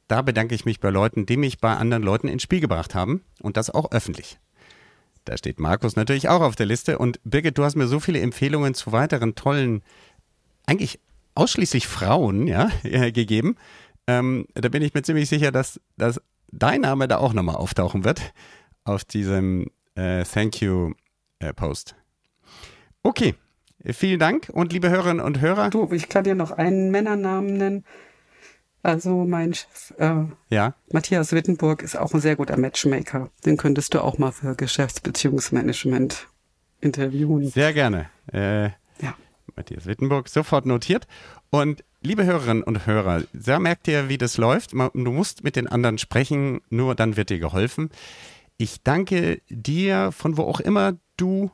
Da 0.08 0.22
bedanke 0.22 0.54
ich 0.54 0.64
mich 0.64 0.80
bei 0.80 0.90
Leuten, 0.90 1.26
die 1.26 1.36
mich 1.36 1.58
bei 1.58 1.76
anderen 1.76 2.02
Leuten 2.02 2.28
ins 2.28 2.42
Spiel 2.42 2.60
gebracht 2.60 2.94
haben. 2.94 3.22
Und 3.40 3.56
das 3.56 3.70
auch 3.70 3.90
öffentlich. 3.92 4.38
Da 5.24 5.36
steht 5.36 5.60
Markus 5.60 5.96
natürlich 5.96 6.28
auch 6.28 6.40
auf 6.40 6.56
der 6.56 6.66
Liste. 6.66 6.98
Und 6.98 7.20
Birgit, 7.24 7.58
du 7.58 7.64
hast 7.64 7.76
mir 7.76 7.86
so 7.86 8.00
viele 8.00 8.20
Empfehlungen 8.20 8.74
zu 8.74 8.92
weiteren 8.92 9.34
tollen, 9.34 9.82
eigentlich 10.66 11.00
ausschließlich 11.34 11.86
Frauen, 11.86 12.46
ja, 12.46 12.70
gegeben. 12.82 13.56
Ähm, 14.06 14.46
da 14.54 14.68
bin 14.68 14.82
ich 14.82 14.94
mir 14.94 15.02
ziemlich 15.02 15.28
sicher, 15.28 15.52
dass, 15.52 15.80
dass 15.96 16.20
dein 16.50 16.82
Name 16.82 17.08
da 17.08 17.18
auch 17.18 17.32
nochmal 17.32 17.56
auftauchen 17.56 18.04
wird 18.04 18.32
auf 18.84 19.04
diesem 19.04 19.70
äh, 19.94 20.24
Thank 20.24 20.60
You 20.60 20.92
äh, 21.38 21.52
Post. 21.52 21.94
Okay, 23.04 23.34
vielen 23.84 24.20
Dank 24.20 24.48
und 24.52 24.72
liebe 24.72 24.88
Hörerinnen 24.88 25.24
und 25.24 25.40
Hörer. 25.40 25.70
Du, 25.70 25.90
ich 25.92 26.08
kann 26.08 26.22
dir 26.22 26.36
noch 26.36 26.52
einen 26.52 26.90
Männernamen 26.90 27.56
nennen. 27.56 27.84
Also 28.84 29.24
mein 29.24 29.54
Chef, 29.54 29.92
äh, 29.98 30.24
ja? 30.50 30.74
Matthias 30.92 31.32
Wittenburg, 31.32 31.82
ist 31.82 31.96
auch 31.96 32.14
ein 32.14 32.20
sehr 32.20 32.36
guter 32.36 32.56
Matchmaker. 32.56 33.30
Den 33.44 33.56
könntest 33.56 33.94
du 33.94 34.00
auch 34.00 34.18
mal 34.18 34.32
für 34.32 34.54
Geschäftsbeziehungsmanagement 34.54 36.28
interviewen. 36.80 37.48
Sehr 37.48 37.72
gerne. 37.72 38.08
Äh, 38.32 38.66
ja. 39.00 39.14
Matthias 39.56 39.86
Wittenburg, 39.86 40.28
sofort 40.28 40.66
notiert. 40.66 41.06
Und 41.50 41.84
liebe 42.00 42.24
Hörerinnen 42.24 42.62
und 42.62 42.86
Hörer, 42.86 43.22
da 43.32 43.58
merkt 43.58 43.86
ihr, 43.88 44.08
wie 44.08 44.18
das 44.18 44.36
läuft. 44.36 44.72
Du 44.72 45.12
musst 45.12 45.44
mit 45.44 45.56
den 45.56 45.66
anderen 45.68 45.98
sprechen, 45.98 46.60
nur 46.70 46.94
dann 46.94 47.16
wird 47.16 47.30
dir 47.30 47.38
geholfen. 47.38 47.90
Ich 48.58 48.82
danke 48.82 49.42
dir, 49.48 50.12
von 50.12 50.36
wo 50.36 50.42
auch 50.42 50.60
immer 50.60 50.94
du 51.16 51.50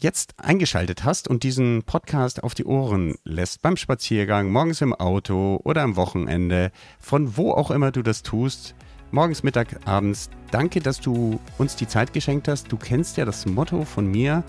jetzt 0.00 0.34
eingeschaltet 0.38 1.04
hast 1.04 1.28
und 1.28 1.42
diesen 1.42 1.82
Podcast 1.82 2.42
auf 2.42 2.54
die 2.54 2.64
Ohren 2.64 3.16
lässt, 3.24 3.62
beim 3.62 3.76
Spaziergang, 3.76 4.50
morgens 4.50 4.80
im 4.80 4.94
Auto 4.94 5.60
oder 5.64 5.82
am 5.82 5.96
Wochenende, 5.96 6.70
von 7.00 7.36
wo 7.36 7.52
auch 7.52 7.70
immer 7.70 7.90
du 7.90 8.02
das 8.02 8.22
tust, 8.22 8.74
morgens, 9.10 9.42
Mittag, 9.42 9.80
abends, 9.86 10.30
danke, 10.50 10.80
dass 10.80 11.00
du 11.00 11.40
uns 11.58 11.76
die 11.76 11.88
Zeit 11.88 12.12
geschenkt 12.12 12.48
hast. 12.48 12.70
Du 12.70 12.76
kennst 12.76 13.16
ja 13.16 13.24
das 13.24 13.46
Motto 13.46 13.84
von 13.84 14.06
mir. 14.06 14.44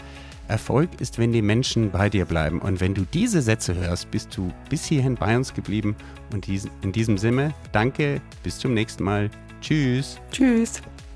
Erfolg 0.48 0.90
ist, 1.00 1.20
wenn 1.20 1.32
die 1.32 1.44
Menschen 1.44 1.92
bei 1.92 2.10
dir 2.10 2.26
bleiben. 2.26 2.60
Und 2.60 2.80
wenn 2.82 2.96
du 2.96 3.06
diese 3.14 3.42
Sätze 3.42 3.76
hörst, 3.76 4.10
bist 4.10 4.36
du 4.36 4.52
bis 4.70 4.86
hierhin 4.86 5.16
bei 5.16 5.36
uns 5.38 5.54
geblieben. 5.54 5.96
Und 6.34 6.48
in 6.48 6.92
diesem 6.92 7.20
Sinne, 7.20 7.54
danke, 7.72 8.20
bis 8.42 8.58
zum 8.58 8.74
nächsten 8.74 9.04
Mal. 9.04 9.30
Tschüss. 9.62 10.20
Tschüss. 10.32 10.82